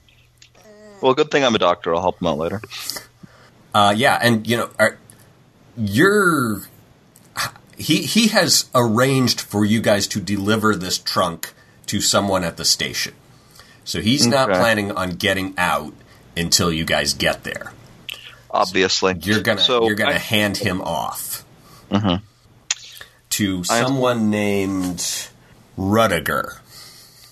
Well, 1.02 1.14
good 1.14 1.30
thing 1.30 1.44
I'm 1.44 1.54
a 1.56 1.60
doctor. 1.60 1.94
I'll 1.94 2.02
help 2.02 2.20
him 2.20 2.28
out 2.28 2.38
later. 2.40 2.62
Uh, 3.74 3.94
yeah, 3.96 4.18
and 4.22 4.48
you 4.48 4.58
know, 4.58 4.70
are, 4.80 4.98
you're 5.78 6.62
he 7.78 8.02
he 8.04 8.30
has 8.30 8.70
arranged 8.74 9.40
for 9.42 9.64
you 9.66 9.82
guys 9.82 10.08
to 10.08 10.20
deliver 10.20 10.76
this 10.76 10.98
trunk 10.98 11.54
to 11.88 12.02
someone 12.02 12.44
at 12.44 12.58
the 12.58 12.66
station. 12.66 13.14
So 13.84 14.00
he's 14.02 14.28
not 14.28 14.50
planning 14.50 14.92
on 14.92 15.12
getting 15.12 15.54
out 15.58 15.94
until 16.38 16.72
you 16.72 16.86
guys 16.86 17.14
get 17.14 17.44
there. 17.44 17.74
Obviously, 18.50 19.16
You're 19.22 19.42
gonna 19.42 19.62
So 19.62 19.86
you're 19.88 19.96
gonna 19.96 20.16
I- 20.16 20.18
hand 20.20 20.58
him 20.58 20.82
off 20.82 21.44
Mhm. 21.90 22.22
to 23.32 23.64
I- 23.70 23.82
someone 23.82 24.30
named 24.30 25.28
Rudiger. 25.78 26.62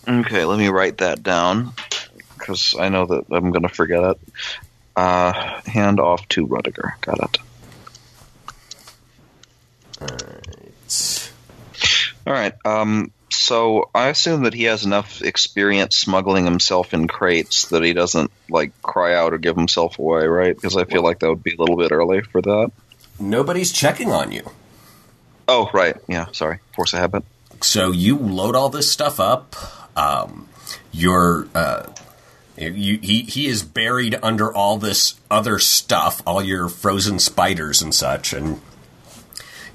Okay, 0.07 0.43
let 0.45 0.57
me 0.57 0.69
write 0.69 0.97
that 0.99 1.21
down 1.23 1.73
because 2.37 2.73
I 2.79 2.89
know 2.89 3.05
that 3.05 3.25
I'm 3.31 3.51
going 3.51 3.61
to 3.63 3.69
forget 3.69 4.01
it. 4.03 4.19
Uh, 4.95 5.33
hand 5.67 5.99
off 5.99 6.27
to 6.29 6.45
Rudiger. 6.47 6.95
Got 7.01 7.19
it. 7.19 7.37
All 12.25 12.33
right. 12.33 12.53
Um, 12.65 13.11
so 13.39 13.89
I 13.95 14.09
assume 14.09 14.43
that 14.43 14.53
he 14.53 14.63
has 14.63 14.85
enough 14.85 15.21
experience 15.21 15.97
smuggling 15.97 16.45
himself 16.45 16.93
in 16.93 17.07
crates 17.07 17.69
that 17.69 17.83
he 17.83 17.93
doesn't 17.93 18.31
like 18.49 18.79
cry 18.81 19.15
out 19.15 19.33
or 19.33 19.37
give 19.37 19.55
himself 19.55 19.97
away, 19.97 20.27
right? 20.27 20.55
Because 20.55 20.75
I 20.75 20.83
feel 20.83 21.03
like 21.03 21.19
that 21.19 21.29
would 21.29 21.43
be 21.43 21.53
a 21.53 21.57
little 21.57 21.77
bit 21.77 21.91
early 21.91 22.21
for 22.21 22.41
that. 22.41 22.71
Nobody's 23.19 23.71
checking 23.71 24.11
on 24.11 24.31
you. 24.31 24.49
Oh, 25.47 25.69
right. 25.73 25.95
Yeah. 26.07 26.27
Sorry. 26.31 26.59
Force 26.75 26.93
a 26.93 26.97
habit. 26.97 27.23
so 27.61 27.91
you 27.91 28.17
load 28.17 28.55
all 28.55 28.69
this 28.69 28.91
stuff 28.91 29.19
up. 29.19 29.55
Um, 29.97 30.47
you're 30.91 31.47
uh, 31.55 31.87
you, 32.57 32.99
he 33.01 33.23
he 33.23 33.47
is 33.47 33.63
buried 33.63 34.19
under 34.21 34.53
all 34.53 34.77
this 34.77 35.15
other 35.31 35.59
stuff, 35.59 36.21
all 36.25 36.41
your 36.41 36.67
frozen 36.67 37.19
spiders 37.19 37.81
and 37.81 37.93
such, 37.95 38.33
and 38.33 38.61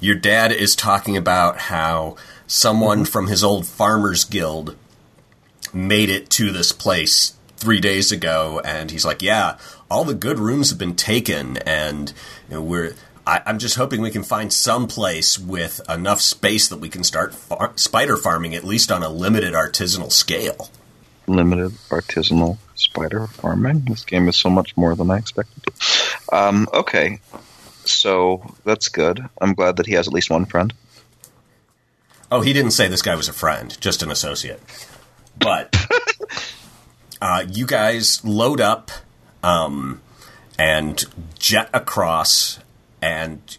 your 0.01 0.15
dad 0.15 0.53
is 0.53 0.77
talking 0.77 1.17
about 1.17 1.59
how 1.59 2.17
someone 2.47 3.05
from 3.05 3.27
his 3.29 3.43
old 3.45 3.67
farmers 3.67 4.25
guild 4.25 4.77
made 5.73 6.09
it 6.11 6.31
to 6.31 6.53
this 6.53 6.73
place 6.73 7.35
three 7.57 7.81
days 7.81 8.13
ago, 8.13 8.61
and 8.65 8.91
he's 8.91 9.05
like, 9.05 9.23
"Yeah, 9.23 9.57
all 9.91 10.05
the 10.05 10.15
good 10.15 10.39
rooms 10.39 10.71
have 10.71 10.79
been 10.79 10.97
taken, 10.97 11.57
and 11.59 12.13
you 12.49 12.57
know, 12.57 12.63
we're." 12.63 12.95
I, 13.27 13.41
I'm 13.47 13.59
just 13.59 13.77
hoping 13.77 14.03
we 14.03 14.11
can 14.11 14.23
find 14.23 14.53
some 14.53 14.87
place 14.87 15.39
with 15.39 15.81
enough 15.89 16.21
space 16.21 16.69
that 16.69 16.77
we 16.77 16.91
can 16.91 17.03
start 17.03 17.35
far- 17.35 17.73
spider 17.77 18.19
farming, 18.19 18.55
at 18.55 18.65
least 18.65 18.93
on 18.93 19.03
a 19.03 19.09
limited 19.09 19.55
artisanal 19.55 20.13
scale. 20.13 20.69
limited 21.27 21.73
artisanal 21.89 22.59
spider 22.75 23.27
farming. 23.29 23.85
This 23.89 24.05
game 24.05 24.29
is 24.29 24.37
so 24.37 24.51
much 24.51 24.77
more 24.77 24.95
than 24.95 25.11
I 25.11 25.17
expected. 25.17 25.65
Um, 26.31 26.69
okay, 26.75 27.21
so 27.87 28.55
that's 28.65 28.89
good. 28.89 29.25
I'm 29.41 29.55
glad 29.55 29.77
that 29.79 29.87
he 29.87 29.95
has 29.95 30.07
at 30.07 30.13
least 30.13 30.29
one 30.29 30.45
friend. 30.45 30.75
Oh, 32.35 32.41
he 32.41 32.53
didn't 32.53 32.73
say 32.73 32.89
this 32.89 33.01
guy 33.01 33.15
was 33.15 33.29
a 33.29 33.33
friend, 33.33 33.81
just 33.81 34.03
an 34.03 34.11
associate. 34.11 34.61
But 35.39 35.73
uh, 37.23 37.45
you 37.49 37.65
guys 37.65 38.25
load 38.25 38.61
up 38.61 38.91
um, 39.45 40.03
and 40.59 41.05
jet 41.39 41.71
across, 41.73 42.59
and 43.01 43.57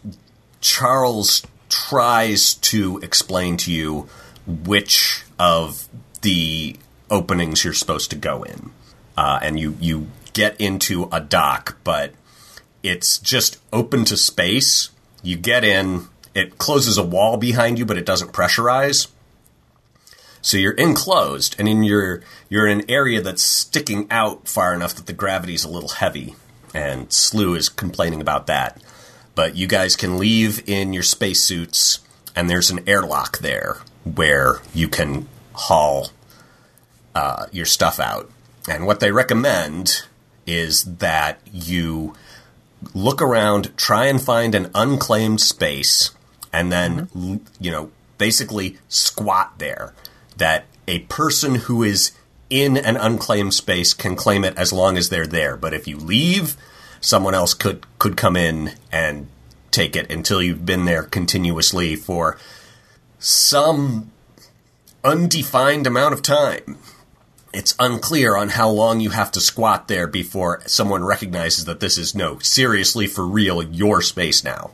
Charles 0.60 1.42
tries 1.70 2.52
to 2.56 2.98
explain 2.98 3.56
to 3.56 3.72
you 3.72 4.10
which 4.46 5.24
of 5.38 5.88
the 6.20 6.76
openings 7.08 7.64
you're 7.64 7.72
supposed 7.72 8.10
to 8.10 8.16
go 8.16 8.42
in. 8.42 8.72
Uh, 9.16 9.38
and 9.40 9.58
you, 9.58 9.78
you 9.80 10.08
get 10.34 10.60
into 10.60 11.08
a 11.10 11.20
dock, 11.22 11.78
but 11.82 12.12
it's 12.82 13.16
just 13.16 13.56
open 13.72 14.04
to 14.04 14.18
space. 14.18 14.90
You 15.22 15.38
get 15.38 15.64
in, 15.64 16.08
it 16.36 16.58
closes 16.58 16.98
a 16.98 17.02
wall 17.02 17.38
behind 17.38 17.78
you, 17.78 17.86
but 17.86 17.96
it 17.96 18.04
doesn't 18.04 18.32
pressurize. 18.32 19.08
So 20.42 20.58
you're 20.58 20.74
enclosed, 20.74 21.56
and 21.58 21.66
in 21.66 21.82
your 21.82 22.22
you're 22.48 22.68
in 22.68 22.80
an 22.80 22.90
area 22.90 23.20
that's 23.20 23.42
sticking 23.42 24.06
out 24.10 24.46
far 24.46 24.74
enough 24.74 24.94
that 24.94 25.06
the 25.06 25.12
gravity's 25.12 25.64
a 25.64 25.70
little 25.70 25.88
heavy, 25.88 26.36
and 26.74 27.10
Slew 27.10 27.54
is 27.54 27.68
complaining 27.68 28.20
about 28.20 28.46
that. 28.46 28.80
But 29.34 29.56
you 29.56 29.66
guys 29.66 29.96
can 29.96 30.18
leave 30.18 30.62
in 30.68 30.92
your 30.92 31.02
spacesuits, 31.02 32.00
and 32.36 32.48
there's 32.48 32.70
an 32.70 32.86
airlock 32.86 33.38
there 33.38 33.78
where 34.04 34.60
you 34.74 34.88
can 34.88 35.28
haul 35.54 36.10
uh, 37.14 37.46
your 37.50 37.66
stuff 37.66 37.98
out. 37.98 38.30
And 38.68 38.86
what 38.86 39.00
they 39.00 39.10
recommend 39.10 40.02
is 40.46 40.84
that 40.84 41.40
you 41.50 42.14
look 42.94 43.20
around, 43.22 43.76
try 43.76 44.06
and 44.06 44.20
find 44.20 44.54
an 44.54 44.70
unclaimed 44.74 45.40
space, 45.40 46.10
and 46.56 46.72
then, 46.72 47.08
l 47.14 47.40
you 47.60 47.70
know, 47.70 47.90
basically 48.18 48.78
squat 48.88 49.58
there. 49.58 49.92
That 50.36 50.64
a 50.88 51.00
person 51.00 51.56
who 51.66 51.82
is 51.82 52.12
in 52.48 52.76
an 52.76 52.96
unclaimed 52.96 53.54
space 53.54 53.92
can 53.94 54.16
claim 54.16 54.44
it 54.44 54.56
as 54.56 54.72
long 54.72 54.96
as 54.96 55.08
they're 55.08 55.26
there. 55.26 55.56
But 55.56 55.74
if 55.74 55.86
you 55.86 55.96
leave, 55.98 56.56
someone 57.00 57.34
else 57.34 57.54
could, 57.54 57.86
could 57.98 58.16
come 58.16 58.36
in 58.36 58.72
and 58.90 59.28
take 59.70 59.96
it 59.96 60.10
until 60.10 60.42
you've 60.42 60.64
been 60.64 60.84
there 60.86 61.02
continuously 61.02 61.96
for 61.96 62.38
some 63.18 64.10
undefined 65.04 65.86
amount 65.86 66.14
of 66.14 66.22
time. 66.22 66.78
It's 67.52 67.74
unclear 67.78 68.36
on 68.36 68.50
how 68.50 68.68
long 68.70 69.00
you 69.00 69.10
have 69.10 69.32
to 69.32 69.40
squat 69.40 69.88
there 69.88 70.06
before 70.06 70.62
someone 70.66 71.04
recognizes 71.04 71.64
that 71.64 71.80
this 71.80 71.96
is 71.98 72.14
no, 72.14 72.38
seriously 72.40 73.06
for 73.06 73.26
real, 73.26 73.62
your 73.62 74.02
space 74.02 74.44
now. 74.44 74.72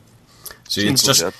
So 0.67 0.81
Seems 0.81 0.99
it's 0.99 1.07
just, 1.07 1.23
legit. 1.23 1.39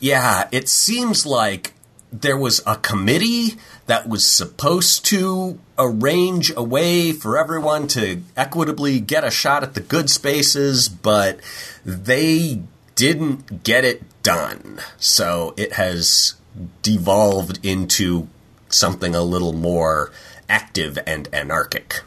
Yeah, 0.00 0.48
it 0.52 0.68
seems 0.68 1.26
like 1.26 1.72
there 2.12 2.36
was 2.36 2.62
a 2.66 2.76
committee 2.76 3.56
that 3.86 4.08
was 4.08 4.24
supposed 4.24 5.04
to 5.06 5.58
arrange 5.78 6.52
a 6.56 6.62
way 6.62 7.12
for 7.12 7.38
everyone 7.38 7.86
to 7.88 8.22
equitably 8.36 9.00
get 9.00 9.24
a 9.24 9.30
shot 9.30 9.62
at 9.62 9.74
the 9.74 9.80
good 9.80 10.10
spaces, 10.10 10.88
but 10.88 11.40
they 11.84 12.62
didn't 12.94 13.62
get 13.62 13.84
it 13.84 14.02
done. 14.22 14.80
So 14.98 15.54
it 15.56 15.74
has 15.74 16.34
devolved 16.82 17.64
into 17.64 18.28
something 18.68 19.14
a 19.14 19.22
little 19.22 19.52
more 19.52 20.10
active 20.48 20.98
and 21.06 21.28
anarchic. 21.32 22.02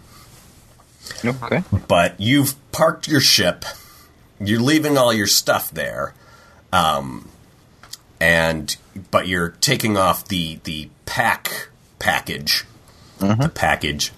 Okay. 1.23 1.63
But 1.87 2.19
you've 2.19 2.55
parked 2.71 3.07
your 3.07 3.21
ship, 3.21 3.65
you're 4.39 4.59
leaving 4.59 4.97
all 4.97 5.13
your 5.13 5.27
stuff 5.27 5.71
there, 5.71 6.13
um, 6.73 7.29
and 8.21 8.77
but 9.09 9.27
you're 9.27 9.49
taking 9.49 9.97
off 9.97 10.27
the 10.27 10.59
the 10.63 10.89
pack 11.05 11.69
package, 11.97 12.65
the 13.19 13.51
package, 13.53 14.11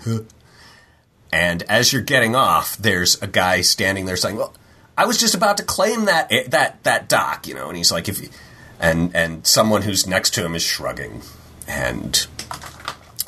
and 1.31 1.63
as 1.63 1.93
you're 1.93 2.01
getting 2.01 2.35
off, 2.35 2.77
there's 2.77 3.19
a 3.23 3.27
guy 3.27 3.61
standing 3.61 4.05
there 4.05 4.17
saying, 4.17 4.35
"Well, 4.35 4.53
I 4.97 5.05
was 5.05 5.17
just 5.17 5.33
about 5.33 5.55
to 5.57 5.63
claim 5.63 6.05
that 6.05 6.29
that 6.49 6.83
that 6.83 7.07
dock," 7.07 7.47
you 7.47 7.55
know, 7.55 7.69
and 7.69 7.77
he's 7.77 7.93
like, 7.93 8.09
"If," 8.09 8.21
you, 8.21 8.29
and 8.77 9.15
and 9.15 9.47
someone 9.47 9.83
who's 9.83 10.05
next 10.05 10.33
to 10.33 10.45
him 10.45 10.53
is 10.53 10.63
shrugging, 10.63 11.21
and 11.65 12.27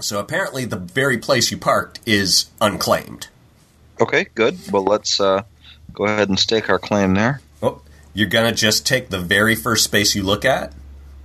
so 0.02 0.20
apparently 0.20 0.66
the 0.66 0.76
very 0.76 1.18
place 1.18 1.52
you 1.52 1.58
parked 1.58 2.02
is 2.06 2.48
unclaimed. 2.60 3.28
Okay. 4.02 4.26
Good. 4.36 4.60
Well, 4.74 4.84
let's 4.84 5.22
uh, 5.22 5.44
go 5.94 6.04
ahead 6.04 6.28
and 6.28 6.38
stake 6.38 6.70
our 6.70 6.80
claim 6.80 7.14
there. 7.14 7.40
You're 8.16 8.30
gonna 8.30 8.54
just 8.54 8.86
take 8.88 9.10
the 9.10 9.20
very 9.20 9.54
first 9.56 9.84
space 9.84 10.16
you 10.16 10.24
look 10.24 10.44
at? 10.46 10.74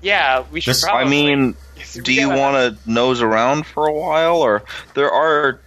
Yeah, 0.03 0.45
we 0.51 0.61
should 0.61 0.72
This- 0.72 0.82
probably. 0.82 1.07
I 1.07 1.09
mean, 1.09 1.55
do 2.03 2.12
you 2.12 2.28
want 2.28 2.57
to 2.57 2.91
nose 2.91 3.22
around 3.22 3.64
for 3.64 3.86
a 3.86 3.93
while, 3.93 4.36
or 4.36 4.64
there 4.95 5.11
are 5.11 5.61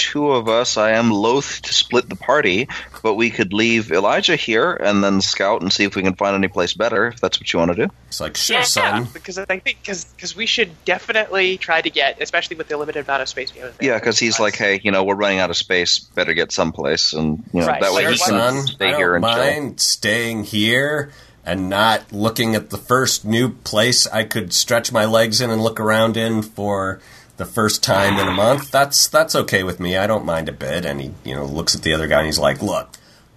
two 0.00 0.30
of 0.32 0.48
us? 0.48 0.76
I 0.76 0.92
am 0.92 1.10
loath 1.10 1.60
to 1.62 1.74
split 1.74 2.08
the 2.08 2.16
party, 2.16 2.68
but 3.02 3.14
we 3.14 3.30
could 3.30 3.52
leave 3.52 3.92
Elijah 3.92 4.34
here 4.36 4.72
and 4.72 5.04
then 5.04 5.20
scout 5.20 5.60
and 5.60 5.70
see 5.72 5.84
if 5.84 5.94
we 5.94 6.02
can 6.02 6.14
find 6.16 6.34
any 6.34 6.48
place 6.48 6.72
better. 6.74 7.08
If 7.08 7.20
that's 7.20 7.38
what 7.38 7.52
you 7.52 7.58
want 7.58 7.72
to 7.72 7.86
do. 7.86 7.92
It's 8.08 8.20
like, 8.20 8.36
sure, 8.36 8.56
Yeah, 8.56 8.62
son. 8.62 9.08
because 9.12 9.38
I 9.38 9.44
think 9.44 9.62
because 9.82 10.34
we 10.34 10.46
should 10.46 10.70
definitely 10.84 11.58
try 11.58 11.80
to 11.82 11.90
get, 11.90 12.20
especially 12.22 12.56
with 12.56 12.68
the 12.68 12.76
limited 12.78 13.04
amount 13.06 13.22
of 13.22 13.28
space 13.28 13.54
we 13.54 13.60
have. 13.60 13.76
Yeah, 13.80 13.98
because 13.98 14.18
he's 14.18 14.40
like, 14.40 14.56
hey, 14.56 14.80
you 14.82 14.90
know, 14.90 15.04
we're 15.04 15.14
running 15.14 15.38
out 15.38 15.50
of 15.50 15.56
space. 15.56 15.98
Better 15.98 16.32
get 16.34 16.50
someplace, 16.50 17.12
and 17.12 17.44
you 17.52 17.60
know 17.60 17.66
Right. 17.66 17.82
that 17.82 17.92
way 17.92 18.02
Sure, 18.02 18.12
he 18.12 18.18
can 18.18 18.26
son. 18.54 18.66
stay 18.66 18.92
I 18.92 18.96
here 18.96 19.18
don't 19.18 19.24
and 19.24 19.78
chill. 19.78 19.78
staying 19.78 20.44
here 20.44 21.12
and 21.44 21.68
not 21.70 22.12
looking 22.12 22.54
at 22.54 22.70
the 22.70 22.76
first 22.76 23.24
new 23.24 23.48
place 23.50 24.06
I 24.06 24.24
could 24.24 24.52
stretch 24.52 24.92
my 24.92 25.04
legs 25.06 25.40
in 25.40 25.50
and 25.50 25.62
look 25.62 25.80
around 25.80 26.16
in 26.16 26.42
for 26.42 27.00
the 27.40 27.46
first 27.46 27.82
time 27.82 28.18
in 28.18 28.28
a 28.28 28.32
month. 28.32 28.70
That's 28.70 29.08
that's 29.08 29.34
okay 29.34 29.62
with 29.62 29.80
me. 29.80 29.96
I 29.96 30.06
don't 30.06 30.26
mind 30.26 30.50
a 30.50 30.52
bit. 30.52 30.84
And 30.84 31.00
he, 31.00 31.14
you 31.24 31.34
know, 31.34 31.46
looks 31.46 31.74
at 31.74 31.80
the 31.80 31.94
other 31.94 32.06
guy 32.06 32.18
and 32.18 32.26
he's 32.26 32.38
like, 32.38 32.60
"Look, 32.62 32.90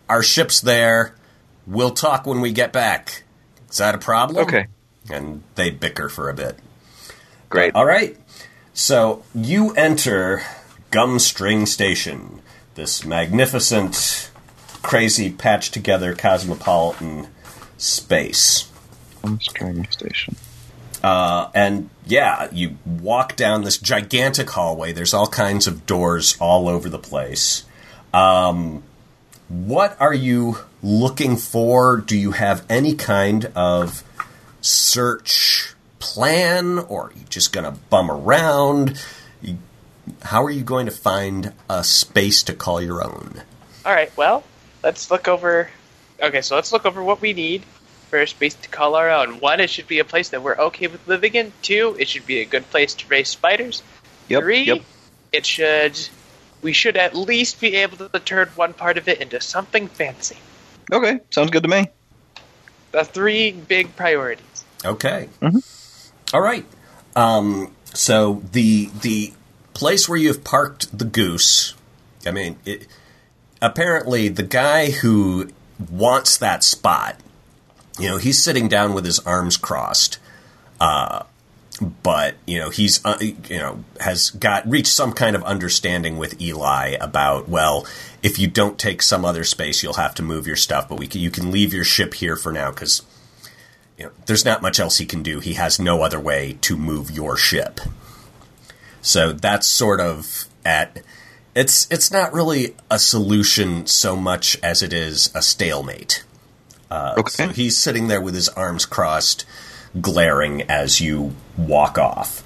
our 0.10 0.22
ship's 0.22 0.60
there. 0.60 1.16
We'll 1.66 1.92
talk 1.92 2.28
when 2.28 2.42
we 2.42 2.52
get 2.52 2.74
back. 2.74 3.24
Is 3.72 3.78
that 3.78 3.96
a 3.96 3.98
problem? 3.98 4.46
Okay. 4.46 4.68
And 5.10 5.44
they 5.56 5.70
bicker 5.70 6.10
for 6.10 6.30
a 6.30 6.34
bit. 6.34 6.60
Great. 7.50 7.74
All 7.76 7.86
right. 7.86 8.18
So 8.74 9.24
you 9.34 9.72
enter 9.76 10.42
Gumstring 10.92 11.66
Station, 11.66 12.42
this 12.76 13.06
magnificent, 13.06 14.30
crazy, 14.82 15.32
patched 15.32 15.74
together 15.74 16.14
cosmopolitan 16.14 17.28
space. 17.78 18.70
Gumstring 19.22 19.90
Station. 19.92 20.36
Uh, 21.04 21.50
and 21.54 21.90
yeah, 22.06 22.48
you 22.54 22.78
walk 22.86 23.36
down 23.36 23.64
this 23.64 23.78
gigantic 23.78 24.50
hallway. 24.50 24.94
There's 24.94 25.14
all 25.14 25.28
kinds 25.28 25.68
of 25.68 25.86
doors 25.86 26.38
all 26.40 26.70
over 26.70 26.88
the 26.88 27.00
place. 27.00 27.66
Um, 28.14 28.84
what 29.50 30.00
are 30.00 30.14
you 30.14 30.60
looking 30.82 31.36
for? 31.36 31.98
Do 31.98 32.18
you 32.18 32.32
have 32.32 32.66
any 32.70 32.96
kind 32.96 33.52
of 33.54 34.04
search 34.62 35.74
plan, 36.00 36.80
or 36.80 37.08
are 37.08 37.14
you 37.14 37.26
just 37.30 37.52
going 37.52 37.66
to 37.66 37.80
bum 37.90 38.10
around? 38.10 39.04
How 40.22 40.44
are 40.46 40.50
you 40.52 40.64
going 40.64 40.86
to 40.86 40.92
find 40.92 41.52
a 41.70 41.84
space 41.84 42.44
to 42.44 42.54
call 42.54 42.82
your 42.82 43.04
own? 43.04 43.42
All 43.86 43.94
right. 43.94 44.16
Well, 44.16 44.44
let's 44.84 45.12
look 45.12 45.28
over. 45.28 45.70
Okay, 46.22 46.42
so 46.42 46.56
let's 46.56 46.72
look 46.72 46.86
over 46.86 47.04
what 47.04 47.20
we 47.20 47.34
need 47.34 47.64
for 48.14 48.22
a 48.22 48.28
space 48.28 48.54
to 48.54 48.70
call 48.70 48.94
our 48.94 49.10
own. 49.10 49.40
One, 49.40 49.60
it 49.60 49.72
should 49.72 49.88
be 49.88 49.98
a 49.98 50.06
place 50.06 50.30
that 50.30 50.44
we're 50.44 50.56
okay 50.56 50.86
with 50.86 51.08
living 51.08 51.34
in. 51.34 51.52
Two, 51.64 51.96
it 51.98 52.08
should 52.08 52.28
be 52.28 52.42
a 52.42 52.46
good 52.46 52.70
place 52.70 52.94
to 52.94 53.08
raise 53.08 53.28
spiders. 53.30 53.82
Yep. 54.30 54.44
Three, 54.44 54.62
Yep. 54.66 54.82
it 55.32 55.46
should. 55.48 56.00
We 56.62 56.74
should 56.74 56.96
at 56.96 57.16
least 57.16 57.60
be 57.60 57.74
able 57.78 58.08
to 58.08 58.20
turn 58.20 58.50
one 58.56 58.74
part 58.74 59.00
of 59.00 59.08
it 59.08 59.20
into 59.20 59.42
something 59.42 59.88
fancy. 59.88 60.38
Okay. 60.92 61.22
Sounds 61.32 61.50
good 61.50 61.64
to 61.64 61.70
me. 61.70 61.88
The 62.92 63.04
three 63.04 63.52
big 63.52 63.96
priorities. 63.96 64.64
Okay. 64.86 65.28
All 66.36 66.42
right. 66.42 66.66
Um, 67.16 67.74
so 67.96 68.44
the 68.52 68.92
the 69.02 69.34
place 69.74 70.08
where 70.08 70.20
you've 70.20 70.44
parked 70.44 70.96
the 70.96 71.06
goose. 71.06 71.74
I 72.28 72.32
mean, 72.32 72.58
it, 72.64 72.86
apparently 73.60 74.28
the 74.28 74.44
guy 74.44 74.92
who 74.92 75.50
wants 75.90 76.38
that 76.38 76.64
spot. 76.64 77.20
You 78.00 78.10
know, 78.10 78.18
he's 78.18 78.42
sitting 78.42 78.68
down 78.68 78.94
with 78.94 79.06
his 79.06 79.20
arms 79.20 79.58
crossed. 79.58 80.20
Uh, 80.80 81.24
but 81.82 82.36
you 82.46 82.60
know 82.60 82.70
he's 82.70 83.04
uh, 83.04 83.18
you 83.20 83.58
know 83.58 83.84
has 84.00 84.30
got 84.30 84.68
reached 84.70 84.92
some 84.92 85.12
kind 85.12 85.36
of 85.36 85.44
understanding 85.44 86.18
with 86.18 86.40
Eli 86.40 86.96
about 87.02 87.50
well 87.50 87.88
if 88.22 88.38
you 88.38 88.48
don't 88.48 88.78
take 88.78 89.02
some 89.02 89.26
other 89.26 89.44
space 89.44 89.82
you'll 89.82 89.94
have 89.94 90.14
to 90.14 90.22
move 90.22 90.46
your 90.46 90.56
stuff 90.56 90.88
but 90.88 91.00
we 91.00 91.08
can, 91.08 91.20
you 91.20 91.32
can 91.32 91.52
leave 91.52 91.74
your 91.74 91.84
ship 91.84 92.14
here 92.14 92.36
for 92.36 92.54
now 92.54 92.70
because 92.70 93.02
you 93.98 94.06
know, 94.06 94.12
there's 94.26 94.46
not 94.46 94.62
much 94.62 94.80
else 94.80 94.98
he 94.98 95.06
can 95.06 95.24
do. 95.24 95.40
He 95.40 95.54
has 95.54 95.80
no 95.80 96.02
other 96.02 96.20
way 96.20 96.58
to 96.62 96.78
move 96.78 97.12
your 97.12 97.38
ship. 97.38 97.80
So 99.02 99.32
that's 99.34 99.68
sort 99.68 100.00
of 100.00 100.46
at 100.66 101.02
it's 101.56 101.90
it's 101.92 102.12
not 102.12 102.34
really 102.34 102.76
a 102.90 102.98
solution 102.98 103.86
so 103.86 104.16
much 104.16 104.58
as 104.64 104.82
it 104.82 104.94
is 104.94 105.32
a 105.36 105.42
stalemate. 105.42 106.24
Uh, 106.94 107.16
Okay. 107.18 107.30
So 107.32 107.48
he's 107.50 107.78
sitting 107.78 108.08
there 108.08 108.22
with 108.22 108.36
his 108.36 108.50
arms 108.50 108.86
crossed, 108.86 109.46
glaring 110.00 110.62
as 110.64 111.02
you 111.02 111.34
walk 111.58 111.98
off, 111.98 112.44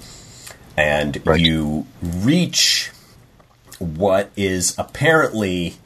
and 0.76 1.20
Right. 1.24 1.40
you 1.40 1.86
reach 2.02 2.90
what 3.78 4.30
is 4.36 4.74
apparently 4.78 5.76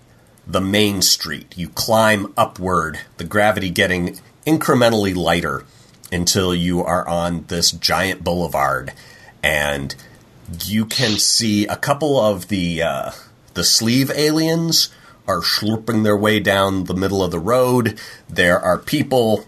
the 0.46 0.60
main 0.60 1.02
street. 1.02 1.52
You 1.56 1.68
climb 1.70 2.32
upward, 2.36 3.00
the 3.16 3.24
gravity 3.24 3.70
getting 3.70 4.18
incrementally 4.46 5.14
lighter 5.14 5.64
until 6.12 6.54
you 6.54 6.84
are 6.84 7.06
on 7.08 7.44
this 7.48 7.70
giant 7.72 8.22
boulevard, 8.22 8.92
and 9.42 9.94
you 10.64 10.84
can 10.84 11.18
see 11.18 11.66
a 11.66 11.76
couple 11.76 12.20
of 12.20 12.48
the 12.48 12.82
uh, 12.82 13.10
the 13.54 13.64
sleeve 13.64 14.10
aliens 14.14 14.88
are 15.26 15.40
slurping 15.40 16.04
their 16.04 16.16
way 16.16 16.40
down 16.40 16.84
the 16.84 16.94
middle 16.94 17.22
of 17.22 17.30
the 17.30 17.38
road. 17.38 17.98
There 18.28 18.58
are 18.58 18.78
people, 18.78 19.46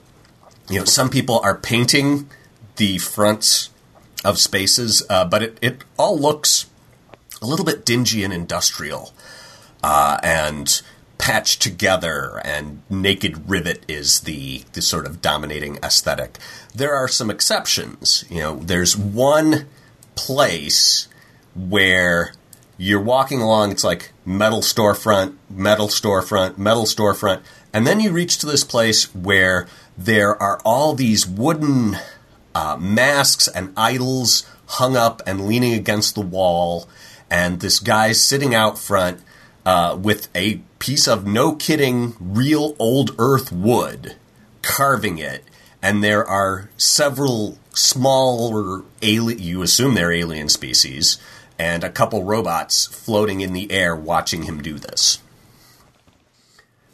you 0.68 0.78
know, 0.78 0.84
some 0.84 1.10
people 1.10 1.40
are 1.40 1.56
painting 1.56 2.28
the 2.76 2.98
fronts 2.98 3.70
of 4.24 4.38
spaces, 4.38 5.02
uh, 5.10 5.24
but 5.24 5.42
it, 5.42 5.58
it 5.60 5.84
all 5.98 6.18
looks 6.18 6.66
a 7.42 7.46
little 7.46 7.64
bit 7.64 7.84
dingy 7.84 8.24
and 8.24 8.32
industrial 8.32 9.12
uh, 9.82 10.18
and 10.22 10.82
patched 11.18 11.62
together 11.62 12.40
and 12.44 12.82
naked 12.90 13.48
rivet 13.48 13.84
is 13.88 14.20
the, 14.20 14.62
the 14.72 14.82
sort 14.82 15.06
of 15.06 15.20
dominating 15.22 15.78
aesthetic. 15.82 16.38
There 16.74 16.94
are 16.94 17.08
some 17.08 17.30
exceptions. 17.30 18.24
You 18.28 18.40
know, 18.40 18.56
there's 18.56 18.96
one 18.96 19.66
place 20.16 21.08
where 21.54 22.34
you're 22.76 23.00
walking 23.00 23.40
along, 23.40 23.70
it's 23.70 23.84
like 23.84 24.12
metal 24.24 24.60
storefront, 24.60 25.36
metal 25.48 25.88
storefront, 25.88 26.58
metal 26.58 26.84
storefront, 26.84 27.42
and 27.72 27.86
then 27.86 28.00
you 28.00 28.10
reach 28.12 28.38
to 28.38 28.46
this 28.46 28.64
place 28.64 29.14
where 29.14 29.66
there 29.96 30.40
are 30.42 30.60
all 30.64 30.94
these 30.94 31.26
wooden 31.26 31.96
uh, 32.54 32.76
masks 32.78 33.48
and 33.48 33.72
idols 33.76 34.48
hung 34.66 34.96
up 34.96 35.22
and 35.26 35.46
leaning 35.46 35.74
against 35.74 36.14
the 36.14 36.20
wall, 36.20 36.88
and 37.30 37.60
this 37.60 37.78
guy's 37.78 38.20
sitting 38.20 38.54
out 38.54 38.78
front 38.78 39.20
uh, 39.66 39.96
with 40.00 40.28
a 40.34 40.60
piece 40.78 41.08
of 41.08 41.26
no 41.26 41.54
kidding 41.54 42.14
real 42.20 42.76
old 42.78 43.14
earth 43.18 43.50
wood, 43.52 44.16
carving 44.62 45.18
it, 45.18 45.44
and 45.82 46.02
there 46.02 46.24
are 46.24 46.70
several 46.76 47.58
smaller 47.72 48.82
alien. 49.02 49.38
You 49.38 49.62
assume 49.62 49.94
they're 49.94 50.12
alien 50.12 50.48
species, 50.48 51.18
and 51.58 51.84
a 51.84 51.90
couple 51.90 52.24
robots 52.24 52.86
floating 52.86 53.40
in 53.40 53.52
the 53.52 53.70
air 53.70 53.94
watching 53.94 54.42
him 54.44 54.62
do 54.62 54.78
this. 54.78 55.18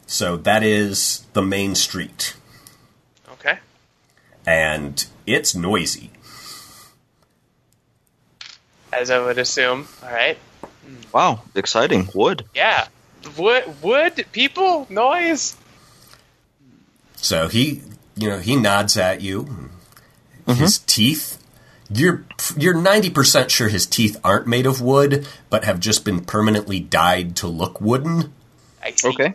So 0.05 0.37
that 0.37 0.61
is 0.61 1.25
the 1.33 1.41
main 1.41 1.73
street, 1.75 2.35
Okay. 3.33 3.59
and 4.45 5.05
it's 5.25 5.55
noisy. 5.55 6.11
As 8.91 9.09
I 9.09 9.19
would 9.19 9.37
assume. 9.37 9.87
All 10.03 10.11
right. 10.11 10.37
Wow. 11.13 11.43
Exciting. 11.55 12.09
Wood. 12.13 12.45
Yeah. 12.53 12.87
Wood, 13.37 13.81
wood, 13.81 14.25
people, 14.31 14.85
noise. 14.89 15.55
So 17.15 17.47
he, 17.47 17.81
you 18.15 18.29
know, 18.29 18.39
he 18.39 18.55
nods 18.55 18.97
at 18.97 19.21
you. 19.21 19.69
His 20.47 20.79
mm-hmm. 20.79 20.85
teeth, 20.87 21.40
you're 21.93 22.23
you're 22.57 22.73
ninety 22.73 23.09
percent 23.09 23.51
sure 23.51 23.67
his 23.69 23.85
teeth 23.85 24.19
aren't 24.23 24.47
made 24.47 24.65
of 24.65 24.81
wood, 24.81 25.27
but 25.49 25.63
have 25.65 25.79
just 25.79 26.05
been 26.05 26.23
permanently 26.25 26.79
dyed 26.79 27.35
to 27.37 27.47
look 27.47 27.79
wooden. 27.81 28.33
I 28.83 28.91
see. 28.91 29.09
Okay. 29.09 29.33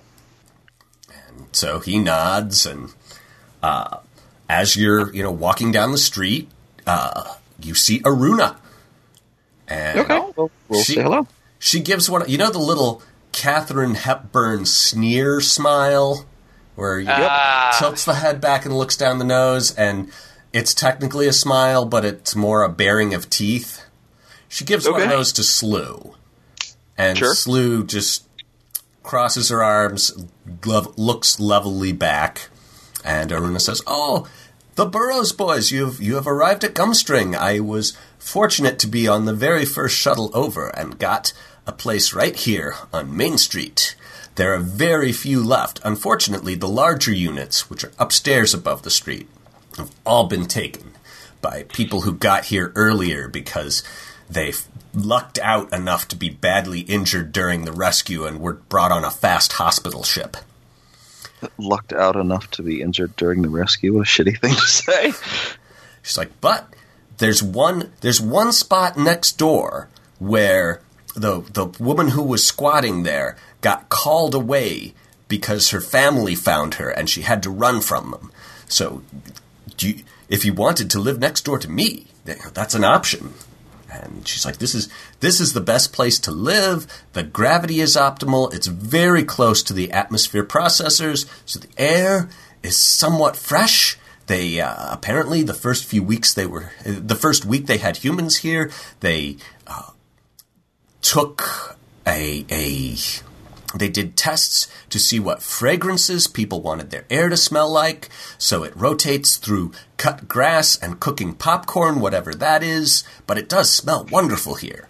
And 1.10 1.46
so 1.52 1.78
he 1.80 1.98
nods, 1.98 2.66
and 2.66 2.92
uh, 3.62 3.98
as 4.48 4.76
you're, 4.76 5.12
you 5.14 5.22
know, 5.22 5.30
walking 5.32 5.72
down 5.72 5.92
the 5.92 5.98
street, 5.98 6.48
uh, 6.86 7.34
you 7.60 7.74
see 7.74 8.00
Aruna, 8.00 8.56
and 9.68 10.00
Okay. 10.00 10.18
Well, 10.36 10.50
we'll 10.68 10.82
She- 10.82 10.94
say 10.94 11.02
hello. 11.02 11.26
she 11.58 11.80
gives 11.80 12.08
one. 12.10 12.28
You 12.28 12.38
know 12.38 12.50
the 12.50 12.58
little 12.58 13.02
Katharine 13.32 13.94
Hepburn 13.96 14.64
sneer 14.66 15.40
smile, 15.40 16.26
where 16.74 16.98
you 17.00 17.08
Ah. 17.10 17.76
tilts 17.78 18.04
the 18.04 18.14
head 18.14 18.40
back 18.40 18.64
and 18.64 18.76
looks 18.76 18.96
down 18.96 19.18
the 19.18 19.24
nose, 19.24 19.72
and 19.72 20.10
it's 20.56 20.72
technically 20.72 21.28
a 21.28 21.32
smile, 21.32 21.84
but 21.84 22.04
it's 22.04 22.34
more 22.34 22.62
a 22.62 22.68
baring 22.68 23.12
of 23.12 23.28
teeth. 23.28 23.82
She 24.48 24.64
gives 24.64 24.88
one 24.88 25.02
of 25.02 25.10
those 25.10 25.32
to 25.34 25.42
Slew, 25.42 26.14
and 26.96 27.18
Sure. 27.18 27.34
Slew 27.34 27.84
just 27.84 28.24
crosses 29.02 29.50
her 29.50 29.62
arms, 29.62 30.12
lev- 30.64 30.96
looks 30.96 31.38
levelly 31.38 31.92
back, 31.92 32.48
and 33.04 33.30
Aruna 33.30 33.60
says, 33.60 33.82
"Oh." 33.86 34.26
The 34.76 34.86
Burroughs 34.86 35.32
boys, 35.32 35.70
you've 35.70 36.02
you 36.02 36.16
have 36.16 36.26
arrived 36.26 36.62
at 36.64 36.74
Gumstring. 36.74 37.34
I 37.34 37.60
was 37.60 37.94
fortunate 38.18 38.78
to 38.80 38.86
be 38.86 39.08
on 39.08 39.24
the 39.24 39.32
very 39.32 39.64
first 39.64 39.96
shuttle 39.96 40.30
over 40.34 40.68
and 40.68 40.98
got 40.98 41.32
a 41.66 41.72
place 41.72 42.12
right 42.12 42.36
here 42.36 42.76
on 42.92 43.16
Main 43.16 43.38
Street. 43.38 43.94
There 44.34 44.52
are 44.54 44.58
very 44.58 45.12
few 45.12 45.42
left. 45.42 45.80
Unfortunately, 45.82 46.54
the 46.54 46.68
larger 46.68 47.12
units, 47.12 47.70
which 47.70 47.84
are 47.84 47.92
upstairs 47.98 48.52
above 48.52 48.82
the 48.82 48.90
street, 48.90 49.28
have 49.76 49.94
all 50.04 50.26
been 50.26 50.46
taken 50.46 50.92
by 51.40 51.64
people 51.64 52.02
who 52.02 52.12
got 52.12 52.46
here 52.46 52.72
earlier 52.74 53.28
because 53.28 53.82
they 54.28 54.52
lucked 54.94 55.38
out 55.38 55.72
enough 55.72 56.08
to 56.08 56.16
be 56.16 56.30
badly 56.30 56.80
injured 56.80 57.32
during 57.32 57.64
the 57.64 57.72
rescue 57.72 58.24
and 58.24 58.40
were 58.40 58.54
brought 58.54 58.90
on 58.92 59.04
a 59.04 59.10
fast 59.10 59.52
hospital 59.52 60.02
ship. 60.02 60.36
Lucked 61.58 61.92
out 61.92 62.16
enough 62.16 62.50
to 62.52 62.62
be 62.62 62.80
injured 62.80 63.14
during 63.16 63.42
the 63.42 63.48
rescue. 63.48 63.94
What 63.94 64.02
a 64.02 64.04
shitty 64.04 64.40
thing 64.40 64.54
to 64.54 64.60
say. 64.60 65.12
She's 66.02 66.16
like, 66.16 66.40
but 66.40 66.72
there's 67.18 67.42
one 67.42 67.92
there's 68.00 68.20
one 68.20 68.52
spot 68.52 68.96
next 68.96 69.32
door 69.32 69.88
where 70.18 70.80
the 71.14 71.42
the 71.52 71.66
woman 71.82 72.08
who 72.08 72.22
was 72.22 72.44
squatting 72.44 73.02
there 73.02 73.36
got 73.60 73.88
called 73.88 74.34
away 74.34 74.94
because 75.28 75.70
her 75.70 75.80
family 75.80 76.34
found 76.34 76.74
her 76.74 76.88
and 76.88 77.10
she 77.10 77.22
had 77.22 77.42
to 77.42 77.50
run 77.50 77.80
from 77.80 78.10
them. 78.10 78.32
So 78.68 79.02
do 79.76 79.88
you, 79.88 80.04
if 80.28 80.44
you 80.44 80.52
wanted 80.52 80.90
to 80.90 80.98
live 80.98 81.18
next 81.18 81.42
door 81.42 81.58
to 81.58 81.70
me, 81.70 82.06
that's 82.24 82.74
an 82.74 82.84
option. 82.84 83.34
And 83.88 84.26
she's 84.26 84.44
like, 84.44 84.58
this 84.58 84.74
is 84.74 84.88
this 85.20 85.40
is 85.40 85.52
the 85.52 85.60
best 85.60 85.92
place 85.92 86.18
to 86.20 86.30
live. 86.30 86.86
The 87.12 87.22
gravity 87.22 87.80
is 87.80 87.96
optimal. 87.96 88.52
It's 88.52 88.66
very 88.66 89.24
close 89.24 89.62
to 89.64 89.72
the 89.72 89.92
atmosphere 89.92 90.44
processors, 90.44 91.26
so 91.44 91.60
the 91.60 91.68
air 91.78 92.28
is 92.62 92.76
somewhat 92.76 93.36
fresh. 93.36 93.96
They 94.26 94.60
uh, 94.60 94.92
apparently 94.92 95.42
the 95.42 95.54
first 95.54 95.84
few 95.84 96.02
weeks 96.02 96.34
they 96.34 96.46
were 96.46 96.72
the 96.84 97.14
first 97.14 97.44
week 97.44 97.66
they 97.66 97.78
had 97.78 97.98
humans 97.98 98.38
here. 98.38 98.70
They 99.00 99.36
uh, 99.66 99.90
took 101.00 101.78
a 102.06 102.44
a 102.50 102.96
they 103.78 103.88
did 103.88 104.16
tests 104.16 104.68
to 104.90 104.98
see 104.98 105.20
what 105.20 105.42
fragrances 105.42 106.26
people 106.26 106.60
wanted 106.60 106.90
their 106.90 107.04
air 107.10 107.28
to 107.28 107.36
smell 107.36 107.70
like, 107.70 108.08
so 108.38 108.62
it 108.62 108.76
rotates 108.76 109.36
through 109.36 109.72
cut 109.96 110.28
grass 110.28 110.76
and 110.76 111.00
cooking 111.00 111.34
popcorn, 111.34 112.00
whatever 112.00 112.34
that 112.34 112.62
is, 112.62 113.04
but 113.26 113.38
it 113.38 113.48
does 113.48 113.70
smell 113.70 114.06
wonderful 114.10 114.54
here. 114.54 114.88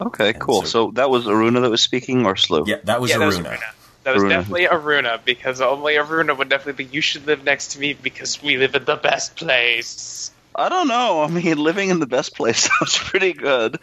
Okay, 0.00 0.30
and 0.30 0.40
cool. 0.40 0.62
So, 0.62 0.66
so, 0.66 0.90
that 0.92 1.10
was 1.10 1.24
Aruna 1.24 1.62
that 1.62 1.70
was 1.70 1.82
speaking, 1.82 2.26
or 2.26 2.36
Slew? 2.36 2.64
Yeah, 2.66 2.76
that 2.84 3.00
was 3.00 3.10
yeah, 3.10 3.16
Aruna. 3.16 3.20
That 3.20 3.34
was 3.34 3.38
Aruna. 3.38 3.72
That 4.04 4.14
was 4.14 4.22
Aruna. 4.22 4.28
definitely 4.28 4.66
Aruna 4.66 5.24
because 5.24 5.60
only 5.60 5.94
Aruna 5.94 6.36
would 6.36 6.48
definitely 6.48 6.84
be. 6.84 6.94
You 6.94 7.00
should 7.00 7.26
live 7.26 7.44
next 7.44 7.72
to 7.72 7.80
me 7.80 7.94
because 7.94 8.42
we 8.42 8.56
live 8.56 8.74
in 8.74 8.84
the 8.84 8.96
best 8.96 9.36
place. 9.36 10.30
I 10.58 10.70
don't 10.70 10.88
know. 10.88 11.22
I 11.22 11.28
mean, 11.28 11.58
living 11.58 11.90
in 11.90 12.00
the 12.00 12.06
best 12.06 12.34
place 12.34 12.70
sounds 12.78 12.98
pretty 12.98 13.34
good, 13.34 13.78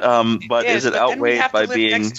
um, 0.00 0.40
but 0.48 0.66
is 0.66 0.84
it 0.84 0.92
but 0.92 1.00
outweighed 1.00 1.52
by 1.52 1.66
being 1.66 2.10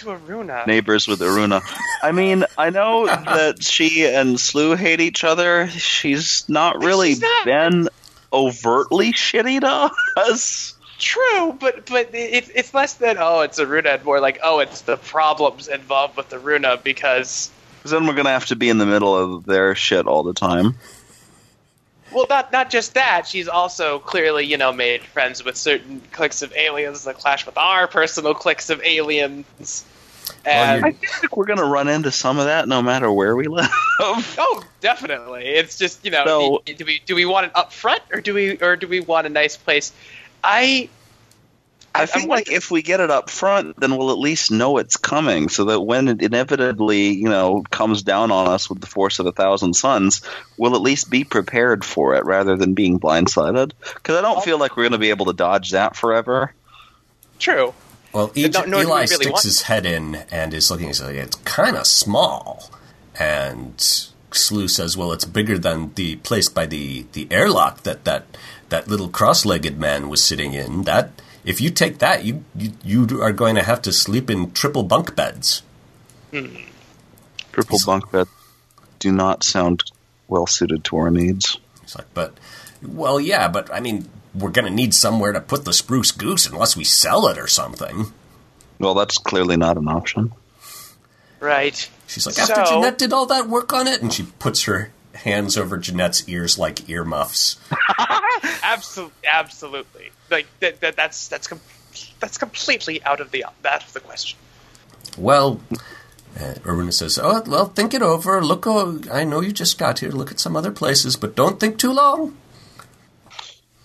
neighbors 0.65 1.07
with 1.07 1.19
Aruna? 1.19 1.61
I 2.01 2.13
mean, 2.13 2.45
I 2.57 2.69
know 2.69 3.05
that 3.05 3.61
she 3.61 4.07
and 4.07 4.39
Slew 4.39 4.75
hate 4.75 5.01
each 5.01 5.25
other. 5.25 5.67
She's 5.67 6.47
not 6.47 6.83
really 6.83 7.09
She's 7.09 7.21
not. 7.21 7.45
been 7.45 7.89
overtly 8.31 9.11
shitty 9.11 9.59
to 9.61 9.91
us. 10.15 10.73
True, 10.99 11.55
but 11.59 11.85
but 11.85 12.15
it, 12.15 12.49
it's 12.55 12.73
less 12.73 12.95
than 12.95 13.17
oh 13.19 13.41
it's 13.41 13.59
Aruna 13.59 13.95
and 13.95 14.05
more 14.05 14.19
like 14.19 14.39
oh 14.41 14.59
it's 14.59 14.81
the 14.81 14.97
problems 14.97 15.67
involved 15.67 16.17
with 16.17 16.29
Aruna 16.29 16.81
because 16.81 17.51
then 17.83 18.07
we're 18.07 18.15
gonna 18.15 18.31
have 18.31 18.47
to 18.47 18.55
be 18.55 18.69
in 18.69 18.79
the 18.79 18.85
middle 18.85 19.15
of 19.15 19.45
their 19.45 19.75
shit 19.75 20.07
all 20.07 20.23
the 20.23 20.33
time. 20.33 20.75
Well, 22.11 22.25
not 22.29 22.51
not 22.51 22.69
just 22.69 22.93
that. 22.93 23.27
She's 23.27 23.47
also 23.47 23.99
clearly, 23.99 24.45
you 24.45 24.57
know, 24.57 24.71
made 24.71 25.03
friends 25.03 25.43
with 25.43 25.57
certain 25.57 26.01
cliques 26.11 26.41
of 26.41 26.53
aliens 26.55 27.03
that 27.03 27.17
clash 27.17 27.45
with 27.45 27.57
our 27.57 27.87
personal 27.87 28.33
cliques 28.33 28.69
of 28.69 28.81
aliens. 28.83 29.85
Oh, 30.29 30.49
and 30.49 30.85
I 30.85 30.91
think 30.91 31.35
we're 31.35 31.45
going 31.45 31.59
to 31.59 31.65
run 31.65 31.87
into 31.87 32.11
some 32.11 32.37
of 32.37 32.45
that 32.45 32.67
no 32.67 32.81
matter 32.81 33.11
where 33.11 33.35
we 33.35 33.47
live. 33.47 33.69
oh, 33.99 34.63
definitely. 34.81 35.45
It's 35.45 35.77
just 35.77 36.03
you 36.05 36.11
know, 36.11 36.25
so, 36.25 36.61
do 36.65 36.85
we 36.85 37.01
do 37.05 37.15
we 37.15 37.25
want 37.25 37.47
it 37.47 37.51
up 37.55 37.73
front 37.73 38.01
or 38.11 38.21
do 38.21 38.33
we 38.33 38.57
or 38.61 38.75
do 38.75 38.87
we 38.87 38.99
want 38.99 39.27
a 39.27 39.29
nice 39.29 39.57
place? 39.57 39.91
I 40.43 40.89
I 41.97 42.05
feel 42.05 42.27
like 42.27 42.51
if 42.51 42.69
we 42.71 42.81
get 42.81 42.99
it 42.99 43.09
up 43.09 43.29
front, 43.29 43.79
then 43.79 43.97
we'll 43.97 44.11
at 44.11 44.19
least 44.19 44.51
know 44.51 44.77
it's 44.77 44.97
coming, 44.97 45.49
so 45.49 45.65
that 45.65 45.81
when 45.81 46.07
it 46.07 46.21
inevitably, 46.21 47.09
you 47.09 47.29
know, 47.29 47.63
comes 47.71 48.03
down 48.03 48.31
on 48.31 48.47
us 48.47 48.69
with 48.69 48.79
the 48.81 48.87
force 48.87 49.19
of 49.19 49.25
a 49.25 49.31
thousand 49.31 49.73
suns, 49.73 50.21
we'll 50.57 50.75
at 50.75 50.81
least 50.81 51.09
be 51.09 51.23
prepared 51.23 51.83
for 51.83 52.15
it 52.15 52.25
rather 52.25 52.55
than 52.55 52.73
being 52.73 52.99
blindsided. 52.99 53.71
Because 53.95 54.15
I 54.15 54.21
don't 54.21 54.43
feel 54.43 54.57
like 54.59 54.77
we're 54.77 54.83
going 54.83 54.91
to 54.93 54.97
be 54.97 55.09
able 55.09 55.25
to 55.27 55.33
dodge 55.33 55.71
that 55.71 55.95
forever. 55.95 56.53
True. 57.39 57.73
Well, 58.13 58.31
e- 58.35 58.45
Eli 58.45 58.73
really 58.73 59.07
sticks 59.07 59.31
want- 59.31 59.43
his 59.43 59.61
head 59.63 59.85
in 59.85 60.15
and 60.31 60.53
is 60.53 60.71
looking. 60.71 60.87
He's 60.87 61.01
like, 61.01 61.15
"It's 61.15 61.35
kind 61.45 61.75
of 61.75 61.85
small," 61.85 62.71
and 63.19 63.73
Slew 64.31 64.67
says, 64.67 64.95
"Well, 64.97 65.11
it's 65.11 65.25
bigger 65.25 65.57
than 65.57 65.91
the 65.95 66.15
place 66.17 66.49
by 66.49 66.65
the 66.65 67.05
the 67.13 67.27
airlock 67.29 67.83
that 67.83 68.05
that 68.05 68.25
that 68.69 68.87
little 68.87 69.09
cross-legged 69.09 69.79
man 69.79 70.09
was 70.09 70.23
sitting 70.23 70.53
in. 70.53 70.83
That." 70.83 71.11
If 71.47 71.61
you 71.61 71.69
take 71.69 71.99
that, 71.99 72.25
you, 72.25 72.43
you, 72.53 72.73
you 72.83 73.21
are 73.21 73.31
going 73.31 73.55
to 73.55 73.63
have 73.63 73.81
to 73.83 73.93
sleep 73.93 74.29
in 74.29 74.51
triple 74.51 74.83
bunk 74.83 75.15
beds. 75.15 75.63
Hmm. 76.31 76.57
Triple 77.53 77.79
bunk 77.85 78.11
bed 78.11 78.27
do 78.99 79.13
not 79.13 79.45
sound 79.45 79.83
well 80.27 80.45
suited 80.45 80.83
to 80.83 80.97
our 80.97 81.09
needs. 81.09 81.57
It's 81.83 81.95
like, 81.95 82.13
but 82.13 82.37
well, 82.85 83.17
yeah, 83.17 83.47
but 83.47 83.73
I 83.73 83.79
mean, 83.79 84.09
we're 84.35 84.51
going 84.51 84.65
to 84.65 84.73
need 84.73 84.93
somewhere 84.93 85.31
to 85.31 85.39
put 85.39 85.63
the 85.63 85.71
spruce 85.71 86.11
goose 86.11 86.47
unless 86.47 86.75
we 86.75 86.83
sell 86.83 87.27
it 87.27 87.37
or 87.37 87.47
something. 87.47 88.11
Well, 88.77 88.93
that's 88.93 89.17
clearly 89.17 89.55
not 89.55 89.77
an 89.77 89.87
option. 89.87 90.33
Right. 91.39 91.89
She's 92.07 92.25
like, 92.25 92.37
after 92.37 92.65
so, 92.65 92.73
Jeanette 92.73 92.97
did 92.97 93.13
all 93.13 93.27
that 93.27 93.47
work 93.47 93.71
on 93.71 93.87
it, 93.87 94.01
and 94.01 94.11
she 94.11 94.23
puts 94.23 94.63
her 94.63 94.91
hands 95.17 95.57
over 95.57 95.77
Jeanette's 95.77 96.27
ears 96.27 96.57
like 96.57 96.89
earmuffs. 96.89 97.57
absolutely, 98.63 99.27
absolutely. 99.31 100.11
Like 100.29 100.47
that, 100.59 100.79
that 100.81 100.95
that's 100.95 101.27
that's 101.27 101.47
com- 101.47 101.61
that's 102.19 102.37
completely 102.37 103.03
out 103.03 103.21
of 103.21 103.31
the 103.31 103.45
out 103.45 103.83
of 103.83 103.93
the 103.93 103.99
question. 103.99 104.37
Well, 105.17 105.61
uh, 106.39 106.53
Aruna 106.63 106.93
says, 106.93 107.17
"Oh, 107.21 107.41
well, 107.47 107.65
think 107.65 107.93
it 107.93 108.01
over. 108.01 108.43
Look, 108.43 108.67
oh, 108.67 109.01
I 109.11 109.23
know 109.23 109.41
you 109.41 109.51
just 109.51 109.77
got 109.77 109.99
here. 109.99 110.11
Look 110.11 110.31
at 110.31 110.39
some 110.39 110.55
other 110.55 110.71
places, 110.71 111.15
but 111.15 111.35
don't 111.35 111.59
think 111.59 111.77
too 111.77 111.93
long." 111.93 112.37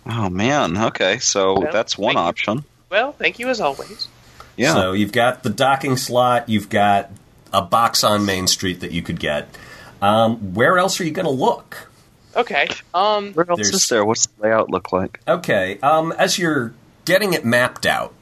Oh 0.06 0.28
man. 0.28 0.76
Okay, 0.76 1.18
so 1.18 1.60
well, 1.60 1.72
that's 1.72 1.96
one 1.96 2.16
option. 2.16 2.58
You. 2.58 2.64
Well, 2.90 3.12
thank 3.12 3.38
you 3.38 3.48
as 3.48 3.60
always. 3.60 4.08
Yeah. 4.56 4.74
So 4.74 4.92
you've 4.92 5.12
got 5.12 5.42
the 5.42 5.50
docking 5.50 5.96
slot. 5.96 6.48
You've 6.48 6.68
got 6.68 7.10
a 7.52 7.62
box 7.62 8.04
on 8.04 8.26
Main 8.26 8.46
Street 8.46 8.80
that 8.80 8.92
you 8.92 9.02
could 9.02 9.20
get. 9.20 9.48
Um, 10.02 10.54
where 10.54 10.78
else 10.78 11.00
are 11.00 11.04
you 11.04 11.12
going 11.12 11.26
to 11.26 11.32
look? 11.32 11.88
Okay. 12.34 12.68
Um, 12.92 13.32
where 13.32 13.48
else 13.48 13.72
is 13.72 13.88
there? 13.88 14.04
What's 14.04 14.26
the 14.26 14.42
layout 14.42 14.68
look 14.68 14.92
like? 14.92 15.20
Okay. 15.26 15.78
Um, 15.80 16.12
as 16.12 16.38
you're 16.38 16.74
getting 17.04 17.32
it 17.32 17.44
mapped 17.44 17.86
out, 17.86 18.12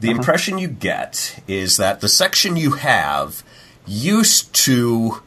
the 0.00 0.08
uh-huh. 0.10 0.18
impression 0.18 0.58
you 0.58 0.68
get 0.68 1.42
is 1.46 1.76
that 1.76 2.00
the 2.00 2.08
section 2.08 2.56
you 2.56 2.72
have 2.72 3.44
used 3.86 4.52
to 4.54 5.22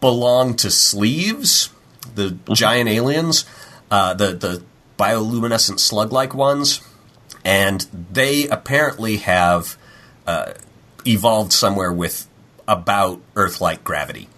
belong 0.00 0.56
to 0.56 0.70
sleeves, 0.70 1.70
the 2.14 2.26
uh-huh. 2.28 2.54
giant 2.54 2.88
aliens, 2.88 3.44
uh, 3.90 4.14
the 4.14 4.32
the 4.32 4.62
bioluminescent 4.98 5.78
slug-like 5.78 6.34
ones, 6.34 6.80
and 7.44 7.86
they 8.12 8.48
apparently 8.48 9.18
have 9.18 9.78
uh, 10.26 10.52
evolved 11.06 11.52
somewhere 11.52 11.92
with 11.92 12.28
about 12.68 13.20
Earth-like 13.36 13.82
gravity. 13.84 14.28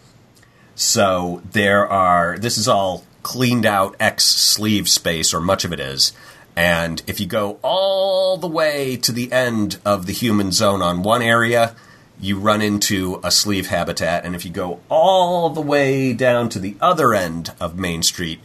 So 0.75 1.43
there 1.53 1.87
are, 1.87 2.39
this 2.39 2.59
is 2.59 2.69
all 2.69 3.05
cleaned 3.23 3.67
out 3.67 3.97
X 4.01 4.25
sleeve 4.25 4.89
space, 4.89 5.33
or 5.33 5.41
much 5.41 5.65
of 5.65 5.73
it 5.73 5.81
is. 5.81 6.13
And 6.55 7.03
if 7.07 7.21
you 7.21 7.27
go 7.27 7.59
all 7.63 8.37
the 8.37 8.49
way 8.49 8.97
to 8.99 9.13
the 9.13 9.33
end 9.33 9.79
of 9.85 10.07
the 10.07 10.13
human 10.13 10.53
zone 10.53 10.83
on 10.83 11.03
one 11.03 11.23
area, 11.23 11.75
you 12.21 12.39
run 12.39 12.61
into 12.61 13.21
a 13.25 13.31
sleeve 13.31 13.69
habitat. 13.69 14.25
And 14.25 14.35
if 14.35 14.45
you 14.45 14.51
go 14.51 14.81
all 14.89 15.51
the 15.51 15.63
way 15.63 16.13
down 16.13 16.49
to 16.51 16.59
the 16.59 16.77
other 16.81 17.15
end 17.15 17.53
of 17.61 17.79
Main 17.79 18.03
Street, 18.03 18.41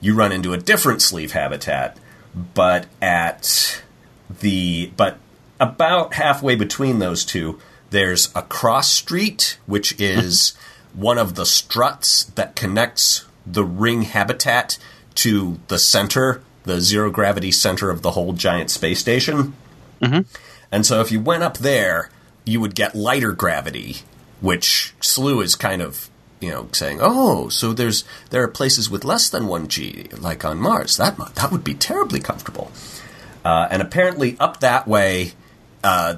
you 0.00 0.14
run 0.14 0.32
into 0.32 0.52
a 0.52 0.58
different 0.58 1.00
sleeve 1.00 1.32
habitat. 1.32 1.96
But 2.54 2.86
at 3.00 3.82
the, 4.40 4.90
but 4.96 5.18
about 5.60 6.14
halfway 6.14 6.56
between 6.56 6.98
those 6.98 7.24
two, 7.24 7.60
there's 7.90 8.30
a 8.34 8.42
cross 8.42 8.92
street, 8.92 9.58
which 9.66 9.98
is 10.00 10.54
one 10.94 11.18
of 11.18 11.34
the 11.34 11.46
struts 11.46 12.24
that 12.24 12.56
connects 12.56 13.26
the 13.46 13.64
ring 13.64 14.02
habitat 14.02 14.78
to 15.16 15.60
the 15.68 15.78
center, 15.78 16.42
the 16.64 16.80
zero 16.80 17.10
gravity 17.10 17.52
center 17.52 17.90
of 17.90 18.02
the 18.02 18.12
whole 18.12 18.32
giant 18.32 18.70
space 18.70 19.00
station. 19.00 19.54
Mm-hmm. 20.00 20.20
And 20.72 20.86
so 20.86 21.00
if 21.00 21.12
you 21.12 21.20
went 21.20 21.42
up 21.42 21.58
there, 21.58 22.10
you 22.44 22.60
would 22.60 22.74
get 22.74 22.94
lighter 22.94 23.32
gravity, 23.32 23.98
which 24.40 24.94
Slew 25.00 25.40
is 25.40 25.54
kind 25.54 25.82
of 25.82 26.10
you 26.40 26.50
know 26.50 26.68
saying, 26.72 26.98
"Oh, 27.00 27.48
so 27.48 27.72
there's 27.72 28.04
there 28.30 28.42
are 28.42 28.48
places 28.48 28.90
with 28.90 29.04
less 29.04 29.28
than 29.28 29.46
one 29.46 29.68
G, 29.68 30.08
like 30.18 30.44
on 30.44 30.58
Mars. 30.58 30.96
That 30.96 31.16
that 31.36 31.50
would 31.50 31.64
be 31.64 31.74
terribly 31.74 32.20
comfortable." 32.20 32.70
Uh, 33.44 33.68
and 33.70 33.82
apparently, 33.82 34.36
up 34.40 34.60
that 34.60 34.88
way, 34.88 35.32
uh, 35.82 36.16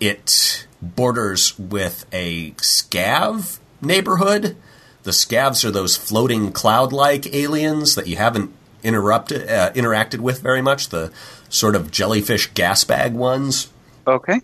it 0.00 0.66
borders 0.82 1.58
with 1.58 2.04
a 2.12 2.52
scav 2.52 3.58
neighborhood. 3.86 4.56
The 5.04 5.12
scavs 5.12 5.64
are 5.64 5.70
those 5.70 5.96
floating 5.96 6.52
cloud-like 6.52 7.32
aliens 7.32 7.94
that 7.94 8.06
you 8.06 8.16
haven't 8.16 8.52
interrupted 8.82 9.48
uh, 9.48 9.72
interacted 9.72 10.20
with 10.20 10.40
very 10.40 10.62
much. 10.62 10.88
The 10.88 11.12
sort 11.48 11.76
of 11.76 11.90
jellyfish 11.90 12.48
gas 12.54 12.84
bag 12.84 13.14
ones. 13.14 13.70
Okay. 14.06 14.40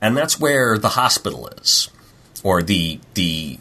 And 0.00 0.16
that's 0.16 0.38
where 0.38 0.78
the 0.78 0.90
hospital 0.90 1.48
is, 1.48 1.90
or 2.42 2.62
the 2.62 3.00
the 3.14 3.58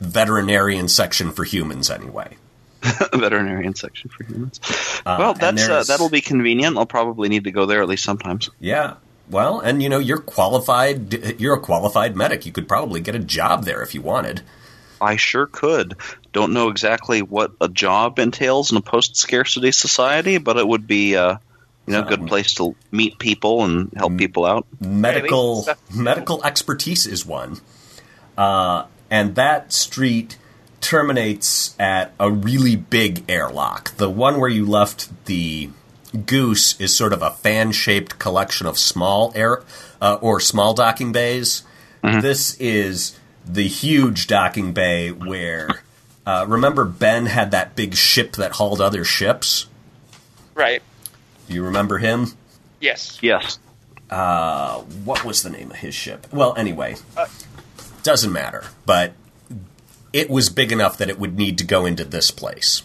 veterinarian 0.00 0.88
section 0.88 1.32
for 1.32 1.44
humans, 1.44 1.90
anyway. 1.90 2.36
veterinarian 3.14 3.74
section 3.74 4.10
for 4.10 4.24
humans. 4.24 4.60
Uh, 5.06 5.16
well, 5.18 5.34
that's 5.34 5.66
uh, 5.68 5.84
that'll 5.84 6.10
be 6.10 6.20
convenient. 6.20 6.76
I'll 6.76 6.86
probably 6.86 7.30
need 7.30 7.44
to 7.44 7.50
go 7.50 7.64
there 7.66 7.80
at 7.80 7.88
least 7.88 8.04
sometimes. 8.04 8.50
Yeah, 8.60 8.94
well, 9.30 9.60
and 9.60 9.82
you 9.82 9.88
know, 9.88 9.98
you're 9.98 10.18
qualified. 10.18 11.40
You're 11.40 11.54
a 11.54 11.60
qualified 11.60 12.16
medic. 12.16 12.46
You 12.46 12.52
could 12.52 12.68
probably 12.68 13.00
get 13.00 13.14
a 13.14 13.20
job 13.20 13.64
there 13.64 13.82
if 13.82 13.94
you 13.94 14.02
wanted. 14.02 14.42
I 15.00 15.16
sure 15.16 15.46
could. 15.46 15.96
Don't 16.32 16.52
know 16.52 16.68
exactly 16.68 17.22
what 17.22 17.52
a 17.60 17.68
job 17.68 18.18
entails 18.18 18.70
in 18.70 18.78
a 18.78 18.80
post-scarcity 18.80 19.72
society, 19.72 20.38
but 20.38 20.56
it 20.56 20.66
would 20.66 20.86
be, 20.86 21.16
uh, 21.16 21.36
you 21.86 21.92
know, 21.92 22.02
a 22.02 22.04
good 22.04 22.26
place 22.26 22.54
to 22.54 22.74
meet 22.90 23.18
people 23.18 23.64
and 23.64 23.92
help 23.96 24.16
people 24.16 24.44
out. 24.44 24.66
medical 24.80 25.66
medical 25.94 26.42
expertise 26.44 27.06
is 27.06 27.26
one, 27.26 27.60
uh, 28.38 28.86
and 29.10 29.34
that 29.34 29.72
street 29.72 30.38
terminates 30.80 31.74
at 31.78 32.12
a 32.20 32.30
really 32.30 32.76
big 32.76 33.24
airlock. 33.28 33.96
The 33.96 34.10
one 34.10 34.38
where 34.38 34.50
you 34.50 34.66
left 34.66 35.24
the 35.24 35.70
goose 36.26 36.80
is 36.80 36.94
sort 36.94 37.12
of 37.12 37.22
a 37.22 37.30
fan-shaped 37.30 38.18
collection 38.18 38.66
of 38.66 38.78
small 38.78 39.32
air 39.34 39.62
uh, 40.00 40.18
or 40.20 40.40
small 40.40 40.74
docking 40.74 41.12
bays. 41.12 41.62
This 42.20 42.56
is 42.60 43.18
the 43.46 43.66
huge 43.66 44.26
docking 44.26 44.72
bay 44.72 45.10
where. 45.10 45.82
Uh, 46.26 46.46
remember, 46.48 46.84
Ben 46.86 47.26
had 47.26 47.50
that 47.50 47.76
big 47.76 47.94
ship 47.94 48.32
that 48.36 48.52
hauled 48.52 48.80
other 48.80 49.04
ships. 49.04 49.66
Right. 50.54 50.82
Do 51.48 51.54
you 51.54 51.62
remember 51.64 51.98
him? 51.98 52.28
Yes. 52.80 53.18
Yes. 53.20 53.58
what 55.04 55.24
was 55.24 55.42
the 55.42 55.50
name 55.50 55.70
of 55.70 55.76
his 55.76 55.94
ship? 55.94 56.26
Well, 56.32 56.54
anyway, 56.56 56.96
doesn't 58.02 58.32
matter. 58.32 58.64
But 58.86 59.12
it 60.12 60.30
was 60.30 60.48
big 60.48 60.72
enough 60.72 60.96
that 60.98 61.10
it 61.10 61.18
would 61.18 61.36
need 61.36 61.58
to 61.58 61.64
go 61.64 61.84
into 61.86 62.04
this 62.04 62.30
place. 62.30 62.82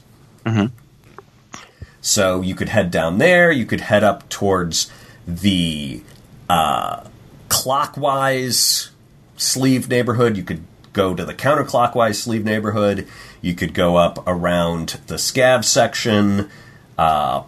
So 2.02 2.42
you 2.42 2.56
could 2.56 2.70
head 2.70 2.92
down 2.92 3.18
there. 3.18 3.52
You 3.52 3.66
could 3.66 3.82
head 3.82 4.04
up 4.04 4.30
towards 4.30 4.92
the 5.28 6.02
uh, 6.50 7.06
clockwise 7.50 8.92
sleeve 9.38 9.90
neighborhood. 9.90 10.38
You 10.38 10.44
could 10.44 10.64
go 10.94 11.14
to 11.14 11.26
the 11.26 11.34
counterclockwise 11.34 12.16
sleeve 12.16 12.46
neighborhood. 12.46 13.08
You 13.42 13.54
could 13.54 13.74
go 13.74 13.98
up 13.98 14.24
around 14.28 15.00
the 15.08 15.16
scav 15.16 15.64
section. 15.64 16.50
Uh, 16.98 17.44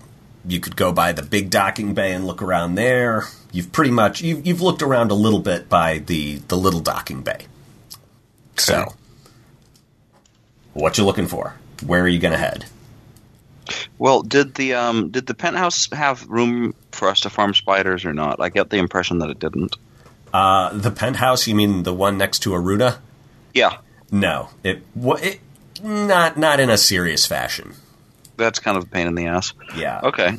you 0.45 0.59
could 0.59 0.75
go 0.75 0.91
by 0.91 1.11
the 1.11 1.21
big 1.21 1.49
docking 1.49 1.93
bay 1.93 2.13
and 2.13 2.25
look 2.25 2.41
around 2.41 2.75
there. 2.75 3.25
You've 3.51 3.71
pretty 3.71 3.91
much 3.91 4.21
you've, 4.21 4.45
you've 4.45 4.61
looked 4.61 4.81
around 4.81 5.11
a 5.11 5.15
little 5.15 5.39
bit 5.39 5.69
by 5.69 5.99
the 5.99 6.37
the 6.47 6.57
little 6.57 6.79
docking 6.79 7.21
bay. 7.21 7.45
So, 8.57 8.93
what 10.73 10.97
you 10.97 11.03
looking 11.03 11.27
for? 11.27 11.55
Where 11.85 12.03
are 12.03 12.07
you 12.07 12.19
going 12.19 12.33
to 12.33 12.37
head? 12.37 12.65
Well, 13.97 14.21
did 14.23 14.55
the 14.55 14.73
um, 14.73 15.09
did 15.09 15.27
the 15.27 15.33
penthouse 15.33 15.87
have 15.91 16.27
room 16.27 16.73
for 16.91 17.07
us 17.09 17.21
to 17.21 17.29
farm 17.29 17.53
spiders 17.53 18.05
or 18.05 18.13
not? 18.13 18.39
I 18.39 18.49
get 18.49 18.69
the 18.69 18.77
impression 18.77 19.19
that 19.19 19.29
it 19.29 19.39
didn't. 19.39 19.75
Uh, 20.33 20.73
the 20.73 20.91
penthouse? 20.91 21.47
You 21.47 21.55
mean 21.55 21.83
the 21.83 21.93
one 21.93 22.17
next 22.17 22.39
to 22.39 22.51
Aruna? 22.51 22.97
Yeah, 23.53 23.77
No, 24.11 24.49
it 24.63 24.83
it 24.95 25.39
not 25.83 26.37
not 26.37 26.59
in 26.59 26.69
a 26.69 26.77
serious 26.77 27.25
fashion. 27.25 27.73
that's 28.37 28.59
kind 28.59 28.77
of 28.77 28.83
a 28.83 28.87
pain 28.87 29.07
in 29.07 29.15
the 29.15 29.27
ass. 29.27 29.53
Yeah. 29.75 29.99
Okay. 30.03 30.37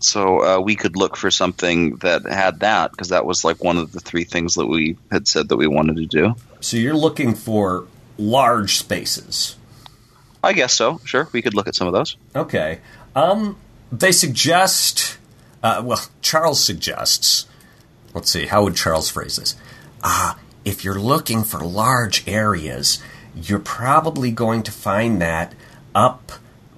So 0.00 0.42
uh, 0.42 0.60
we 0.60 0.74
could 0.76 0.96
look 0.96 1.16
for 1.16 1.30
something 1.30 1.96
that 1.96 2.26
had 2.26 2.60
that 2.60 2.90
because 2.90 3.10
that 3.10 3.24
was 3.24 3.44
like 3.44 3.62
one 3.62 3.78
of 3.78 3.92
the 3.92 4.00
three 4.00 4.24
things 4.24 4.54
that 4.56 4.66
we 4.66 4.96
had 5.10 5.26
said 5.28 5.48
that 5.48 5.56
we 5.56 5.66
wanted 5.66 5.96
to 5.96 6.06
do. 6.06 6.34
So 6.60 6.76
you're 6.76 6.96
looking 6.96 7.34
for 7.34 7.86
large 8.18 8.76
spaces. 8.78 9.56
I 10.44 10.52
guess 10.52 10.74
so. 10.74 11.00
Sure, 11.04 11.28
we 11.32 11.42
could 11.42 11.54
look 11.54 11.68
at 11.68 11.74
some 11.74 11.86
of 11.86 11.92
those. 11.92 12.16
Okay. 12.34 12.80
Um, 13.14 13.56
they 13.90 14.12
suggest. 14.12 15.18
Uh, 15.62 15.82
well, 15.84 16.00
Charles 16.22 16.62
suggests. 16.62 17.46
Let's 18.12 18.30
see. 18.30 18.46
How 18.46 18.62
would 18.64 18.76
Charles 18.76 19.10
phrase 19.10 19.36
this? 19.36 19.56
Ah, 20.02 20.38
if 20.64 20.84
you're 20.84 21.00
looking 21.00 21.42
for 21.42 21.60
large 21.60 22.26
areas, 22.28 23.02
you're 23.34 23.58
probably 23.58 24.30
going 24.30 24.62
to 24.62 24.70
find 24.70 25.20
that 25.20 25.54
up 25.94 26.32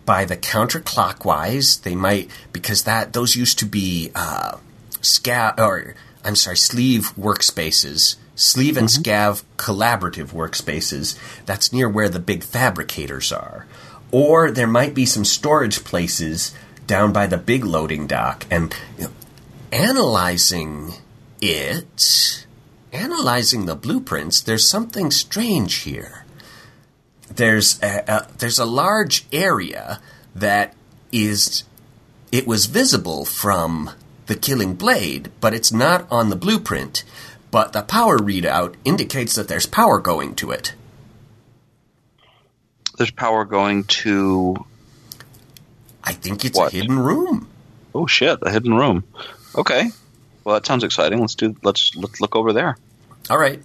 by 0.05 0.25
the 0.25 0.37
counterclockwise. 0.37 1.83
They 1.83 1.95
might 1.95 2.31
because 2.53 2.85
that 2.85 3.13
those 3.13 3.37
used 3.37 3.59
to 3.59 3.67
be 3.67 4.11
uh, 4.15 4.59
scav 5.01 5.59
or 5.59 5.95
I'm 6.25 6.37
sorry, 6.37 6.57
sleeve 6.57 7.13
workspaces. 7.17 8.17
Sleeve 8.37 8.77
and 8.77 8.89
mm-hmm. 8.89 9.03
scav 9.03 9.43
collaborative 9.57 10.29
workspaces. 10.29 11.19
That's 11.45 11.73
near 11.73 11.89
where 11.89 12.09
the 12.09 12.21
big 12.21 12.45
fabricators 12.45 13.33
are. 13.33 13.67
Or 14.13 14.53
there 14.53 14.69
might 14.69 14.95
be 14.95 15.07
some 15.07 15.25
storage 15.25 15.83
places 15.83 16.55
down 16.87 17.13
by 17.13 17.27
the 17.27 17.39
big 17.39 17.65
loading 17.65 18.07
dock. 18.07 18.47
And 18.49 18.73
you 18.97 19.05
know, 19.05 19.11
analyzing 19.73 20.93
it, 21.41 22.47
analyzing 22.93 23.67
the 23.67 23.75
blueprints, 23.75 24.41
there's 24.41 24.69
something 24.69 25.11
strange 25.11 25.79
here 25.79 26.27
there's 27.29 27.83
a, 27.83 28.05
a, 28.07 28.29
there's 28.39 28.59
a 28.59 28.65
large 28.65 29.27
area 29.33 30.01
that 30.35 30.75
is 31.13 31.65
it 32.33 32.47
was 32.47 32.67
visible 32.67 33.25
from 33.25 33.91
the 34.27 34.35
killing 34.35 34.75
blade, 34.75 35.31
but 35.41 35.55
it's 35.55 35.73
not 35.73 36.07
on 36.11 36.31
the 36.31 36.37
blueprint. 36.37 37.05
But 37.51 37.73
the 37.73 37.83
power 37.83 38.19
readout 38.19 38.75
indicates 38.85 39.35
that 39.35 39.49
there's 39.49 39.67
power 39.67 39.99
going 40.01 40.35
to 40.37 40.51
it. 40.51 40.75
There's 42.99 43.11
power 43.11 43.45
going 43.45 43.85
to. 43.85 44.57
I 46.03 46.13
think 46.13 46.45
it's 46.45 46.57
What? 46.57 46.73
a 46.73 46.77
hidden 46.77 46.99
room. 46.99 47.49
Oh 47.95 48.07
shit! 48.07 48.39
A 48.43 48.51
hidden 48.51 48.75
room. 48.75 49.05
Okay. 49.57 49.91
Well, 50.45 50.55
that 50.55 50.67
sounds 50.67 50.85
exciting. 50.85 51.21
Let's 51.21 51.35
do. 51.35 51.57
Let's 51.63 51.95
let's 51.97 52.21
look 52.21 52.37
over 52.37 52.53
there. 52.53 52.77
All 53.29 53.39
right. 53.39 53.61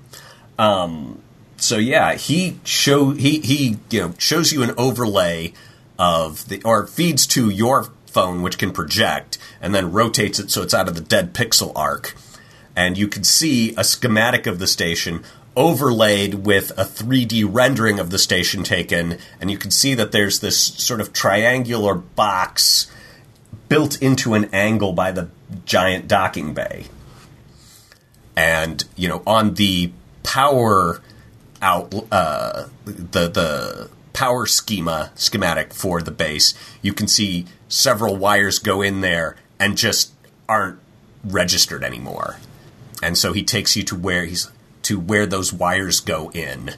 Um, 0.57 1.21
so 1.57 1.77
yeah, 1.77 2.15
he 2.15 2.59
show 2.63 3.11
he 3.11 3.39
he 3.39 3.77
you 3.89 4.01
know 4.01 4.13
shows 4.17 4.51
you 4.51 4.63
an 4.63 4.71
overlay 4.77 5.53
of 5.99 6.47
the 6.49 6.61
or 6.63 6.87
feeds 6.87 7.27
to 7.27 7.49
your 7.49 7.91
phone, 8.07 8.41
which 8.41 8.57
can 8.57 8.71
project, 8.71 9.37
and 9.61 9.73
then 9.73 9.91
rotates 9.91 10.39
it 10.39 10.51
so 10.51 10.61
it's 10.61 10.73
out 10.73 10.87
of 10.89 10.95
the 10.95 11.01
dead 11.01 11.33
pixel 11.33 11.71
arc, 11.75 12.15
and 12.75 12.97
you 12.97 13.07
can 13.07 13.23
see 13.23 13.73
a 13.77 13.83
schematic 13.83 14.47
of 14.47 14.59
the 14.59 14.67
station 14.67 15.23
overlaid 15.55 16.45
with 16.45 16.71
a 16.71 16.83
3D 16.83 17.45
rendering 17.47 17.99
of 17.99 18.09
the 18.09 18.17
station 18.17 18.63
taken, 18.63 19.17
and 19.39 19.51
you 19.51 19.57
can 19.57 19.71
see 19.71 19.93
that 19.95 20.11
there's 20.11 20.39
this 20.39 20.57
sort 20.57 21.01
of 21.01 21.11
triangular 21.13 21.95
box 21.95 22.89
built 23.67 24.01
into 24.01 24.33
an 24.33 24.45
angle 24.53 24.93
by 24.93 25.11
the 25.11 25.29
giant 25.65 26.07
docking 26.07 26.53
bay. 26.53 26.85
And 28.35 28.83
you 28.95 29.07
know 29.07 29.21
on 29.27 29.55
the 29.55 29.91
power 30.23 31.01
out 31.61 31.93
uh, 32.11 32.67
the 32.85 33.27
the 33.27 33.89
power 34.13 34.45
schema 34.45 35.11
schematic 35.15 35.73
for 35.73 36.01
the 36.01 36.11
base 36.11 36.53
you 36.81 36.93
can 36.93 37.07
see 37.07 37.45
several 37.67 38.15
wires 38.17 38.59
go 38.59 38.81
in 38.81 39.01
there 39.01 39.35
and 39.59 39.77
just 39.77 40.11
aren't 40.49 40.79
registered 41.23 41.83
anymore 41.83 42.37
and 43.01 43.17
so 43.17 43.33
he 43.33 43.43
takes 43.43 43.75
you 43.75 43.83
to 43.83 43.95
where 43.95 44.25
he's 44.25 44.51
to 44.83 44.99
where 44.99 45.25
those 45.25 45.53
wires 45.53 45.99
go 45.99 46.31
in 46.31 46.75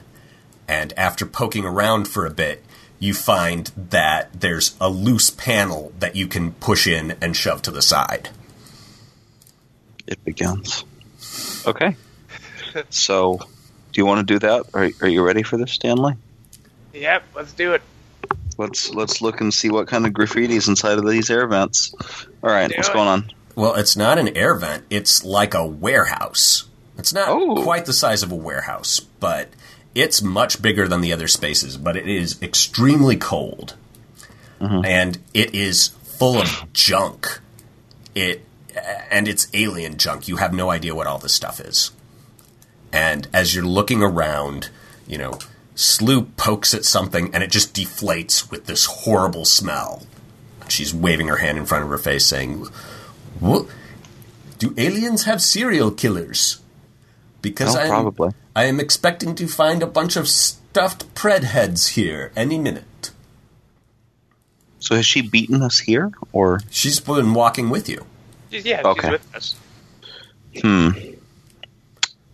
and 0.68 0.92
after 0.96 1.26
poking 1.26 1.64
around 1.64 2.06
for 2.08 2.26
a 2.26 2.30
bit 2.30 2.64
you 2.98 3.12
find 3.14 3.70
that 3.76 4.30
there's 4.40 4.76
a 4.80 4.88
loose 4.88 5.30
panel 5.30 5.92
that 5.98 6.16
you 6.16 6.26
can 6.26 6.52
push 6.52 6.86
in 6.86 7.16
and 7.20 7.36
shove 7.36 7.60
to 7.62 7.70
the 7.70 7.82
side 7.82 8.30
It 10.06 10.22
begins. 10.24 10.84
Okay. 11.66 11.96
So, 12.90 13.38
do 13.38 14.00
you 14.00 14.04
want 14.04 14.26
to 14.26 14.34
do 14.34 14.40
that? 14.40 14.64
Are, 14.74 14.90
are 15.00 15.08
you 15.08 15.22
ready 15.24 15.44
for 15.44 15.56
this, 15.56 15.70
Stanley? 15.70 16.14
Yep, 16.92 17.22
let's 17.36 17.52
do 17.52 17.74
it. 17.74 17.82
Let's 18.58 18.90
let's 18.90 19.20
look 19.22 19.40
and 19.40 19.54
see 19.54 19.70
what 19.70 19.86
kind 19.86 20.04
of 20.06 20.12
graffiti's 20.12 20.66
inside 20.66 20.98
of 20.98 21.08
these 21.08 21.30
air 21.30 21.46
vents. 21.46 21.94
All 22.42 22.50
right, 22.50 22.72
Do 22.72 22.74
what's 22.74 22.88
it. 22.88 22.92
going 22.92 23.06
on? 23.06 23.30
Well, 23.54 23.74
it's 23.74 23.96
not 23.96 24.18
an 24.18 24.36
air 24.36 24.54
vent. 24.54 24.84
It's 24.90 25.24
like 25.24 25.54
a 25.54 25.66
warehouse. 25.66 26.64
It's 26.98 27.12
not 27.12 27.28
Oh. 27.28 27.62
quite 27.62 27.86
the 27.86 27.92
size 27.92 28.22
of 28.22 28.32
a 28.32 28.36
warehouse, 28.36 29.00
but 29.00 29.48
it's 29.94 30.22
much 30.22 30.60
bigger 30.62 30.88
than 30.88 31.00
the 31.00 31.12
other 31.12 31.28
spaces. 31.28 31.76
But 31.76 31.96
it 31.96 32.08
is 32.08 32.40
extremely 32.42 33.16
cold, 33.16 33.74
mm-hmm. 34.60 34.84
and 34.84 35.18
it 35.32 35.54
is 35.54 35.88
full 36.02 36.40
of 36.40 36.72
junk. 36.72 37.40
It 38.14 38.44
and 39.10 39.28
it's 39.28 39.48
alien 39.54 39.96
junk. 39.98 40.26
You 40.26 40.36
have 40.36 40.52
no 40.52 40.70
idea 40.70 40.94
what 40.94 41.06
all 41.06 41.18
this 41.18 41.32
stuff 41.32 41.60
is. 41.60 41.92
And 42.92 43.28
as 43.32 43.54
you're 43.54 43.64
looking 43.64 44.02
around, 44.02 44.70
you 45.06 45.18
know, 45.18 45.38
Sloop 45.76 46.36
pokes 46.36 46.74
at 46.74 46.84
something, 46.84 47.34
and 47.34 47.42
it 47.42 47.50
just 47.50 47.74
deflates 47.74 48.50
with 48.50 48.66
this 48.66 48.86
horrible 48.86 49.44
smell. 49.44 50.04
She's 50.68 50.94
waving 50.94 51.28
her 51.28 51.36
hand 51.36 51.58
in 51.58 51.66
front 51.66 51.84
of 51.84 51.90
her 51.90 51.98
face, 51.98 52.24
saying, 52.24 52.68
what? 53.44 53.66
Do 54.58 54.74
aliens 54.76 55.24
have 55.24 55.42
serial 55.42 55.90
killers? 55.90 56.60
Because 57.42 57.76
Oh, 57.76 57.80
I'm, 57.80 57.88
probably. 57.88 58.30
I 58.56 58.64
am 58.64 58.80
expecting 58.80 59.34
to 59.34 59.46
find 59.46 59.82
a 59.82 59.86
bunch 59.86 60.16
of 60.16 60.28
stuffed 60.28 61.14
pred 61.14 61.42
heads 61.44 61.88
here 61.88 62.32
any 62.36 62.58
minute. 62.58 63.10
So, 64.78 64.96
has 64.96 65.06
she 65.06 65.22
beaten 65.22 65.62
us 65.62 65.78
here, 65.78 66.12
or 66.32 66.60
She's 66.70 67.00
been 67.00 67.32
walking 67.34 67.70
with 67.70 67.88
you. 67.88 68.04
She's, 68.50 68.64
yeah, 68.66 68.82
Okay. 68.84 69.00
she's 69.08 69.10
with 69.12 69.34
us. 69.34 69.56
Hmm. 70.62 70.88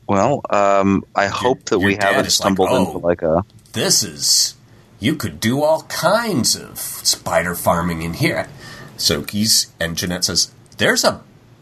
Well? 0.06 0.42
Um, 0.50 1.04
I 1.14 1.26
hope 1.26 1.64
that 1.66 1.78
we 1.78 1.94
haven't 1.94 2.26
is 2.26 2.38
like, 2.40 2.46
stumbled 2.46 2.68
"Oh." 2.70 2.84
into 2.86 2.98
like 2.98 3.22
a 3.22 3.44
this 3.72 4.02
is 4.02 4.54
you 4.98 5.14
could 5.14 5.38
do 5.40 5.62
all 5.62 5.82
kinds 5.84 6.56
of 6.56 6.78
spider 6.78 7.54
farming 7.54 8.02
in 8.02 8.14
here. 8.14 8.48
So 8.96 9.22
he's 9.22 9.68
and 9.78 9.96
Jeanette 9.96 10.24
says, 10.24 10.52
"There's 10.80 11.04
a 11.04 11.20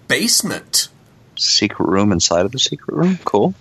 basement." 0.08 0.88
Secret 1.36 1.86
room 1.88 2.10
inside 2.10 2.46
of 2.46 2.52
the 2.52 2.58
secret 2.58 2.96
room. 2.96 3.18
Cool. 3.24 3.54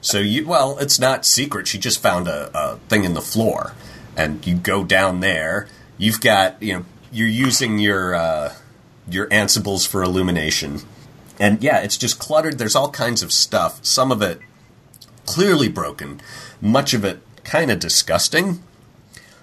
So 0.00 0.18
you 0.18 0.46
well, 0.46 0.78
it's 0.78 0.98
not 1.00 1.24
secret. 1.26 1.66
She 1.66 1.78
just 1.78 2.00
found 2.02 2.28
a, 2.28 2.50
a 2.54 2.76
thing 2.88 3.04
in 3.04 3.14
the 3.14 3.20
floor, 3.20 3.72
and 4.16 4.46
you 4.46 4.54
go 4.54 4.84
down 4.84 5.20
there. 5.20 5.66
You've 5.98 6.20
got 6.20 6.62
you 6.62 6.72
know 6.74 6.84
you're 7.10 7.26
using 7.28 7.78
your 7.78 8.14
uh, 8.14 8.54
your 9.08 9.26
ansibles 9.28 9.86
for 9.88 10.02
illumination, 10.02 10.82
and 11.38 11.62
yeah, 11.62 11.78
it's 11.80 11.96
just 11.98 12.18
cluttered. 12.18 12.58
There's 12.58 12.76
all 12.76 12.90
kinds 12.90 13.22
of 13.22 13.32
stuff. 13.32 13.84
Some 13.84 14.12
of 14.12 14.22
it 14.22 14.40
clearly 15.26 15.68
broken, 15.68 16.20
much 16.60 16.94
of 16.94 17.04
it 17.04 17.20
kind 17.44 17.70
of 17.70 17.78
disgusting. 17.80 18.62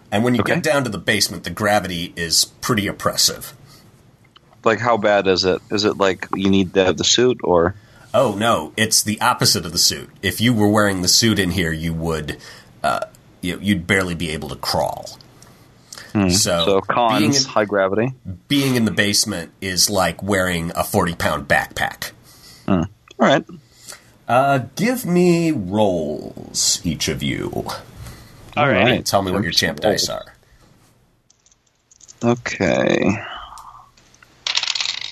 And 0.10 0.24
when 0.24 0.36
you 0.36 0.41
Okay. 0.41 0.54
get 0.56 0.64
down 0.64 0.86
to 0.86 0.89
the 0.89 0.98
basement, 0.98 1.43
the 1.43 1.50
gravity 1.50 2.14
is 2.16 2.45
pretty 2.62 2.88
oppressive. 2.88 3.54
Like, 4.64 4.80
how 4.80 4.97
bad 4.97 5.28
is 5.28 5.45
it? 5.45 5.62
Is 5.72 5.86
it 5.86 5.97
like 5.97 6.28
you 6.36 6.49
need 6.49 6.74
to 6.74 6.84
have 6.86 6.97
the 6.97 7.03
suit, 7.03 7.39
or 7.43 7.76
Oh 8.14 8.36
no, 8.36 8.74
it's 8.78 9.03
the 9.03 9.20
opposite 9.22 9.66
of 9.66 9.72
the 9.72 9.78
suit. 9.78 10.10
If 10.22 10.41
you 10.41 10.53
were 10.53 10.68
wearing 10.70 11.01
the 11.01 11.08
suit 11.08 11.39
in 11.39 11.51
here, 11.51 11.72
you 11.72 11.93
would, 11.93 12.38
uh, 12.84 13.01
you, 13.41 13.60
you'd 13.62 13.86
barely 13.86 14.16
be 14.16 14.30
able 14.32 14.49
to 14.49 14.55
crawl. 14.55 15.05
So, 16.14 16.20
Hmm. 16.22 16.30
so 16.30 16.82
cons 16.82 17.20
being 17.20 17.34
in, 17.36 17.43
high 17.43 17.66
gravity? 17.66 18.14
being 18.47 18.76
in 18.76 18.86
the 18.86 18.91
basement 18.91 19.51
is 19.62 19.89
like 19.89 20.24
wearing 20.24 20.72
a 20.76 20.84
forty-pound 20.84 21.47
backpack. 21.47 22.12
All 22.68 22.86
right. 23.20 23.45
Uh, 24.28 24.60
give 24.76 25.05
me 25.05 25.51
rolls, 25.51 26.82
each 26.84 27.08
of 27.08 27.22
you. 27.22 27.51
All 28.55 28.68
right. 28.70 29.05
Tell 29.05 29.22
me 29.22 29.32
what 29.32 29.43
your 29.43 29.51
champ 29.51 29.80
dice 29.80 30.10
are. 30.10 30.26
Okay. 32.24 33.16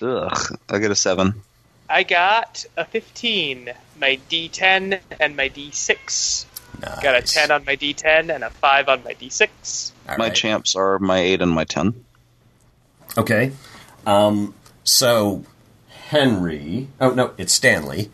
Ugh. 0.01 0.59
I 0.69 0.79
get 0.79 0.91
a 0.91 0.95
seven. 0.95 1.41
I 1.89 2.03
got 2.03 2.65
a 2.75 2.85
15, 2.85 3.71
my 3.99 4.19
D10 4.29 4.99
and 5.19 5.35
my 5.35 5.49
D6. 5.49 6.45
Nice. 6.81 7.03
Got 7.03 7.15
a 7.15 7.21
10 7.21 7.51
on 7.51 7.63
my 7.65 7.75
D10 7.75 8.33
and 8.33 8.43
a 8.43 8.49
5 8.49 8.89
on 8.89 9.03
my 9.03 9.13
D6. 9.13 9.91
All 10.07 10.17
my 10.17 10.25
right. 10.25 10.35
champs 10.35 10.75
are 10.75 10.99
my 10.99 11.19
eight 11.19 11.41
and 11.41 11.51
my 11.51 11.63
ten. 11.63 12.05
Okay. 13.17 13.51
Um, 14.05 14.53
so 14.83 15.43
Henry. 15.87 16.89
Oh 17.01 17.11
no, 17.11 17.33
it's 17.37 17.53
Stanley. 17.53 18.11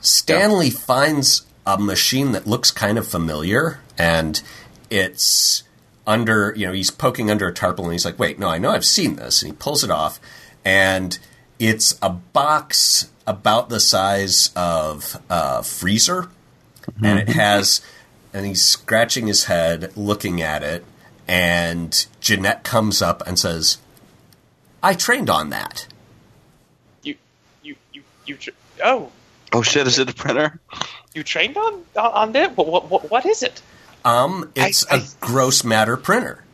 Stanley 0.00 0.70
finds 0.70 1.46
a 1.66 1.78
machine 1.78 2.32
that 2.32 2.46
looks 2.46 2.70
kind 2.70 2.98
of 2.98 3.08
familiar, 3.08 3.80
and 3.96 4.42
it's 4.90 5.62
under. 6.06 6.52
You 6.56 6.66
know, 6.66 6.72
he's 6.72 6.90
poking 6.90 7.30
under 7.30 7.48
a 7.48 7.54
tarpaulin. 7.54 7.92
He's 7.92 8.04
like, 8.04 8.18
"Wait, 8.18 8.38
no, 8.38 8.48
I 8.48 8.58
know 8.58 8.70
I've 8.70 8.84
seen 8.84 9.16
this." 9.16 9.42
And 9.42 9.52
he 9.52 9.56
pulls 9.56 9.82
it 9.82 9.90
off, 9.90 10.20
and 10.66 11.18
it's 11.58 11.96
a 12.02 12.10
box 12.10 13.08
about 13.26 13.68
the 13.70 13.80
size 13.80 14.50
of 14.54 15.18
a 15.30 15.62
freezer, 15.62 16.28
and 17.02 17.18
it 17.18 17.28
has. 17.30 17.80
And 18.34 18.44
he's 18.44 18.62
scratching 18.62 19.28
his 19.28 19.44
head, 19.44 19.96
looking 19.96 20.42
at 20.42 20.62
it, 20.62 20.84
and 21.26 22.06
Jeanette 22.20 22.64
comes 22.64 23.00
up 23.00 23.26
and 23.26 23.38
says, 23.38 23.78
I 24.82 24.92
trained 24.92 25.30
on 25.30 25.48
that. 25.50 25.86
You, 27.02 27.14
you, 27.62 27.76
you, 27.94 28.02
you. 28.26 28.36
Tra- 28.36 28.52
oh, 28.84 29.10
Oh 29.54 29.62
shit! 29.62 29.86
Is 29.86 29.98
it 29.98 30.10
a 30.10 30.14
printer? 30.14 30.60
you 31.14 31.22
trained 31.22 31.56
on 31.56 31.74
on, 31.96 32.12
on 32.12 32.36
it? 32.36 32.54
What, 32.56 32.66
what, 32.66 32.90
what, 32.90 33.10
what 33.10 33.24
is 33.24 33.42
it? 33.42 33.62
Um, 34.04 34.52
it's 34.54 34.84
I- 34.90 34.96
a 34.98 35.02
gross 35.20 35.64
matter 35.64 35.96
printer. 35.96 36.44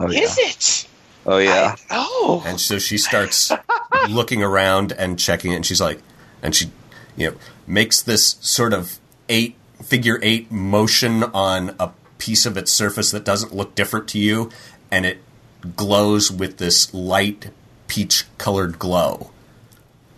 Oh 0.00 0.08
yeah. 0.10 0.20
Is 0.22 0.36
it? 0.38 0.88
Oh 1.30 1.36
yeah. 1.38 1.76
Oh, 1.90 2.42
And 2.46 2.58
so 2.58 2.78
she 2.78 2.96
starts 2.96 3.52
looking 4.08 4.42
around 4.42 4.92
and 4.92 5.18
checking 5.18 5.52
it, 5.52 5.56
and 5.56 5.66
she's 5.66 5.80
like, 5.80 6.00
and 6.42 6.54
she, 6.54 6.70
you 7.18 7.30
know, 7.32 7.36
makes 7.66 8.00
this 8.00 8.38
sort 8.40 8.72
of 8.72 8.98
eight 9.28 9.54
figure 9.82 10.18
eight 10.22 10.50
motion 10.50 11.22
on 11.22 11.76
a 11.78 11.90
piece 12.16 12.46
of 12.46 12.56
its 12.56 12.72
surface 12.72 13.10
that 13.10 13.24
doesn't 13.24 13.54
look 13.54 13.74
different 13.74 14.08
to 14.08 14.18
you, 14.18 14.50
and 14.90 15.04
it 15.04 15.18
glows 15.76 16.30
with 16.32 16.56
this 16.56 16.94
light 16.94 17.50
peach 17.88 18.24
colored 18.38 18.78
glow. 18.78 19.30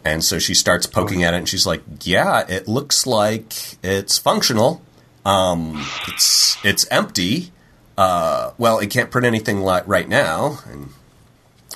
And 0.05 0.23
so 0.25 0.39
she 0.39 0.55
starts 0.55 0.87
poking 0.87 1.25
at 1.25 1.35
it, 1.35 1.39
and 1.39 1.49
she's 1.49 1.67
like, 1.67 1.83
"Yeah, 2.03 2.47
it 2.49 2.69
looks 2.69 3.05
like 3.05 3.53
it's 3.83 4.17
functional. 4.17 4.81
Um, 5.27 5.85
it's 6.07 6.57
it's 6.65 6.87
empty. 6.89 7.51
Uh, 7.99 8.53
well, 8.59 8.79
it 8.79 8.91
can't 8.91 9.11
print 9.11 9.27
anything 9.27 9.61
li- 9.63 9.83
right 9.87 10.09
now." 10.09 10.61
And 10.71 10.91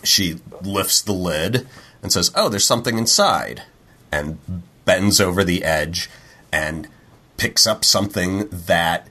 she 0.05 0.41
lifts 0.63 1.01
the 1.03 1.13
lid 1.13 1.67
and 2.03 2.13
says, 2.13 2.31
"Oh, 2.35 2.49
there's 2.49 2.65
something 2.67 2.99
inside," 2.99 3.63
and 4.13 4.39
bends 4.85 5.21
over 5.21 5.43
the 5.45 5.65
edge 5.65 6.09
and 6.53 6.87
picks 7.37 7.67
up 7.67 7.85
something 7.85 8.49
that 8.51 9.09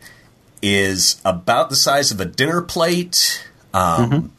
is 0.62 1.20
about 1.26 1.70
the 1.70 1.76
size 1.76 2.12
of 2.12 2.22
a 2.22 2.26
dinner 2.26 2.62
plate. 2.62 3.46
Um, 3.74 4.32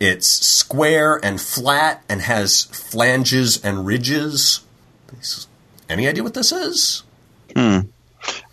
It's 0.00 0.26
square 0.26 1.20
and 1.22 1.40
flat 1.40 2.02
and 2.08 2.22
has 2.22 2.62
flanges 2.64 3.62
and 3.62 3.86
ridges. 3.86 4.60
Any 5.88 6.08
idea 6.08 6.24
what 6.24 6.34
this 6.34 6.50
is? 6.50 7.04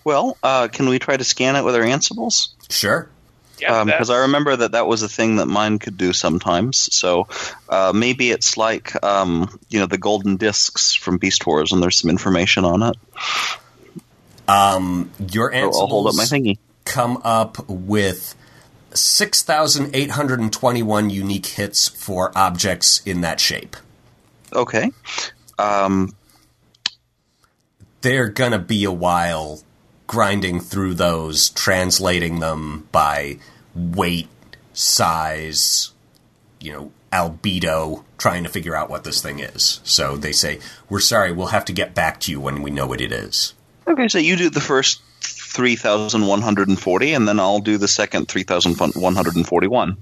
Well, 0.04 0.38
uh, 0.44 0.68
can 0.68 0.90
we 0.90 1.00
try 1.00 1.18
to 1.18 1.24
scan 1.24 1.56
it 1.56 1.64
with 1.64 1.74
our 1.76 1.82
ansibles? 1.82 2.50
Sure. 2.70 3.10
Yeah. 3.62 3.84
Because 3.84 4.10
Um, 4.10 4.16
I 4.16 4.20
remember 4.20 4.56
that 4.56 4.72
that 4.74 4.88
was 4.88 5.02
a 5.04 5.10
thing 5.10 5.38
that 5.38 5.48
mine 5.48 5.80
could 5.80 5.98
do 5.98 6.14
sometimes. 6.14 6.90
So 6.96 7.28
uh, 7.68 7.92
maybe 7.96 8.32
it's 8.32 8.58
like 8.58 9.02
um, 9.04 9.60
you 9.70 9.80
know 9.80 9.86
the 9.86 9.98
golden 9.98 10.38
discs 10.38 10.94
from 10.94 11.18
Beast 11.18 11.46
Wars, 11.46 11.72
and 11.72 11.82
there's 11.84 12.00
some 12.00 12.10
information 12.10 12.66
on 12.66 12.84
it. 12.84 12.96
Um, 14.48 15.12
Your 15.32 15.52
So 15.52 15.58
I'll 15.60 15.88
hold 15.88 16.08
up 16.08 16.16
my 16.16 16.24
thingy. 16.24 16.58
come 16.86 17.22
up 17.24 17.70
with 17.70 18.34
6,821 18.94 21.10
unique 21.10 21.46
hits 21.46 21.88
for 21.88 22.32
objects 22.36 23.02
in 23.06 23.22
that 23.22 23.40
shape. 23.40 23.76
Okay. 24.52 24.92
Um, 25.60 26.16
they're 28.02 28.30
gonna 28.30 28.58
be 28.60 28.84
a 28.86 28.92
while 28.92 29.62
grinding 30.10 30.60
through 30.60 30.96
those, 30.96 31.52
translating 31.52 32.40
them 32.40 32.88
by 32.92 33.38
weight, 33.76 34.28
size, 34.74 35.92
you 36.60 36.74
know, 36.74 36.92
albedo, 37.14 38.04
trying 38.18 38.44
to 38.44 38.50
figure 38.50 38.76
out 38.76 38.90
what 38.90 39.04
this 39.04 39.22
thing 39.22 39.38
is. 39.38 39.80
So 39.84 40.18
they 40.18 40.32
say, 40.32 40.62
"We're 40.90 41.00
sorry, 41.00 41.32
we'll 41.32 41.54
have 41.54 41.66
to 41.66 41.74
get 41.74 41.94
back 41.94 42.20
to 42.22 42.32
you 42.32 42.40
when 42.40 42.64
we 42.64 42.72
know 42.72 42.88
what 42.88 43.02
it 43.02 43.12
is." 43.12 43.54
okay, 43.86 44.08
so 44.08 44.18
you 44.18 44.36
do 44.36 44.50
the 44.50 44.60
first 44.60 45.00
three 45.22 45.76
thousand 45.76 46.26
one 46.26 46.42
hundred 46.42 46.70
and 46.70 46.82
forty, 46.82 47.14
and 47.14 47.28
then 47.28 47.40
I'll 47.40 47.60
do 47.60 47.78
the 47.78 47.88
second 47.88 48.28
three 48.28 48.44
thousand 48.44 48.80
one 48.96 49.14
hundred 49.14 49.36
and 49.36 49.46
forty-one. 49.46 49.96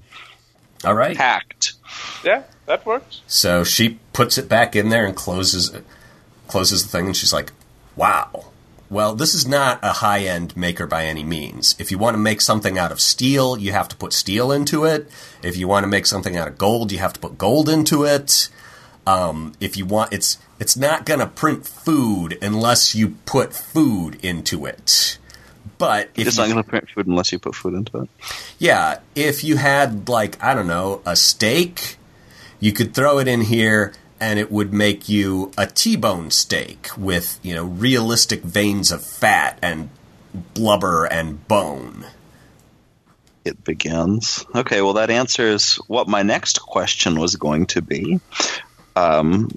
All 0.86 0.94
right. 0.94 1.18
Hacked. 1.18 1.74
yeah, 2.24 2.44
that 2.64 2.86
works. 2.86 3.20
So 3.26 3.62
she 3.62 3.98
puts 4.14 4.38
it 4.38 4.48
back 4.48 4.74
in 4.74 4.88
there 4.88 5.04
and 5.04 5.14
closes 5.14 5.68
it, 5.74 5.84
closes 6.46 6.82
the 6.82 6.88
thing, 6.88 7.04
and 7.04 7.16
she's 7.16 7.34
like, 7.34 7.52
"Wow." 7.94 8.46
Well, 8.90 9.14
this 9.14 9.34
is 9.34 9.46
not 9.46 9.80
a 9.82 9.92
high 9.94 10.20
end 10.20 10.56
maker 10.56 10.86
by 10.86 11.04
any 11.04 11.22
means. 11.22 11.74
If 11.78 11.90
you 11.90 11.98
want 11.98 12.14
to 12.14 12.18
make 12.18 12.40
something 12.40 12.78
out 12.78 12.90
of 12.90 13.00
steel, 13.00 13.58
you 13.58 13.72
have 13.72 13.88
to 13.88 13.96
put 13.96 14.12
steel 14.12 14.50
into 14.50 14.84
it. 14.84 15.10
If 15.42 15.56
you 15.56 15.68
want 15.68 15.84
to 15.84 15.88
make 15.88 16.06
something 16.06 16.36
out 16.36 16.48
of 16.48 16.56
gold, 16.56 16.90
you 16.90 16.98
have 16.98 17.12
to 17.12 17.20
put 17.20 17.36
gold 17.36 17.68
into 17.68 18.04
it. 18.04 18.48
Um, 19.06 19.52
if 19.60 19.76
you 19.76 19.84
want, 19.84 20.12
it's 20.12 20.38
it's 20.58 20.76
not 20.76 21.04
going 21.04 21.20
to 21.20 21.26
print 21.26 21.66
food 21.66 22.38
unless 22.42 22.94
you 22.94 23.16
put 23.26 23.52
food 23.52 24.18
into 24.24 24.66
it. 24.66 25.18
But 25.76 26.10
if 26.16 26.26
It's 26.26 26.38
not 26.38 26.48
going 26.48 26.62
to 26.62 26.68
print 26.68 26.90
food 26.90 27.06
unless 27.06 27.30
you 27.30 27.38
put 27.38 27.54
food 27.54 27.74
into 27.74 28.02
it. 28.02 28.08
yeah, 28.58 28.98
if 29.14 29.44
you 29.44 29.56
had 29.56 30.08
like 30.08 30.42
I 30.42 30.54
don't 30.54 30.66
know 30.66 31.02
a 31.06 31.14
steak, 31.14 31.96
you 32.58 32.72
could 32.72 32.94
throw 32.94 33.18
it 33.18 33.28
in 33.28 33.42
here, 33.42 33.92
and 34.20 34.38
it 34.38 34.50
would 34.50 34.72
make 34.72 35.08
you 35.08 35.52
a 35.56 35.66
T-bone 35.66 36.30
steak 36.30 36.88
with 36.96 37.38
you 37.42 37.54
know 37.54 37.64
realistic 37.64 38.42
veins 38.42 38.90
of 38.90 39.02
fat 39.04 39.58
and 39.62 39.90
blubber 40.54 41.04
and 41.04 41.46
bone. 41.48 42.06
It 43.44 43.64
begins. 43.64 44.44
Okay, 44.54 44.82
well, 44.82 44.94
that 44.94 45.10
answers 45.10 45.76
what 45.86 46.08
my 46.08 46.22
next 46.22 46.60
question 46.60 47.18
was 47.18 47.36
going 47.36 47.66
to 47.66 47.80
be. 47.80 48.20
Um, 48.94 49.50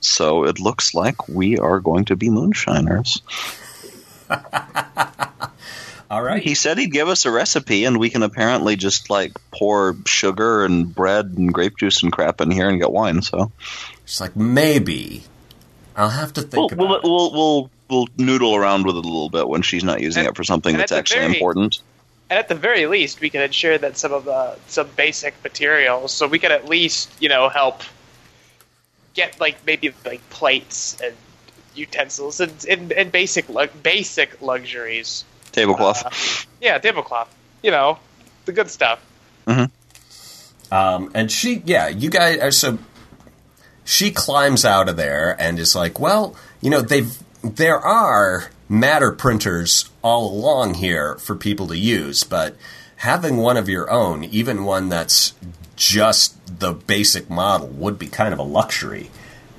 so 0.00 0.44
it 0.44 0.58
looks 0.58 0.94
like 0.94 1.28
we 1.28 1.58
are 1.58 1.80
going 1.80 2.06
to 2.06 2.16
be 2.16 2.30
moonshiners. 2.30 3.22
All 6.08 6.22
right, 6.22 6.42
He 6.42 6.54
said 6.54 6.78
he'd 6.78 6.92
give 6.92 7.08
us 7.08 7.24
a 7.26 7.32
recipe, 7.32 7.84
and 7.84 7.98
we 7.98 8.10
can 8.10 8.22
apparently 8.22 8.76
just 8.76 9.10
like 9.10 9.32
pour 9.50 9.96
sugar 10.06 10.64
and 10.64 10.94
bread 10.94 11.34
and 11.36 11.52
grape 11.52 11.76
juice 11.78 12.04
and 12.04 12.12
crap 12.12 12.40
in 12.40 12.50
here 12.50 12.68
and 12.68 12.80
get 12.80 12.92
wine. 12.92 13.22
So 13.22 13.50
it's 14.06 14.20
like 14.20 14.34
maybe 14.34 15.24
I'll 15.96 16.08
have 16.10 16.32
to 16.34 16.40
we'll 16.52 16.68
think 16.68 16.80
we'll, 16.80 16.86
about 16.94 17.04
it. 17.04 17.08
we'll 17.10 17.32
we'll 17.32 17.70
we'll 17.90 18.06
noodle 18.16 18.54
around 18.56 18.86
with 18.86 18.96
it 18.96 19.04
a 19.04 19.08
little 19.08 19.28
bit 19.30 19.46
when 19.48 19.62
she's 19.62 19.84
not 19.84 20.00
using 20.00 20.20
And- 20.20 20.30
it 20.30 20.36
for 20.36 20.44
something 20.44 20.76
that's 20.76 20.92
actually 20.92 21.20
very- 21.20 21.34
important. 21.34 21.80
and 22.30 22.38
at 22.38 22.48
the 22.48 22.54
very 22.56 22.86
least, 22.86 23.20
we 23.20 23.30
can 23.30 23.40
ensure 23.42 23.76
that 23.78 23.96
some 23.98 24.12
of 24.12 24.24
the 24.24 24.56
some 24.68 24.88
basic 24.96 25.34
materials, 25.44 26.12
so 26.12 26.26
we 26.26 26.38
can 26.38 26.52
at 26.52 26.68
least 26.68 27.10
you 27.20 27.28
know 27.28 27.48
help 27.48 27.82
get 29.14 29.38
like 29.40 29.56
maybe 29.66 29.92
like 30.04 30.20
plates 30.30 30.96
and 31.02 31.14
utensils 31.74 32.40
and 32.40 32.64
and, 32.68 32.92
and 32.92 33.12
basic 33.12 33.48
lu- 33.48 33.68
basic 33.82 34.40
luxuries. 34.42 35.24
Tablecloth. 35.52 36.46
Yeah, 36.60 36.78
tablecloth. 36.78 37.28
You 37.62 37.70
know, 37.70 37.98
the 38.44 38.52
good 38.52 38.70
stuff. 38.70 38.98
Mhm. 39.46 39.70
Um, 40.70 41.10
and 41.14 41.30
she, 41.30 41.62
yeah, 41.64 41.88
you 41.88 42.10
guys 42.10 42.38
are 42.40 42.50
so. 42.50 42.78
She 43.86 44.10
climbs 44.10 44.64
out 44.64 44.88
of 44.90 44.96
there 44.96 45.34
and 45.40 45.58
is 45.58 45.74
like, 45.74 45.98
well, 45.98 46.36
you 46.60 46.68
know, 46.68 46.82
they've 46.82 47.16
there 47.42 47.78
are 47.78 48.50
matter 48.68 49.12
printers 49.12 49.88
all 50.02 50.30
along 50.30 50.74
here 50.74 51.14
for 51.16 51.36
people 51.36 51.68
to 51.68 51.76
use, 51.78 52.24
but 52.24 52.56
having 52.96 53.36
one 53.36 53.56
of 53.56 53.68
your 53.68 53.88
own, 53.90 54.24
even 54.24 54.64
one 54.64 54.88
that's 54.88 55.32
just 55.76 56.58
the 56.58 56.72
basic 56.72 57.30
model, 57.30 57.68
would 57.68 57.98
be 57.98 58.08
kind 58.08 58.32
of 58.32 58.40
a 58.40 58.42
luxury. 58.42 59.10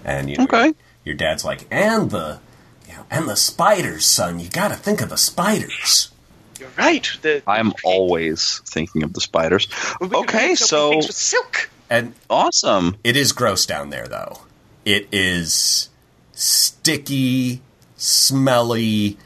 And 0.03 0.29
you 0.29 0.37
know, 0.37 0.43
Okay. 0.43 0.73
your 1.05 1.15
dad's 1.15 1.45
like, 1.45 1.65
and 1.71 2.11
the, 2.11 2.39
you 2.87 2.95
know, 2.95 3.05
and 3.09 3.29
the 3.29 3.35
spiders, 3.37 4.05
son. 4.05 4.39
You 4.41 4.49
got 4.49 4.69
to 4.69 4.75
think 4.75 4.99
of 5.01 5.07
the 5.09 5.17
spiders. 5.17 6.11
You're 6.59 6.69
right. 6.77 7.07
The, 7.21 7.43
I'm 7.47 7.71
always 7.83 8.61
thinking 8.65 9.03
of 9.03 9.13
the 9.13 9.21
spiders. 9.21 9.67
we 10.01 10.07
Okay, 10.07 10.55
so 10.55 10.65
so 10.65 10.89
many 10.89 10.95
things 10.95 11.07
with 11.07 11.15
silk. 11.15 11.69
And 11.89 12.13
awesome. 12.29 12.97
It 13.03 13.15
is 13.15 13.31
gross 13.31 13.65
down 13.65 13.89
there, 13.89 14.07
though. 14.07 14.41
It 14.85 15.07
is 15.11 15.89
sticky, 16.33 17.61
smelly, 17.95 19.17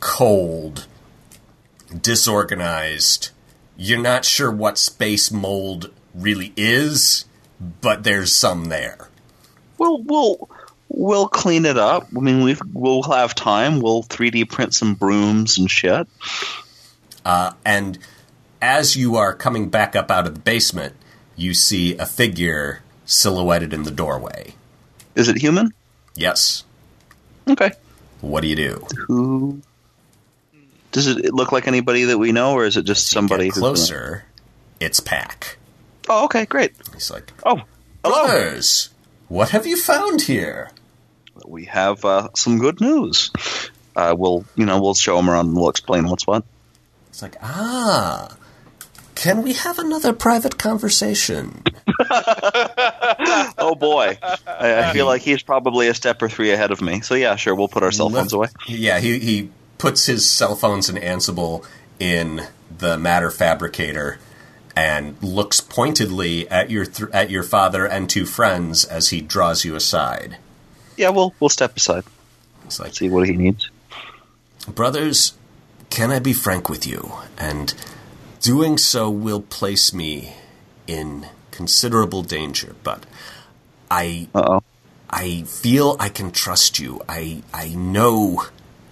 cold, 0.00 0.86
disorganized. 2.00 3.30
You're 3.76 4.00
not 4.00 4.24
sure 4.24 4.50
what 4.50 4.78
space 4.78 5.30
mold 5.30 5.92
really 6.14 6.52
is, 6.56 7.24
but 7.80 8.04
there's 8.04 8.32
some 8.32 8.66
there. 8.66 9.08
We'll 9.78 10.02
we'll 10.02 10.50
we'll 10.88 11.28
clean 11.28 11.64
it 11.64 11.78
up. 11.78 12.08
I 12.16 12.20
mean, 12.20 12.42
we 12.42 12.56
we'll 12.72 13.02
have 13.04 13.34
time. 13.34 13.80
We'll 13.80 14.02
3D 14.02 14.50
print 14.50 14.74
some 14.74 14.94
brooms 14.94 15.58
and 15.58 15.70
shit. 15.70 16.08
Uh, 17.24 17.52
and 17.64 17.98
as 18.60 18.96
you 18.96 19.16
are 19.16 19.34
coming 19.34 19.68
back 19.68 19.94
up 19.94 20.10
out 20.10 20.26
of 20.26 20.34
the 20.34 20.40
basement, 20.40 20.94
you 21.38 21.54
see 21.54 21.96
a 21.96 22.04
figure 22.04 22.82
silhouetted 23.06 23.72
in 23.72 23.84
the 23.84 23.90
doorway. 23.90 24.54
Is 25.14 25.28
it 25.28 25.38
human? 25.38 25.72
Yes. 26.14 26.64
Okay. 27.48 27.70
What 28.20 28.42
do 28.42 28.48
you 28.48 28.56
do? 28.56 28.86
Who? 29.06 29.62
Does 30.92 31.06
it 31.06 31.32
look 31.32 31.52
like 31.52 31.66
anybody 31.68 32.04
that 32.04 32.18
we 32.18 32.32
know, 32.32 32.52
or 32.54 32.64
is 32.64 32.76
it 32.76 32.84
just 32.84 33.08
somebody 33.08 33.44
Get 33.44 33.54
who's 33.54 33.60
gonna- 33.62 33.74
closer. 33.74 34.24
It's 34.80 35.00
Pack. 35.00 35.56
Oh, 36.08 36.24
okay, 36.26 36.44
great. 36.46 36.72
He's 36.94 37.10
like, 37.10 37.32
Oh, 37.44 37.62
hello. 38.04 38.26
Brothers, 38.26 38.90
what 39.28 39.50
have 39.50 39.66
you 39.66 39.76
found 39.80 40.22
here? 40.22 40.70
We 41.46 41.66
have 41.66 42.04
uh, 42.04 42.28
some 42.34 42.58
good 42.58 42.80
news. 42.80 43.30
Uh, 43.94 44.14
we'll, 44.16 44.44
you 44.56 44.64
know, 44.66 44.80
we'll 44.80 44.94
show 44.94 45.16
them 45.16 45.28
around 45.30 45.48
and 45.48 45.56
we'll 45.56 45.68
explain 45.70 46.08
what's 46.08 46.26
what. 46.26 46.44
It's 47.10 47.22
like, 47.22 47.36
ah, 47.42 48.36
can 49.18 49.42
we 49.42 49.52
have 49.54 49.78
another 49.78 50.12
private 50.12 50.58
conversation? 50.58 51.62
Oh 53.60 53.74
boy, 53.74 54.16
I, 54.46 54.88
I 54.88 54.92
feel 54.92 55.06
like 55.06 55.22
he's 55.22 55.42
probably 55.42 55.88
a 55.88 55.94
step 55.94 56.22
or 56.22 56.28
three 56.28 56.52
ahead 56.52 56.70
of 56.70 56.80
me. 56.80 57.00
So 57.00 57.14
yeah, 57.14 57.34
sure, 57.36 57.54
we'll 57.54 57.68
put 57.68 57.82
our 57.82 57.90
cell 57.90 58.08
phones 58.08 58.32
away. 58.32 58.48
Yeah, 58.66 59.00
he, 59.00 59.18
he 59.18 59.50
puts 59.78 60.06
his 60.06 60.28
cell 60.28 60.54
phones 60.54 60.88
and 60.88 60.96
Ansible 60.98 61.66
in 61.98 62.42
the 62.76 62.96
matter 62.96 63.30
fabricator 63.30 64.18
and 64.76 65.20
looks 65.22 65.60
pointedly 65.60 66.48
at 66.48 66.70
your 66.70 66.84
th- 66.84 67.10
at 67.12 67.30
your 67.30 67.42
father 67.42 67.84
and 67.84 68.08
two 68.08 68.24
friends 68.24 68.84
as 68.84 69.08
he 69.08 69.20
draws 69.20 69.64
you 69.64 69.74
aside. 69.74 70.36
Yeah, 70.96 71.10
we'll 71.10 71.34
we'll 71.40 71.50
step 71.50 71.76
aside, 71.76 72.04
It's 72.66 72.78
like, 72.78 72.94
see 72.94 73.08
what 73.10 73.26
he 73.28 73.36
needs. 73.36 73.70
brothers, 74.68 75.32
can 75.90 76.10
I 76.12 76.20
be 76.20 76.32
frank 76.32 76.68
with 76.68 76.86
you? 76.86 77.12
And 77.36 77.74
doing 78.40 78.78
so 78.78 79.10
will 79.10 79.40
place 79.40 79.92
me 79.92 80.34
in 80.86 81.26
considerable 81.50 82.22
danger, 82.22 82.76
but 82.82 83.04
I 83.90 84.28
Uh 84.34 84.42
oh. 84.46 84.62
I 85.10 85.42
feel 85.42 85.96
I 85.98 86.08
can 86.08 86.30
trust 86.32 86.78
you. 86.78 87.00
I 87.08 87.42
I 87.52 87.68
know 87.70 88.44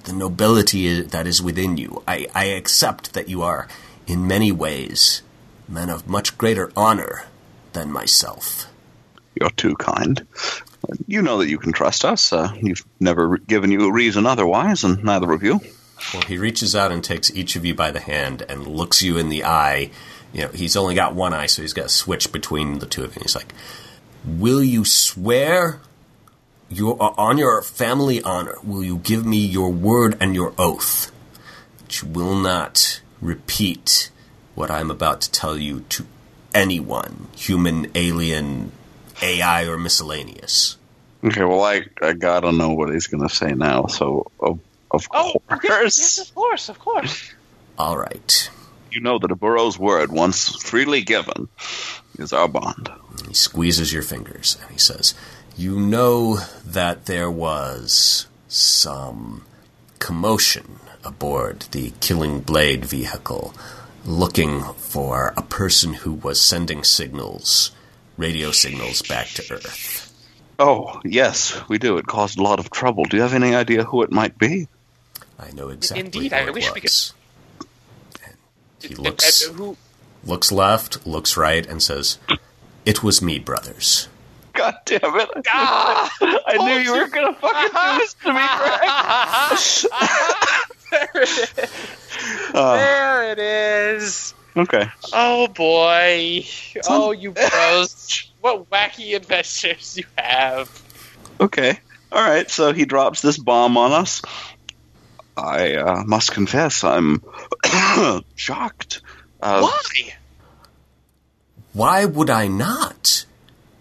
the 0.04 0.12
nobility 0.12 1.02
that 1.02 1.26
is 1.26 1.42
within 1.42 1.76
you. 1.76 2.02
I, 2.06 2.28
I 2.34 2.44
accept 2.46 3.12
that 3.14 3.28
you 3.28 3.42
are, 3.42 3.66
in 4.06 4.26
many 4.26 4.52
ways, 4.52 5.22
men 5.68 5.90
of 5.90 6.08
much 6.08 6.38
greater 6.38 6.70
honor 6.76 7.24
than 7.72 7.90
myself. 7.92 8.66
You're 9.38 9.50
too 9.50 9.74
kind. 9.76 10.24
You 11.08 11.22
know 11.22 11.38
that 11.38 11.48
you 11.48 11.58
can 11.58 11.72
trust 11.72 12.04
us. 12.04 12.32
Uh, 12.32 12.52
you've 12.62 12.84
never 13.00 13.36
given 13.38 13.72
you 13.72 13.88
a 13.88 13.92
reason 13.92 14.26
otherwise, 14.26 14.84
and 14.84 15.02
neither 15.02 15.32
of 15.32 15.42
you. 15.42 15.60
Well, 16.12 16.22
he 16.22 16.38
reaches 16.38 16.76
out 16.76 16.92
and 16.92 17.02
takes 17.02 17.30
each 17.30 17.56
of 17.56 17.64
you 17.64 17.74
by 17.74 17.90
the 17.90 18.00
hand 18.00 18.42
and 18.48 18.66
looks 18.66 19.02
you 19.02 19.16
in 19.16 19.28
the 19.28 19.44
eye. 19.44 19.90
You 20.32 20.42
know, 20.42 20.48
he's 20.48 20.76
only 20.76 20.94
got 20.94 21.14
one 21.14 21.32
eye, 21.32 21.46
so 21.46 21.62
he's 21.62 21.72
got 21.72 21.84
to 21.84 21.88
switch 21.88 22.32
between 22.32 22.78
the 22.78 22.86
two 22.86 23.04
of 23.04 23.16
you. 23.16 23.22
He's 23.22 23.34
like, 23.34 23.54
"Will 24.24 24.62
you 24.62 24.84
swear 24.84 25.80
your 26.68 27.02
uh, 27.02 27.14
on 27.16 27.38
your 27.38 27.62
family 27.62 28.22
honor? 28.22 28.56
Will 28.62 28.84
you 28.84 28.98
give 28.98 29.24
me 29.24 29.38
your 29.38 29.70
word 29.70 30.16
and 30.20 30.34
your 30.34 30.52
oath 30.58 31.10
that 31.78 32.02
you 32.02 32.08
will 32.08 32.36
not 32.36 33.00
repeat 33.20 34.10
what 34.54 34.70
I'm 34.70 34.90
about 34.90 35.20
to 35.22 35.30
tell 35.30 35.56
you 35.56 35.80
to 35.88 36.06
anyone, 36.54 37.28
human, 37.36 37.90
alien, 37.94 38.72
AI, 39.22 39.64
or 39.66 39.78
miscellaneous?" 39.78 40.76
Okay, 41.24 41.44
well, 41.44 41.64
I 41.64 41.86
I 42.02 42.12
gotta 42.12 42.52
know 42.52 42.70
what 42.70 42.92
he's 42.92 43.06
gonna 43.06 43.28
say 43.30 43.52
now. 43.52 43.86
So 43.86 44.30
of 44.38 44.60
of 44.90 45.06
Oh, 45.12 45.34
yes, 45.50 45.60
course, 45.62 45.98
yes, 45.98 46.18
of 46.28 46.34
course, 46.34 46.68
of 46.68 46.78
course. 46.78 47.32
All 47.78 47.96
right. 47.98 48.50
you 48.90 49.00
know 49.00 49.18
that 49.18 49.30
a 49.30 49.36
Burroughs' 49.36 49.78
word, 49.78 50.10
once 50.10 50.48
freely 50.62 51.02
given, 51.02 51.48
is 52.18 52.32
our 52.32 52.48
bond. 52.48 52.90
He 53.28 53.34
squeezes 53.34 53.92
your 53.92 54.02
fingers 54.02 54.56
and 54.62 54.70
he 54.70 54.78
says, 54.78 55.14
You 55.56 55.78
know 55.80 56.38
that 56.64 57.06
there 57.06 57.30
was 57.30 58.26
some 58.48 59.44
commotion 59.98 60.78
aboard 61.04 61.60
the 61.72 61.92
Killing 62.00 62.40
Blade 62.40 62.84
vehicle 62.84 63.54
looking 64.04 64.62
for 64.74 65.34
a 65.36 65.42
person 65.42 65.92
who 65.94 66.12
was 66.12 66.40
sending 66.40 66.84
signals, 66.84 67.72
radio 68.16 68.50
signals 68.52 69.02
back 69.02 69.26
to 69.28 69.42
Earth. 69.54 70.02
Oh 70.58 71.00
yes, 71.04 71.60
we 71.68 71.76
do. 71.78 71.98
It 71.98 72.06
caused 72.06 72.38
a 72.38 72.42
lot 72.42 72.60
of 72.60 72.70
trouble. 72.70 73.04
Do 73.04 73.16
you 73.18 73.22
have 73.22 73.34
any 73.34 73.54
idea 73.54 73.84
who 73.84 74.02
it 74.02 74.10
might 74.12 74.38
be? 74.38 74.68
I 75.38 75.50
know 75.52 75.68
exactly 75.68 76.04
Indeed, 76.04 76.32
who 76.32 76.38
I 76.38 76.50
wish 76.50 76.66
we 76.72 76.80
could- 76.80 76.84
was. 76.84 77.12
And 78.24 78.36
he 78.80 78.94
looks, 78.94 79.42
who? 79.44 79.76
looks 80.24 80.50
left, 80.52 81.06
looks 81.06 81.36
right, 81.36 81.66
and 81.66 81.82
says, 81.82 82.18
It 82.84 83.02
was 83.02 83.20
me, 83.22 83.38
brothers. 83.38 84.08
God 84.52 84.74
damn 84.86 85.00
it! 85.02 85.28
Ah! 85.50 86.10
I 86.46 86.56
knew 86.56 86.78
you 86.78 86.92
were 86.98 87.08
gonna 87.08 87.34
fucking 87.34 87.70
do 87.70 87.98
this 87.98 88.14
to 88.14 88.32
me, 88.32 88.40
Frank. 88.40 89.90
there 90.90 91.22
it 91.22 91.28
is. 91.28 92.54
Uh, 92.54 92.76
There 92.76 93.32
it 93.32 93.38
is. 93.38 94.34
okay. 94.56 94.88
Oh 95.12 95.48
boy. 95.48 96.46
Oh, 96.88 97.10
you 97.12 97.32
bros. 97.32 98.30
what 98.40 98.70
wacky 98.70 99.14
adventures 99.14 99.98
you 99.98 100.04
have. 100.16 100.70
Okay. 101.38 101.78
All 102.10 102.22
right. 102.22 102.50
So 102.50 102.72
he 102.72 102.86
drops 102.86 103.20
this 103.20 103.36
bomb 103.36 103.76
on 103.76 103.92
us. 103.92 104.22
I 105.36 105.74
uh, 105.74 106.04
must 106.04 106.32
confess, 106.32 106.82
I'm 106.82 107.22
shocked. 108.34 109.02
Uh, 109.40 109.60
Why? 109.60 110.14
Why 111.72 112.04
would 112.06 112.30
I 112.30 112.48
not? 112.48 113.26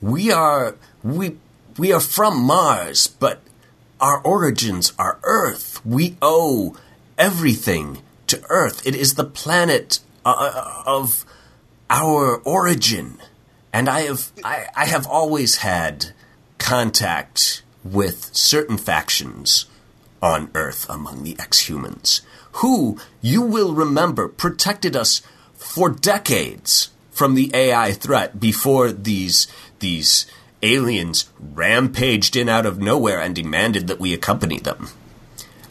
We 0.02 0.32
are 0.32 0.76
we 1.02 1.38
we 1.78 1.94
are 1.94 2.02
from 2.02 2.44
Mars, 2.44 3.08
but 3.08 3.42
our 4.02 4.20
origins 4.22 4.92
are 5.00 5.20
Earth. 5.24 5.80
We 5.86 6.18
owe 6.22 6.76
everything 7.18 8.02
to 8.28 8.44
Earth. 8.50 8.86
It 8.86 8.96
is 8.96 9.14
the 9.14 9.24
planet 9.24 10.00
uh, 10.26 10.84
of 10.86 11.26
our 11.90 12.38
origin, 12.44 13.18
and 13.72 13.88
I 13.88 14.02
have 14.02 14.32
I, 14.44 14.68
I 14.76 14.86
have 14.88 15.08
always 15.08 15.58
had 15.58 16.12
contact 16.58 17.64
with 17.84 18.36
certain 18.36 18.78
factions 18.78 19.68
on 20.26 20.50
Earth 20.56 20.90
among 20.90 21.24
the 21.24 21.36
ex-humans, 21.38 22.24
who 22.54 22.98
you 23.22 23.44
will 23.44 23.76
remember 23.76 24.28
protected 24.28 24.96
us 24.96 25.22
for 25.54 25.88
decades 25.92 26.90
from 27.12 27.36
the 27.36 27.52
AI 27.54 27.92
threat 27.92 28.40
before 28.40 28.92
these 28.92 29.48
these 29.80 30.26
aliens 30.64 31.30
rampaged 31.40 32.36
in 32.36 32.50
out 32.50 32.66
of 32.66 32.80
nowhere 32.80 33.22
and 33.22 33.36
demanded 33.36 33.86
that 33.86 34.00
we 34.00 34.16
accompany 34.16 34.58
them. 34.58 34.90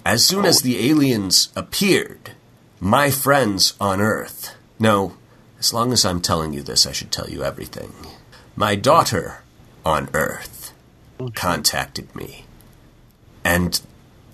As 0.06 0.24
soon 0.24 0.44
as 0.44 0.60
the 0.60 0.89
aliens 0.89 1.48
appeared, 1.56 2.31
my 2.78 3.10
friends 3.10 3.74
on 3.81 4.01
Earth. 4.01 4.55
No, 4.78 5.16
as 5.59 5.74
long 5.74 5.93
as 5.93 6.05
I'm 6.05 6.20
telling 6.20 6.52
you 6.52 6.62
this, 6.62 6.86
I 6.86 6.93
should 6.93 7.10
tell 7.10 7.28
you 7.28 7.43
everything. 7.43 7.93
My 8.55 8.76
daughter 8.76 9.43
on 9.85 10.10
Earth 10.14 10.72
contacted 11.35 12.14
me. 12.14 12.44
And 13.44 13.81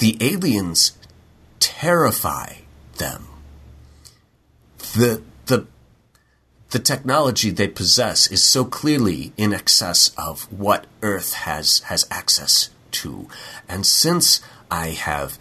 the 0.00 0.16
aliens 0.20 0.92
terrify 1.60 2.54
them. 2.96 3.28
The 4.94 5.22
the 5.46 5.66
the 6.70 6.78
technology 6.78 7.50
they 7.50 7.68
possess 7.68 8.26
is 8.26 8.42
so 8.42 8.64
clearly 8.64 9.32
in 9.36 9.52
excess 9.52 10.10
of 10.16 10.50
what 10.50 10.86
Earth 11.02 11.34
has 11.34 11.80
has 11.80 12.06
access 12.10 12.70
to. 12.92 13.28
And 13.68 13.86
since 13.86 14.40
I 14.70 14.88
have 14.88 15.38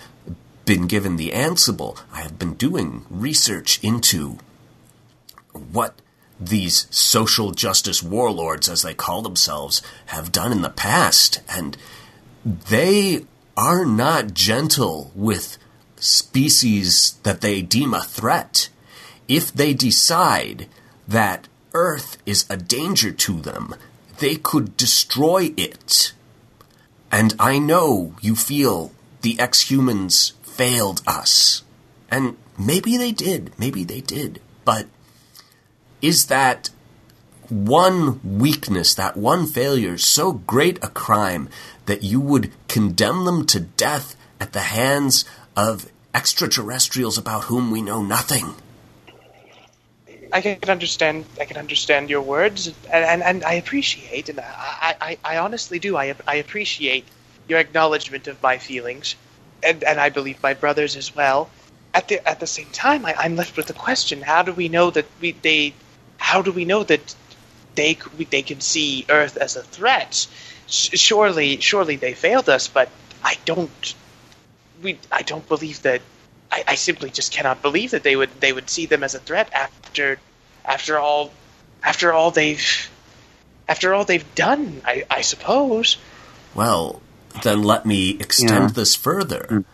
been 0.65 0.87
given 0.87 1.15
the 1.15 1.31
Ansible, 1.31 1.97
I 2.11 2.21
have 2.21 2.37
been 2.37 2.53
doing 2.53 3.05
research 3.09 3.81
into 3.81 4.39
what 5.53 6.01
these 6.39 6.87
social 6.91 7.51
justice 7.51 8.03
warlords, 8.03 8.67
as 8.69 8.81
they 8.81 8.93
call 8.93 9.21
themselves, 9.21 9.81
have 10.07 10.31
done 10.31 10.51
in 10.51 10.61
the 10.61 10.69
past. 10.69 11.41
And 11.47 11.77
they 12.45 13.25
are 13.59 13.85
not 13.85 14.33
gentle 14.33 15.11
with 15.13 15.57
species 15.97 17.19
that 17.23 17.41
they 17.41 17.61
deem 17.61 17.93
a 17.93 18.01
threat. 18.01 18.69
If 19.27 19.51
they 19.51 19.73
decide 19.73 20.69
that 21.05 21.49
Earth 21.73 22.15
is 22.25 22.45
a 22.49 22.55
danger 22.55 23.11
to 23.11 23.41
them, 23.41 23.75
they 24.19 24.37
could 24.37 24.77
destroy 24.77 25.53
it. 25.57 26.13
And 27.11 27.35
I 27.37 27.59
know 27.59 28.15
you 28.21 28.37
feel 28.37 28.93
the 29.23 29.37
ex 29.37 29.69
humans 29.69 30.31
failed 30.41 31.01
us. 31.05 31.63
And 32.09 32.37
maybe 32.57 32.95
they 32.95 33.11
did, 33.11 33.51
maybe 33.59 33.83
they 33.83 33.99
did. 33.99 34.39
But 34.63 34.87
is 36.01 36.27
that 36.27 36.69
one 37.49 38.19
weakness, 38.39 38.93
that 38.95 39.17
one 39.17 39.47
failure, 39.47 39.97
so 39.97 40.33
great 40.33 40.83
a 40.83 40.87
crime 40.87 41.49
that 41.85 42.03
you 42.03 42.19
would 42.19 42.51
condemn 42.67 43.25
them 43.25 43.45
to 43.47 43.59
death 43.59 44.15
at 44.39 44.53
the 44.53 44.59
hands 44.59 45.25
of 45.55 45.89
extraterrestrials 46.13 47.17
about 47.17 47.45
whom 47.45 47.71
we 47.71 47.81
know 47.81 48.01
nothing? 48.01 48.55
I 50.31 50.41
can 50.41 50.69
understand. 50.69 51.25
I 51.39 51.45
can 51.45 51.57
understand 51.57 52.09
your 52.09 52.21
words, 52.21 52.67
and, 52.67 53.03
and, 53.05 53.23
and 53.23 53.43
I 53.43 53.53
appreciate, 53.53 54.29
and 54.29 54.39
I, 54.39 54.95
I, 55.01 55.17
I 55.23 55.37
honestly 55.37 55.79
do. 55.79 55.97
I, 55.97 56.13
I 56.27 56.35
appreciate 56.35 57.05
your 57.47 57.59
acknowledgement 57.59 58.27
of 58.27 58.41
my 58.43 58.59
feelings, 58.59 59.15
and, 59.63 59.83
and 59.83 59.99
I 59.99 60.09
believe 60.09 60.41
my 60.43 60.53
brothers 60.53 60.95
as 60.95 61.15
well. 61.15 61.49
At 61.95 62.09
the 62.09 62.27
at 62.29 62.39
the 62.39 62.45
same 62.45 62.67
time, 62.71 63.07
I, 63.07 63.15
I'm 63.17 63.35
left 63.35 63.57
with 63.57 63.65
the 63.65 63.73
question: 63.73 64.21
How 64.21 64.43
do 64.43 64.53
we 64.53 64.69
know 64.69 64.91
that 64.91 65.07
we 65.19 65.31
they? 65.31 65.73
How 66.17 66.43
do 66.43 66.51
we 66.51 66.63
know 66.63 66.83
that 66.83 67.15
they 67.75 67.97
they 68.29 68.41
can 68.41 68.61
see 68.61 69.05
Earth 69.09 69.37
as 69.37 69.55
a 69.55 69.63
threat? 69.63 70.27
Surely, 70.67 71.59
surely 71.59 71.95
they 71.95 72.13
failed 72.13 72.49
us, 72.49 72.67
but 72.67 72.89
I 73.23 73.37
don't. 73.45 73.95
We 74.83 74.99
I 75.11 75.23
don't 75.23 75.47
believe 75.47 75.81
that 75.81 76.01
I, 76.51 76.63
I, 76.67 76.75
simply 76.75 77.09
just 77.09 77.31
cannot 77.31 77.61
believe 77.61 77.91
that 77.91 78.03
they 78.03 78.15
would 78.15 78.29
they 78.39 78.53
would 78.53 78.69
see 78.69 78.85
them 78.85 79.03
as 79.03 79.15
a 79.15 79.19
threat 79.19 79.51
after 79.53 80.19
after 80.63 80.97
all 80.97 81.31
after 81.83 82.13
all 82.13 82.31
they've 82.31 82.89
after 83.67 83.93
all 83.93 84.05
they've 84.05 84.35
done. 84.35 84.81
I, 84.85 85.05
I 85.09 85.21
suppose. 85.21 85.97
Well, 86.55 87.01
then 87.43 87.63
let 87.63 87.85
me 87.85 88.11
extend 88.19 88.49
yeah. 88.51 88.67
this 88.67 88.95
further. 88.95 89.45
Mm. 89.49 89.65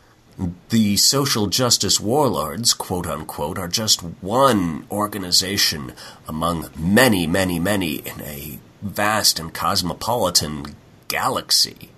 The 0.69 0.97
social 0.97 1.47
justice 1.47 1.99
warlords, 1.99 2.73
quote 2.73 3.07
unquote, 3.07 3.57
are 3.57 3.69
just 3.69 4.01
one 4.01 4.85
organization 4.91 5.93
among 6.27 6.69
many, 6.77 7.25
many, 7.25 7.57
many 7.57 7.95
in 7.95 8.21
a 8.21 8.59
vast 8.81 9.39
and 9.39 9.53
cosmopolitan 9.53 10.75
galaxy. 11.07 11.89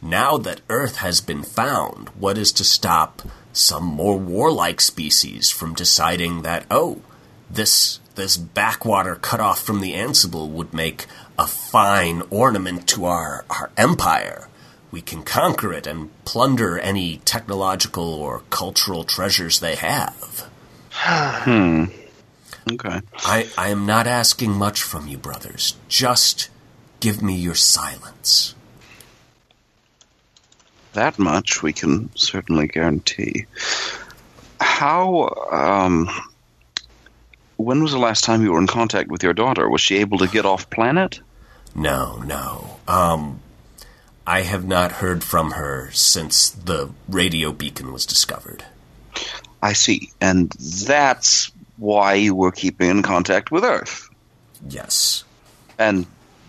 Now 0.00 0.38
that 0.38 0.60
Earth 0.68 0.96
has 0.98 1.20
been 1.20 1.42
found, 1.42 2.10
what 2.10 2.38
is 2.38 2.52
to 2.52 2.64
stop 2.64 3.22
some 3.52 3.84
more 3.84 4.16
warlike 4.16 4.80
species 4.80 5.50
from 5.50 5.74
deciding 5.74 6.42
that, 6.42 6.66
oh, 6.70 7.00
this 7.50 7.98
this 8.14 8.36
backwater 8.36 9.14
cut 9.16 9.40
off 9.40 9.60
from 9.60 9.80
the 9.80 9.92
Ansible 9.92 10.48
would 10.48 10.72
make 10.72 11.06
a 11.38 11.46
fine 11.46 12.22
ornament 12.30 12.86
to 12.88 13.04
our, 13.04 13.44
our 13.50 13.70
empire. 13.76 14.48
We 14.90 15.02
can 15.02 15.22
conquer 15.22 15.72
it 15.72 15.86
and 15.86 16.10
plunder 16.24 16.78
any 16.78 17.18
technological 17.18 18.14
or 18.14 18.42
cultural 18.50 19.04
treasures 19.04 19.60
they 19.60 19.74
have. 19.74 20.48
hmm. 20.92 21.84
Okay. 22.72 23.00
I, 23.18 23.48
I 23.56 23.68
am 23.68 23.86
not 23.86 24.06
asking 24.06 24.52
much 24.52 24.82
from 24.82 25.06
you, 25.06 25.18
brothers. 25.18 25.76
Just 25.88 26.50
give 27.00 27.22
me 27.22 27.36
your 27.36 27.54
silence 27.54 28.56
that 30.96 31.18
much 31.18 31.62
we 31.62 31.72
can 31.72 32.10
certainly 32.16 32.66
guarantee. 32.66 33.46
How, 34.60 35.28
um, 35.52 36.08
when 37.56 37.82
was 37.82 37.92
the 37.92 37.98
last 37.98 38.24
time 38.24 38.42
you 38.42 38.52
were 38.52 38.58
in 38.58 38.66
contact 38.66 39.08
with 39.10 39.22
your 39.22 39.34
daughter? 39.34 39.68
Was 39.68 39.80
she 39.80 39.98
able 39.98 40.18
to 40.18 40.26
get 40.26 40.44
off 40.44 40.68
planet? 40.68 41.20
No, 41.74 42.16
no. 42.26 42.78
Um, 42.88 43.40
I 44.26 44.42
have 44.42 44.66
not 44.66 44.92
heard 44.92 45.22
from 45.22 45.52
her 45.52 45.90
since 45.92 46.50
the 46.50 46.90
radio 47.08 47.52
beacon 47.52 47.92
was 47.92 48.04
discovered. 48.04 48.64
I 49.62 49.72
see. 49.72 50.10
And 50.20 50.50
that's 50.50 51.52
why 51.76 52.14
you 52.14 52.34
were 52.34 52.52
keeping 52.52 52.90
in 52.90 53.02
contact 53.02 53.50
with 53.50 53.64
Earth. 53.64 54.08
Yes. 54.68 55.24
And 55.78 56.06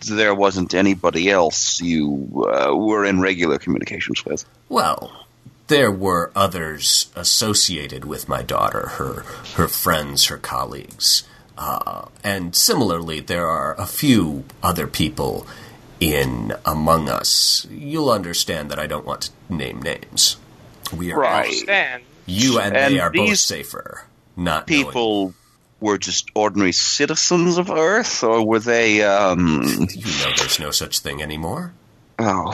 there 0.07 0.33
wasn't 0.33 0.73
anybody 0.73 1.29
else 1.29 1.81
you 1.81 2.45
uh, 2.51 2.75
were 2.75 3.05
in 3.05 3.19
regular 3.19 3.57
communications 3.57 4.25
with. 4.25 4.45
Well, 4.69 5.25
there 5.67 5.91
were 5.91 6.31
others 6.35 7.11
associated 7.15 8.05
with 8.05 8.29
my 8.29 8.41
daughter, 8.41 8.87
her 8.95 9.25
her 9.55 9.67
friends, 9.67 10.25
her 10.25 10.37
colleagues, 10.37 11.23
uh, 11.57 12.05
and 12.23 12.55
similarly, 12.55 13.19
there 13.19 13.47
are 13.47 13.73
a 13.79 13.87
few 13.87 14.43
other 14.61 14.85
people 14.87 15.47
in 15.99 16.53
among 16.65 17.09
us. 17.09 17.67
You'll 17.69 18.09
understand 18.09 18.69
that 18.71 18.79
I 18.79 18.87
don't 18.87 19.05
want 19.05 19.21
to 19.21 19.53
name 19.53 19.81
names. 19.81 20.37
We 20.95 21.11
are 21.11 21.19
right. 21.19 22.01
You 22.25 22.59
and, 22.59 22.75
and 22.75 22.95
they 22.95 22.99
are 22.99 23.11
both 23.11 23.37
safer. 23.37 24.05
Not 24.35 24.67
people. 24.67 25.21
Knowing 25.21 25.33
were 25.79 25.97
just 25.97 26.29
ordinary 26.33 26.71
citizens 26.71 27.57
of 27.57 27.69
Earth, 27.69 28.23
or 28.23 28.45
were 28.45 28.59
they? 28.59 29.03
Um, 29.03 29.63
you 29.63 30.25
know, 30.25 30.33
there's 30.35 30.59
no 30.59 30.71
such 30.71 30.99
thing 30.99 31.21
anymore. 31.21 31.73
Oh, 32.19 32.51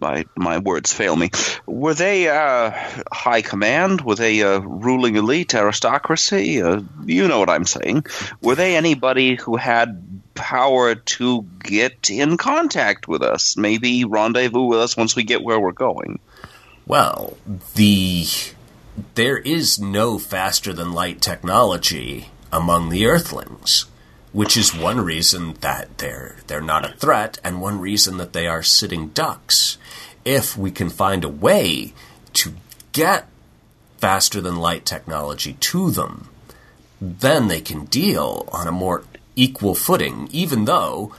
my 0.00 0.24
my 0.36 0.58
words 0.58 0.92
fail 0.92 1.16
me. 1.16 1.30
Were 1.66 1.94
they 1.94 2.28
uh, 2.28 2.70
high 3.10 3.42
command? 3.42 4.02
Were 4.02 4.14
they 4.14 4.40
a 4.40 4.60
ruling 4.60 5.16
elite 5.16 5.54
aristocracy? 5.54 6.62
Uh, 6.62 6.82
you 7.04 7.26
know 7.26 7.40
what 7.40 7.50
I'm 7.50 7.64
saying. 7.64 8.06
Were 8.40 8.54
they 8.54 8.76
anybody 8.76 9.34
who 9.34 9.56
had 9.56 10.11
power 10.42 10.96
to 10.96 11.42
get 11.62 12.10
in 12.10 12.36
contact 12.36 13.06
with 13.06 13.22
us? 13.22 13.56
Maybe 13.56 14.04
rendezvous 14.04 14.66
with 14.66 14.80
us 14.80 14.96
once 14.96 15.14
we 15.14 15.22
get 15.22 15.42
where 15.42 15.60
we're 15.60 15.72
going. 15.72 16.18
Well, 16.84 17.36
the 17.74 18.26
there 19.14 19.38
is 19.38 19.78
no 19.78 20.18
faster 20.18 20.72
than 20.72 20.92
light 20.92 21.20
technology 21.20 22.30
among 22.52 22.88
the 22.88 23.06
Earthlings, 23.06 23.86
which 24.32 24.56
is 24.56 24.74
one 24.74 25.00
reason 25.00 25.54
that 25.60 25.98
they're 25.98 26.36
they're 26.48 26.60
not 26.60 26.84
a 26.84 26.96
threat, 26.96 27.38
and 27.44 27.62
one 27.62 27.80
reason 27.80 28.16
that 28.16 28.32
they 28.32 28.48
are 28.48 28.62
sitting 28.62 29.08
ducks. 29.08 29.78
If 30.24 30.56
we 30.56 30.70
can 30.72 30.90
find 30.90 31.24
a 31.24 31.28
way 31.28 31.94
to 32.34 32.54
get 32.92 33.28
faster 33.98 34.40
than 34.40 34.56
light 34.56 34.84
technology 34.84 35.52
to 35.54 35.90
them, 35.90 36.28
then 37.00 37.48
they 37.48 37.60
can 37.60 37.84
deal 37.84 38.48
on 38.52 38.66
a 38.66 38.72
more 38.72 39.04
equal 39.36 39.74
footing, 39.74 40.28
even 40.30 40.64
though, 40.64 41.14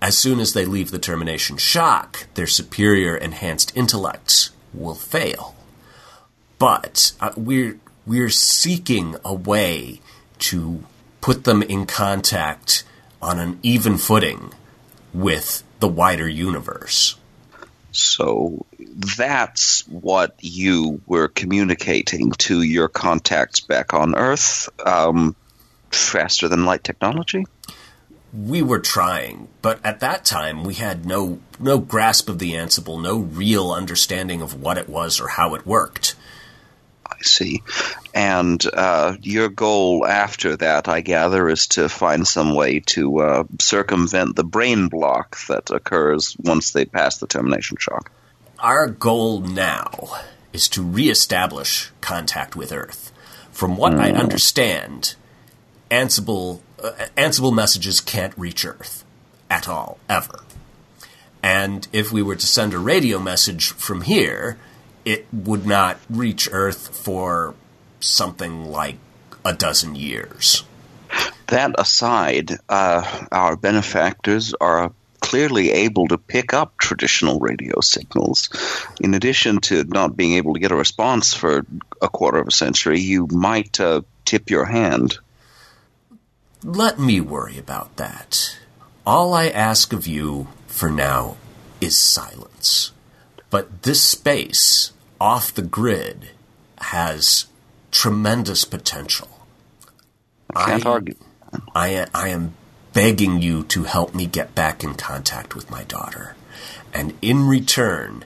as 0.00 0.16
soon 0.16 0.40
as 0.40 0.52
they 0.52 0.64
leave 0.64 0.90
the 0.90 0.98
termination 0.98 1.56
shock, 1.56 2.26
their 2.34 2.46
superior 2.46 3.16
enhanced 3.16 3.76
intellects 3.76 4.50
will 4.72 4.94
fail 4.94 5.54
but 6.58 7.12
uh, 7.20 7.32
we're 7.36 7.78
we're 8.06 8.30
seeking 8.30 9.16
a 9.24 9.34
way 9.34 10.00
to 10.38 10.82
put 11.20 11.44
them 11.44 11.62
in 11.62 11.86
contact 11.86 12.84
on 13.20 13.38
an 13.38 13.58
even 13.62 13.98
footing 13.98 14.52
with 15.12 15.62
the 15.80 15.88
wider 15.88 16.28
universe. 16.28 17.16
So 17.92 18.66
that's 19.16 19.86
what 19.88 20.36
you 20.40 21.00
were 21.06 21.28
communicating 21.28 22.30
to 22.32 22.62
your 22.62 22.88
contacts 22.88 23.60
back 23.60 23.92
on 23.92 24.14
Earth, 24.14 24.68
um, 24.86 25.34
faster 25.90 26.48
than 26.48 26.64
light 26.64 26.84
technology. 26.84 27.44
We 28.32 28.60
were 28.62 28.80
trying, 28.80 29.48
but 29.62 29.80
at 29.84 30.00
that 30.00 30.24
time 30.24 30.64
we 30.64 30.74
had 30.74 31.06
no 31.06 31.40
no 31.58 31.78
grasp 31.78 32.28
of 32.28 32.38
the 32.38 32.52
Ansible, 32.52 33.02
no 33.02 33.18
real 33.18 33.72
understanding 33.72 34.42
of 34.42 34.60
what 34.60 34.78
it 34.78 34.88
was 34.88 35.20
or 35.20 35.28
how 35.28 35.54
it 35.54 35.66
worked. 35.66 36.14
I 37.06 37.16
see. 37.22 37.62
And 38.14 38.62
uh, 38.72 39.16
your 39.22 39.48
goal 39.48 40.06
after 40.06 40.56
that, 40.56 40.88
I 40.88 41.00
gather, 41.00 41.48
is 41.48 41.68
to 41.68 41.88
find 41.88 42.28
some 42.28 42.54
way 42.54 42.80
to 42.80 43.18
uh, 43.20 43.44
circumvent 43.60 44.36
the 44.36 44.44
brain 44.44 44.88
block 44.88 45.38
that 45.48 45.70
occurs 45.70 46.36
once 46.38 46.72
they 46.72 46.84
pass 46.84 47.18
the 47.18 47.26
termination 47.26 47.78
shock. 47.78 48.12
Our 48.58 48.88
goal 48.88 49.40
now 49.40 50.20
is 50.52 50.68
to 50.70 50.82
reestablish 50.82 51.90
contact 52.00 52.56
with 52.56 52.72
Earth. 52.72 53.12
From 53.52 53.76
what 53.76 53.94
I 53.94 54.12
understand, 54.12 55.14
Ansible 55.90 56.60
uh, 56.82 56.92
Ansible 57.16 57.54
messages 57.54 58.00
can't 58.00 58.36
reach 58.36 58.64
Earth 58.64 59.04
at 59.50 59.68
all, 59.68 59.98
ever. 60.08 60.40
And 61.42 61.86
if 61.92 62.12
we 62.12 62.22
were 62.22 62.36
to 62.36 62.46
send 62.46 62.74
a 62.74 62.78
radio 62.78 63.18
message 63.18 63.70
from 63.70 64.02
here, 64.02 64.58
it 65.04 65.26
would 65.32 65.66
not 65.66 65.98
reach 66.10 66.48
Earth 66.50 66.88
for 66.94 67.54
something 68.00 68.66
like 68.66 68.96
a 69.44 69.52
dozen 69.52 69.94
years. 69.94 70.64
That 71.46 71.74
aside, 71.78 72.52
uh, 72.68 73.26
our 73.32 73.56
benefactors 73.56 74.54
are 74.60 74.92
clearly 75.20 75.70
able 75.70 76.08
to 76.08 76.18
pick 76.18 76.52
up 76.52 76.76
traditional 76.78 77.38
radio 77.40 77.80
signals. 77.80 78.50
In 79.00 79.14
addition 79.14 79.60
to 79.62 79.84
not 79.84 80.16
being 80.16 80.34
able 80.34 80.54
to 80.54 80.60
get 80.60 80.72
a 80.72 80.76
response 80.76 81.34
for 81.34 81.64
a 82.00 82.08
quarter 82.08 82.38
of 82.38 82.48
a 82.48 82.52
century, 82.52 83.00
you 83.00 83.26
might 83.30 83.80
uh, 83.80 84.02
tip 84.24 84.50
your 84.50 84.64
hand. 84.64 85.18
Let 86.64 86.98
me 86.98 87.20
worry 87.20 87.58
about 87.58 87.96
that. 87.96 88.58
All 89.06 89.32
I 89.32 89.48
ask 89.48 89.92
of 89.92 90.06
you 90.06 90.48
for 90.66 90.90
now 90.90 91.36
is 91.80 91.96
silence. 91.96 92.92
But 93.50 93.82
this 93.82 94.02
space 94.02 94.92
off 95.20 95.54
the 95.54 95.62
grid 95.62 96.30
has 96.78 97.46
tremendous 97.90 98.64
potential. 98.64 99.28
I 100.54 100.64
can't 100.66 100.86
I- 100.86 100.90
argue. 100.90 101.14
I, 101.74 102.06
I 102.12 102.28
am 102.28 102.54
begging 102.92 103.40
you 103.40 103.62
to 103.64 103.84
help 103.84 104.14
me 104.14 104.26
get 104.26 104.54
back 104.54 104.84
in 104.84 104.94
contact 104.94 105.54
with 105.54 105.70
my 105.70 105.84
daughter. 105.84 106.36
And 106.92 107.14
in 107.22 107.46
return, 107.48 108.24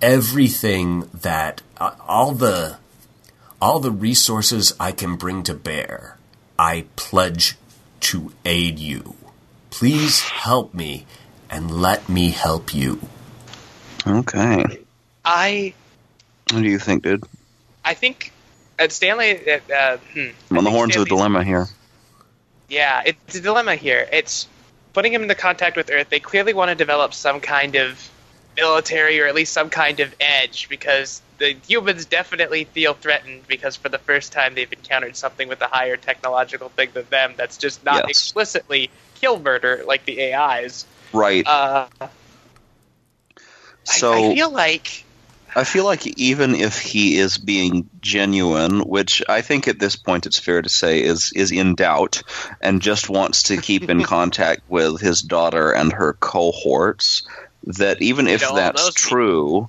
everything 0.00 1.08
that 1.12 1.62
uh, 1.78 1.94
all 2.06 2.32
the 2.32 2.76
all 3.60 3.80
the 3.80 3.90
resources 3.90 4.74
I 4.78 4.92
can 4.92 5.16
bring 5.16 5.42
to 5.42 5.54
bear, 5.54 6.16
I 6.60 6.84
pledge 6.94 7.56
to 8.00 8.34
aid 8.44 8.78
you. 8.78 9.16
Please 9.70 10.20
help 10.20 10.74
me 10.74 11.06
and 11.48 11.70
let 11.70 12.06
me 12.06 12.32
help 12.32 12.74
you. 12.74 13.00
Okay. 14.06 14.80
I 15.24 15.72
What 16.52 16.60
do 16.60 16.68
you 16.68 16.78
think, 16.78 17.02
dude? 17.02 17.24
I 17.82 17.94
think 17.94 18.30
uh, 18.78 18.88
Stanley. 18.88 19.50
Uh, 19.50 19.60
uh, 19.74 19.96
hmm, 20.12 20.18
I'm 20.50 20.58
on 20.58 20.64
the 20.64 20.68
I 20.68 20.72
think 20.72 20.76
horns 20.76 20.96
of 20.96 21.02
a 21.02 21.04
dilemma 21.06 21.44
here. 21.44 21.66
Yeah, 22.68 23.04
it's 23.06 23.36
a 23.36 23.40
dilemma 23.40 23.76
here. 23.76 24.06
It's 24.12 24.46
putting 24.92 25.14
him 25.14 25.22
into 25.22 25.34
contact 25.34 25.78
with 25.78 25.90
Earth. 25.90 26.10
They 26.10 26.20
clearly 26.20 26.52
want 26.52 26.68
to 26.68 26.74
develop 26.74 27.14
some 27.14 27.40
kind 27.40 27.76
of 27.76 28.10
military 28.54 29.18
or 29.18 29.26
at 29.26 29.34
least 29.34 29.54
some 29.54 29.70
kind 29.70 29.98
of 30.00 30.14
edge 30.20 30.68
because 30.68 31.22
the 31.40 31.56
humans 31.66 32.04
definitely 32.04 32.64
feel 32.64 32.92
threatened 32.94 33.48
because 33.48 33.74
for 33.74 33.88
the 33.88 33.98
first 33.98 34.30
time 34.32 34.54
they've 34.54 34.72
encountered 34.72 35.16
something 35.16 35.48
with 35.48 35.60
a 35.62 35.66
higher 35.66 35.96
technological 35.96 36.68
thing 36.68 36.90
than 36.92 37.06
them 37.10 37.34
that's 37.36 37.56
just 37.56 37.84
not 37.84 37.96
Yes. 37.96 38.10
explicitly 38.10 38.90
kill 39.16 39.40
murder 39.40 39.82
like 39.86 40.04
the 40.04 40.32
AIs. 40.34 40.86
Right. 41.12 41.46
Uh, 41.48 41.86
so 43.84 44.12
I, 44.12 44.18
I 44.18 44.34
feel 44.34 44.52
like 44.52 45.04
I 45.56 45.64
feel 45.64 45.84
like 45.84 46.06
even 46.06 46.54
if 46.54 46.78
he 46.78 47.16
is 47.18 47.38
being 47.38 47.90
genuine, 48.00 48.80
which 48.80 49.22
I 49.28 49.40
think 49.40 49.66
at 49.66 49.80
this 49.80 49.96
point 49.96 50.26
it's 50.26 50.38
fair 50.38 50.62
to 50.62 50.68
say 50.68 51.02
is 51.02 51.32
is 51.34 51.50
in 51.50 51.74
doubt, 51.74 52.22
and 52.60 52.82
just 52.82 53.08
wants 53.08 53.44
to 53.44 53.56
keep 53.56 53.88
in 53.90 54.02
contact 54.04 54.62
with 54.68 55.00
his 55.00 55.22
daughter 55.22 55.72
and 55.72 55.92
her 55.92 56.12
cohorts, 56.12 57.26
that 57.64 58.00
even 58.02 58.28
if 58.28 58.42
know, 58.42 58.54
that's 58.54 58.92
true, 58.92 59.68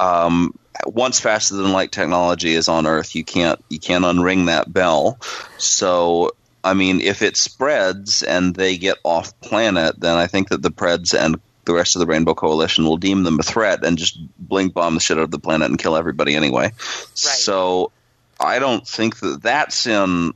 um, 0.00 0.52
once 0.86 1.20
faster 1.20 1.56
than 1.56 1.72
light 1.72 1.92
technology 1.92 2.54
is 2.54 2.68
on 2.68 2.86
Earth, 2.86 3.14
you 3.14 3.24
can't 3.24 3.62
you 3.68 3.78
can't 3.78 4.04
unring 4.04 4.46
that 4.46 4.72
bell. 4.72 5.18
So. 5.58 6.32
I 6.64 6.74
mean, 6.74 7.00
if 7.00 7.22
it 7.22 7.36
spreads 7.36 8.22
and 8.22 8.54
they 8.54 8.78
get 8.78 8.96
off 9.02 9.36
planet, 9.40 9.98
then 9.98 10.16
I 10.16 10.28
think 10.28 10.50
that 10.50 10.62
the 10.62 10.70
Preds 10.70 11.12
and 11.12 11.40
the 11.64 11.74
rest 11.74 11.96
of 11.96 12.00
the 12.00 12.06
Rainbow 12.06 12.34
Coalition 12.34 12.84
will 12.84 12.98
deem 12.98 13.24
them 13.24 13.40
a 13.40 13.42
threat 13.42 13.84
and 13.84 13.98
just 13.98 14.16
blink 14.38 14.72
bomb 14.72 14.94
the 14.94 15.00
shit 15.00 15.18
out 15.18 15.24
of 15.24 15.32
the 15.32 15.40
planet 15.40 15.70
and 15.70 15.78
kill 15.78 15.96
everybody 15.96 16.36
anyway. 16.36 16.70
So 17.14 17.90
I 18.38 18.60
don't 18.60 18.86
think 18.86 19.18
that 19.18 19.42
that's 19.42 19.88
in 19.88 20.34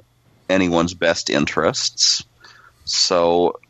anyone's 0.48 0.94
best 0.94 1.30
interests. 1.30 2.24
So 2.84 3.60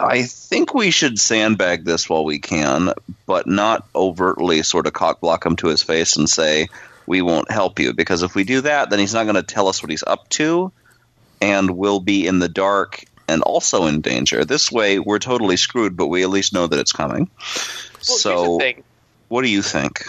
I 0.00 0.22
think 0.22 0.74
we 0.74 0.90
should 0.90 1.18
sandbag 1.18 1.84
this 1.84 2.08
while 2.08 2.24
we 2.24 2.38
can, 2.38 2.92
but 3.26 3.46
not 3.46 3.86
overtly 3.94 4.62
sort 4.62 4.86
of 4.86 4.92
cockblock 4.92 5.44
him 5.44 5.56
to 5.56 5.68
his 5.68 5.82
face 5.82 6.16
and 6.16 6.28
say, 6.28 6.68
we 7.06 7.22
won't 7.22 7.50
help 7.50 7.78
you. 7.80 7.92
Because 7.94 8.22
if 8.22 8.34
we 8.34 8.44
do 8.44 8.60
that, 8.60 8.90
then 8.90 8.98
he's 8.98 9.14
not 9.14 9.24
going 9.24 9.36
to 9.36 9.42
tell 9.42 9.68
us 9.68 9.82
what 9.82 9.90
he's 9.90 10.04
up 10.04 10.28
to, 10.30 10.70
and 11.40 11.70
we'll 11.70 12.00
be 12.00 12.26
in 12.26 12.38
the 12.38 12.48
dark 12.48 13.04
and 13.26 13.42
also 13.42 13.86
in 13.86 14.00
danger. 14.00 14.44
This 14.44 14.70
way, 14.70 14.98
we're 14.98 15.18
totally 15.18 15.56
screwed, 15.56 15.96
but 15.96 16.06
we 16.06 16.22
at 16.22 16.30
least 16.30 16.52
know 16.52 16.66
that 16.66 16.78
it's 16.78 16.92
coming. 16.92 17.28
well, 17.38 18.18
so, 18.18 18.30
here's 18.36 18.48
the 18.48 18.58
thing. 18.58 18.84
what 19.28 19.42
do 19.42 19.48
you 19.48 19.62
think? 19.62 20.04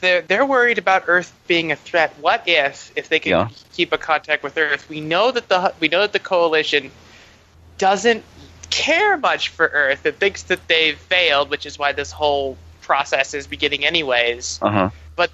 they're 0.00 0.20
they're 0.20 0.44
worried 0.44 0.76
about 0.76 1.04
Earth 1.06 1.32
being 1.46 1.72
a 1.72 1.76
threat. 1.76 2.12
What 2.20 2.42
if 2.46 2.92
if 2.96 3.08
they 3.08 3.18
can 3.18 3.30
Yeah. 3.30 3.48
keep 3.72 3.92
a 3.94 3.98
contact 3.98 4.42
with 4.42 4.58
Earth? 4.58 4.88
We 4.90 5.00
know 5.00 5.30
that 5.30 5.48
the 5.48 5.72
we 5.80 5.88
know 5.88 6.02
that 6.02 6.12
the 6.12 6.18
coalition 6.18 6.90
doesn't 7.78 8.22
care 8.70 9.16
much 9.16 9.48
for 9.50 9.66
Earth. 9.66 10.04
It 10.06 10.16
thinks 10.16 10.44
that 10.44 10.66
they've 10.68 10.98
failed, 10.98 11.50
which 11.50 11.66
is 11.66 11.78
why 11.78 11.92
this 11.92 12.10
whole 12.12 12.56
process 12.82 13.34
is 13.34 13.46
beginning 13.46 13.84
anyways. 13.84 14.58
Uh 14.62 14.70
huh. 14.70 14.90
But 15.16 15.30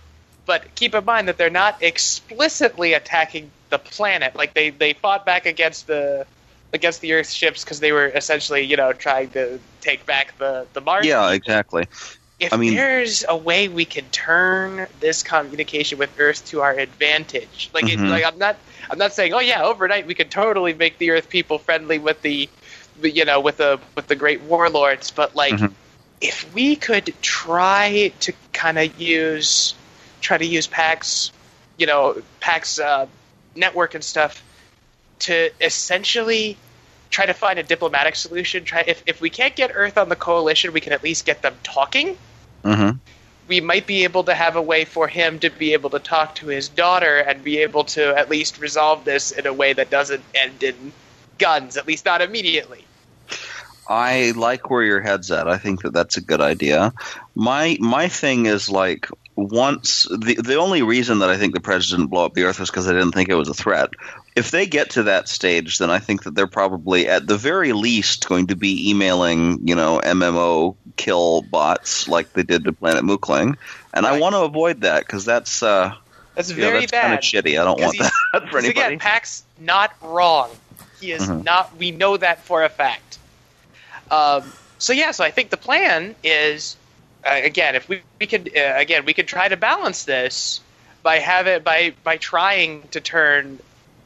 but 0.47 0.75
keep 0.75 0.95
in 0.95 1.05
mind 1.05 1.29
that 1.29 1.37
they're 1.39 1.51
not 1.51 1.83
explicitly 1.83 2.95
attacking 2.95 3.51
the 3.71 3.79
planet. 3.79 4.35
Like 4.37 4.55
they 4.55 4.71
they 4.71 4.93
fought 4.93 5.25
back 5.27 5.47
against 5.47 5.87
the 5.87 6.27
against 6.73 7.01
the 7.01 7.13
Earth 7.13 7.31
ships 7.31 7.65
because 7.65 7.81
they 7.81 7.93
were 7.93 8.07
essentially 8.07 8.63
you 8.63 8.77
know 8.77 8.93
trying 8.93 9.31
to 9.31 9.59
take 9.81 10.07
back 10.07 10.37
the 10.39 10.67
the 10.73 10.81
Mars. 10.81 11.07
Yeah, 11.07 11.31
exactly. 11.33 11.87
if 12.41 12.53
I 12.53 12.57
mean- 12.57 12.75
there's 12.75 13.25
a 13.29 13.37
way 13.37 13.69
we 13.69 13.85
can 13.85 14.05
turn 14.11 14.89
this 15.01 15.23
communication 15.23 15.99
with 15.99 16.11
Earth 16.19 16.45
to 16.49 16.61
our 16.61 16.73
advantage, 16.73 17.71
like 17.73 17.89
it, 17.89 17.99
Mhm. 17.99 18.11
like 18.11 18.25
I'm 18.25 18.39
not 18.39 18.57
I'm 18.91 18.99
not 18.99 19.13
saying 19.13 19.33
oh 19.35 19.39
yeah 19.41 19.63
overnight 19.63 20.07
we 20.07 20.15
could 20.15 20.31
totally 20.31 20.75
make 20.75 20.99
the 20.99 21.11
Earth 21.11 21.29
people 21.29 21.59
friendly 21.59 21.99
with 21.99 22.21
the 22.23 22.49
you 23.01 23.25
know 23.25 23.41
with 23.41 23.59
the 23.59 23.81
with 23.95 24.07
the 24.07 24.17
great 24.17 24.43
warlords, 24.43 25.11
but 25.11 25.35
like 25.35 25.55
Mhm. 25.55 25.73
if 26.21 26.53
we 26.55 26.77
could 26.77 27.15
try 27.23 28.13
to 28.21 28.33
kind 28.53 28.79
of 28.79 29.01
use 29.01 29.75
try 30.21 30.39
to 30.39 30.47
use 30.47 30.67
Pax, 30.67 31.33
you 31.77 31.87
know 31.87 32.23
Pax 32.41 32.79
uh, 32.79 33.07
network 33.55 33.95
and 33.95 34.05
stuff 34.05 34.43
to 35.21 35.51
essentially 35.61 36.57
try 37.11 37.27
to 37.27 37.35
find 37.35 37.59
a 37.59 37.63
diplomatic 37.63 38.17
solution. 38.17 38.65
Try 38.65 38.85
if 38.87 39.03
if 39.07 39.21
we 39.21 39.31
can't 39.31 39.55
get 39.57 39.73
Earth 39.75 39.99
on 39.99 40.09
the 40.09 40.17
coalition, 40.17 40.73
we 40.73 40.81
can 40.81 40.93
at 40.93 41.03
least 41.03 41.25
get 41.25 41.43
them 41.43 41.55
talking 41.63 42.17
hmm 42.65 42.91
we 43.49 43.61
might 43.61 43.87
be 43.87 44.05
able 44.05 44.25
to 44.25 44.35
have 44.35 44.57
a 44.57 44.63
way 44.63 44.85
for 44.85 45.09
him 45.09 45.39
to 45.41 45.51
be 45.51 45.73
able 45.73 45.91
to 45.91 45.99
talk 45.99 46.37
to 46.37 46.47
his 46.47 46.69
daughter 46.69 47.19
and 47.19 47.43
be 47.43 47.59
able 47.59 47.85
to 47.85 48.17
at 48.17 48.31
least 48.31 48.59
resolve 48.61 49.05
this 49.05 49.31
in 49.33 49.47
a 49.47 49.53
way 49.53 49.73
that 49.73 49.91
doesn't 49.91 50.23
end 50.35 50.63
in 50.63 50.93
guns, 51.39 51.77
at 51.77 51.87
least 51.87 52.05
not 52.05 52.23
immediately. 52.23 52.85
I 53.89 54.33
like 54.37 54.71
where 54.71 54.83
your 54.83 55.01
head's 55.01 55.31
at. 55.31 55.49
I 55.49 55.59
think 55.59 55.83
that 55.83 55.93
that's 55.93 56.17
a 56.17 56.21
good 56.21 56.41
idea. 56.41 56.93
My 57.35 57.77
my 57.81 58.09
thing 58.09 58.47
is 58.47 58.69
like 58.71 59.09
once 59.35 60.05
the 60.05 60.37
the 60.37 60.57
only 60.57 60.83
reason 60.83 61.19
that 61.19 61.31
I 61.31 61.37
think 61.37 61.55
the 61.55 61.61
president 61.61 62.01
didn't 62.01 62.11
blow 62.11 62.25
up 62.25 62.35
the 62.35 62.45
Earth 62.45 62.61
was 62.61 62.71
because 62.71 62.87
they 62.87 62.93
didn't 62.93 63.13
think 63.13 63.29
it 63.29 63.35
was 63.35 63.49
a 63.49 63.55
threat. 63.55 63.91
If 64.37 64.51
they 64.51 64.67
get 64.67 64.91
to 64.91 65.03
that 65.05 65.29
stage, 65.29 65.79
then 65.79 65.91
I 65.91 65.99
think 65.99 66.23
that 66.23 66.35
they're 66.35 66.47
probably 66.47 67.09
at 67.09 67.27
the 67.27 67.37
very 67.37 67.73
least 67.73 68.29
going 68.29 68.47
to 68.47 68.57
be 68.57 68.91
emailing, 68.91 69.67
you 69.67 69.75
know, 69.75 70.01
MMO 70.03 70.77
kill 70.97 71.43
bots 71.43 72.09
like 72.09 72.33
they 72.33 72.43
did 72.43 72.65
to 72.65 72.73
Planet 72.73 73.05
Mookling, 73.05 73.57
and 73.93 74.07
I 74.07 74.19
want 74.21 74.35
to 74.35 74.43
avoid 74.43 74.83
that 74.83 75.01
because 75.01 75.25
that's 75.25 75.63
uh, 75.63 75.95
That's 76.35 76.51
very 76.51 76.87
that's 76.87 76.93
kind 76.93 77.15
of 77.15 77.21
shitty. 77.21 77.61
I 77.61 77.65
don't 77.65 77.81
want 77.81 77.99
that 77.99 78.49
for 78.51 78.59
anybody. 78.59 78.69
again, 78.69 78.99
Pax 78.99 79.45
not 79.59 79.93
wrong. 80.03 80.51
He 81.03 81.11
is 81.11 81.29
Mhm. 81.29 81.45
not. 81.45 81.77
We 81.77 81.91
know 81.91 82.17
that 82.17 82.45
for 82.45 82.63
a 82.63 82.69
fact. 82.69 83.19
Um, 84.11 84.53
so 84.79 84.93
yeah, 84.93 85.11
so 85.11 85.25
I 85.25 85.33
think 85.33 85.51
the 85.51 85.57
plan 85.57 86.15
is 86.23 86.77
uh, 87.25 87.41
again, 87.43 87.75
if 87.75 87.89
we, 87.89 88.03
we 88.21 88.27
could 88.27 88.51
uh, 88.57 88.75
again 88.77 89.05
we 89.05 89.13
could 89.15 89.29
try 89.29 89.49
to 89.49 89.57
balance 89.57 90.05
this 90.05 90.61
by 91.03 91.19
have 91.19 91.47
it 91.49 91.65
by 91.65 91.95
by 92.05 92.17
trying 92.17 92.87
to 92.93 93.01
turn 93.01 93.59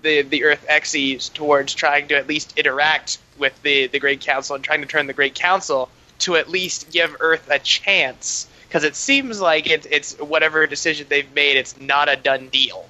the 0.03 0.23
the 0.23 0.45
Earth 0.45 0.65
Exes 0.69 1.29
towards 1.29 1.75
trying 1.75 2.09
to 2.09 2.17
at 2.17 2.27
least 2.27 2.59
interact 2.59 3.19
with 3.39 3.61
the 3.63 3.89
the 3.89 3.99
Great 3.99 4.23
Council 4.23 4.57
and 4.57 4.65
trying 4.65 4.81
to 4.81 4.87
turn 4.87 5.07
the 5.07 5.13
Great 5.13 5.35
Council 5.35 5.91
to 6.21 6.37
at 6.37 6.49
least 6.49 6.91
give 6.91 7.15
Earth 7.21 7.49
a 7.51 7.59
chance 7.59 8.47
because 8.69 8.85
it 8.85 8.97
seems 8.97 9.41
like 9.41 9.67
it's 9.69 9.87
it's 9.91 10.19
whatever 10.19 10.67
decision 10.67 11.07
they've 11.09 11.33
made, 11.35 11.57
it's 11.57 11.79
not 11.79 12.09
a 12.09 12.17
done 12.17 12.49
deal. 12.49 12.87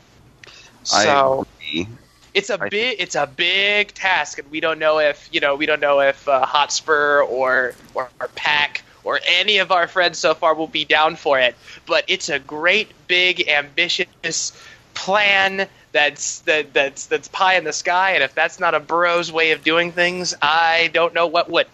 So 0.85 0.99
I 0.99 1.73
agree. 1.73 1.89
It's 2.37 2.51
a 2.51 2.63
I- 2.63 2.69
big 2.69 3.01
it's 3.01 3.15
a 3.15 3.27
big 3.27 3.95
task, 3.95 4.39
and 4.39 4.51
we 4.51 4.61
don't 4.61 4.79
know 4.79 4.99
if 4.99 5.29
you 5.33 5.41
know 5.41 5.57
we 5.57 5.67
don't 5.67 5.81
know 5.81 6.01
if 6.01 6.29
uh, 6.29 6.45
Hotspur 6.45 7.23
or 7.23 7.75
or, 7.95 8.11
or 8.21 8.29
Pack 8.35 8.83
or 9.03 9.21
any 9.27 9.59
of 9.59 9.73
our 9.73 9.89
friends 9.89 10.19
so 10.19 10.35
far 10.35 10.55
will 10.55 10.67
be 10.67 10.85
down 10.85 11.17
for 11.17 11.39
it. 11.39 11.57
But 11.87 12.05
it's 12.09 12.29
a 12.29 12.39
great, 12.39 12.91
big, 13.07 13.49
ambitious 13.49 14.53
plan 14.95 15.69
that's 15.93 16.41
that 16.41 16.75
that's 16.75 17.07
that's 17.07 17.29
pie 17.29 17.57
in 17.57 17.65
the 17.65 17.73
sky. 17.73 18.13
And 18.13 18.23
if 18.23 18.35
that's 18.35 18.61
not 18.61 18.75
a 18.75 18.81
Burroughs 18.81 19.33
way 19.33 19.53
of 19.53 19.65
doing 19.65 19.93
things, 19.93 20.35
I 20.43 20.91
don't 20.93 21.15
know 21.15 21.29
what 21.29 21.49
would. 21.51 21.67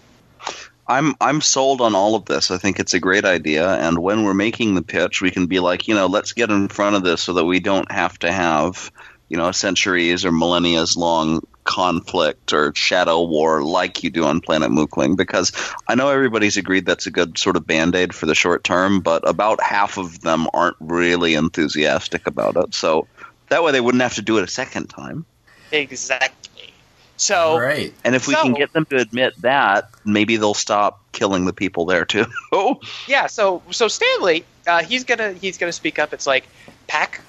I'm 0.87 1.15
I'm 1.21 1.41
sold 1.41 1.81
on 1.81 1.95
all 1.95 2.15
of 2.15 2.27
this. 2.27 2.51
I 2.51 2.59
think 2.59 2.79
it's 2.79 2.93
a 2.93 3.01
great 3.01 3.25
idea, 3.25 3.69
and 3.69 3.99
when 3.99 4.25
we're 4.25 4.35
making 4.35 4.75
the 4.75 4.83
pitch, 4.83 5.21
we 5.23 5.31
can 5.31 5.47
be 5.47 5.61
like, 5.61 5.89
you 5.89 5.95
know, 5.95 6.07
let's 6.07 6.33
get 6.33 6.51
in 6.51 6.69
front 6.69 6.97
of 6.97 7.03
this 7.03 7.23
so 7.23 7.33
that 7.35 7.45
we 7.45 7.61
don't 7.61 7.91
have 7.91 8.19
to 8.21 8.33
have, 8.33 8.91
you 9.33 9.39
know, 9.39 9.51
centuries 9.51 10.27
or 10.27 10.31
millennia's 10.31 10.95
long 10.95 11.41
conflict 11.65 12.53
or 12.53 12.75
shadow 12.75 13.23
war 13.23 13.63
like 13.63 14.05
you 14.05 14.11
do 14.11 14.25
on 14.25 14.43
Planet 14.43 14.71
Mookling. 14.71 15.17
Because 15.17 15.53
I 15.89 15.95
know 15.95 16.11
everybody's 16.11 16.59
agreed 16.59 16.85
that's 16.85 17.07
a 17.07 17.11
good 17.11 17.39
sort 17.39 17.57
of 17.57 17.67
band 17.67 17.95
aid 17.95 18.15
for 18.15 18.27
the 18.27 18.35
short 18.35 18.63
term, 18.63 19.01
but 19.01 19.27
about 19.27 19.63
half 19.63 19.97
of 19.97 20.21
them 20.21 20.49
aren't 20.53 20.77
really 20.81 21.33
enthusiastic 21.33 22.27
about 22.27 22.59
it. 22.59 22.75
So 22.75 23.09
that 23.49 23.65
way, 23.65 23.73
they 23.73 23.81
wouldn't 23.81 24.03
have 24.03 24.17
to 24.17 24.23
do 24.23 24.37
it 24.37 24.45
a 24.45 24.49
second 24.49 24.89
time. 24.89 25.25
Exactly. 25.73 26.75
So 27.17 27.59
Right. 27.59 27.95
And 28.05 28.15
if 28.15 28.29
we 28.29 28.35
can 28.35 28.53
get 28.53 28.75
them 28.75 28.85
to 28.87 28.99
admit 28.99 29.41
that, 29.41 29.89
maybe 30.05 30.37
they'll 30.37 30.53
stop 30.53 31.01
killing 31.13 31.47
the 31.47 31.55
people 31.55 31.87
there 31.87 32.05
too. 32.05 32.27
oh. 32.53 32.81
yeah, 33.09 33.29
so 33.29 33.63
so 33.71 33.89
Stanley, 33.89 34.45
uh, 34.67 34.83
he's 34.83 35.05
gonna 35.05 35.33
he's 35.33 35.57
gonna 35.57 35.73
speak 35.73 35.99
up. 35.99 36.13
It's 36.13 36.27
like, 36.27 36.47
Pack, 36.87 37.23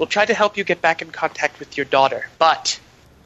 we'll 0.00 0.06
try 0.06 0.24
to 0.24 0.32
help 0.32 0.56
you 0.56 0.64
get 0.64 0.80
back 0.80 1.02
in 1.02 1.10
contact 1.10 1.60
with 1.60 1.76
your 1.76 1.84
daughter, 1.84 2.26
but 2.38 2.80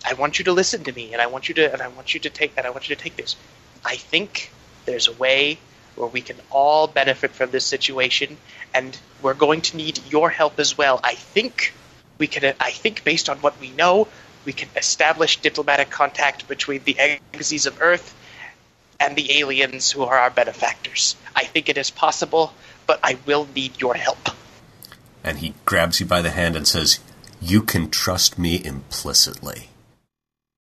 I 0.05 0.15
want 0.15 0.41
you 0.41 0.47
to 0.47 0.53
listen 0.53 0.83
to 0.85 0.93
me, 0.93 1.13
and 1.13 1.23
I 1.23 1.29
want 1.29 1.49
you 1.49 1.55
to 1.55 1.73
and 1.73 1.81
I 1.81 1.87
want 1.87 2.13
you 2.13 2.21
to 2.21 2.31
take 2.31 2.53
and 2.57 2.67
I 2.67 2.71
want 2.71 2.89
you 2.89 2.97
to 2.97 3.01
take 3.01 3.17
this. 3.17 3.37
I 3.85 3.95
think 3.95 4.51
there's 4.85 5.07
a 5.07 5.13
way 5.13 5.59
where 5.95 6.09
we 6.09 6.21
can 6.21 6.37
all 6.51 6.89
benefit 6.89 7.31
from 7.31 7.53
this 7.53 7.65
situation, 7.65 8.37
and 8.75 8.99
we're 9.23 9.35
going 9.35 9.61
to 9.61 9.77
need 9.77 10.01
your 10.11 10.29
help 10.31 10.59
as 10.59 10.77
well. 10.77 10.99
I 11.05 11.15
think 11.15 11.73
we 12.19 12.27
can. 12.27 12.55
I 12.59 12.73
think 12.73 13.05
based 13.05 13.29
on 13.29 13.39
what 13.39 13.61
we 13.61 13.71
know, 13.71 14.09
we 14.45 14.53
can 14.53 14.69
establish 14.77 15.41
diplomatic 15.41 15.91
contact 15.91 16.49
between 16.49 16.83
the 16.83 16.99
Exes 16.99 17.67
of 17.67 17.81
Earth 17.81 18.17
and 18.99 19.15
the 19.15 19.39
aliens 19.39 19.93
who 19.93 20.03
are 20.03 20.19
our 20.19 20.31
benefactors. 20.31 21.15
I 21.37 21.45
think 21.45 21.69
it 21.69 21.79
is 21.79 21.91
possible, 21.93 22.53
but 22.89 22.99
I 23.05 23.17
will 23.27 23.47
need 23.55 23.81
your 23.81 23.95
help. 23.95 24.29
And 25.25 25.39
he 25.39 25.55
grabs 25.65 25.99
you 25.99 26.07
by 26.07 26.23
the 26.23 26.31
hand 26.31 26.55
and 26.55 26.69
says, 26.69 27.01
You 27.41 27.63
can 27.63 27.91
trust 27.91 28.39
me 28.39 28.63
implicitly. 28.65 29.71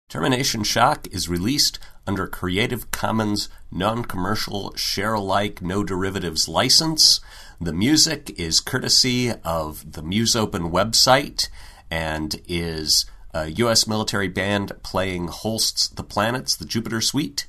Termination 0.08 0.64
Shock 0.64 1.06
is 1.12 1.28
released 1.28 1.78
under 2.06 2.26
Creative 2.26 2.90
Commons 2.90 3.48
non 3.70 4.02
commercial, 4.04 4.74
share 4.74 5.14
alike, 5.14 5.62
no 5.62 5.84
derivatives 5.84 6.48
license. 6.48 7.20
The 7.60 7.72
music 7.72 8.30
is 8.38 8.60
courtesy 8.60 9.32
of 9.44 9.92
the 9.92 10.02
Musopen 10.02 10.72
website 10.72 11.48
and 11.90 12.40
is 12.48 13.04
a 13.34 13.48
U.S. 13.48 13.86
military 13.86 14.28
band 14.28 14.72
playing 14.82 15.28
Holst's 15.28 15.88
The 15.88 16.04
Planets, 16.04 16.56
the 16.56 16.64
Jupiter 16.64 17.00
Suite. 17.00 17.46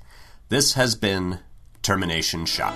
This 0.49 0.73
has 0.73 0.95
been 0.95 1.39
Termination 1.81 2.45
Shock. 2.45 2.75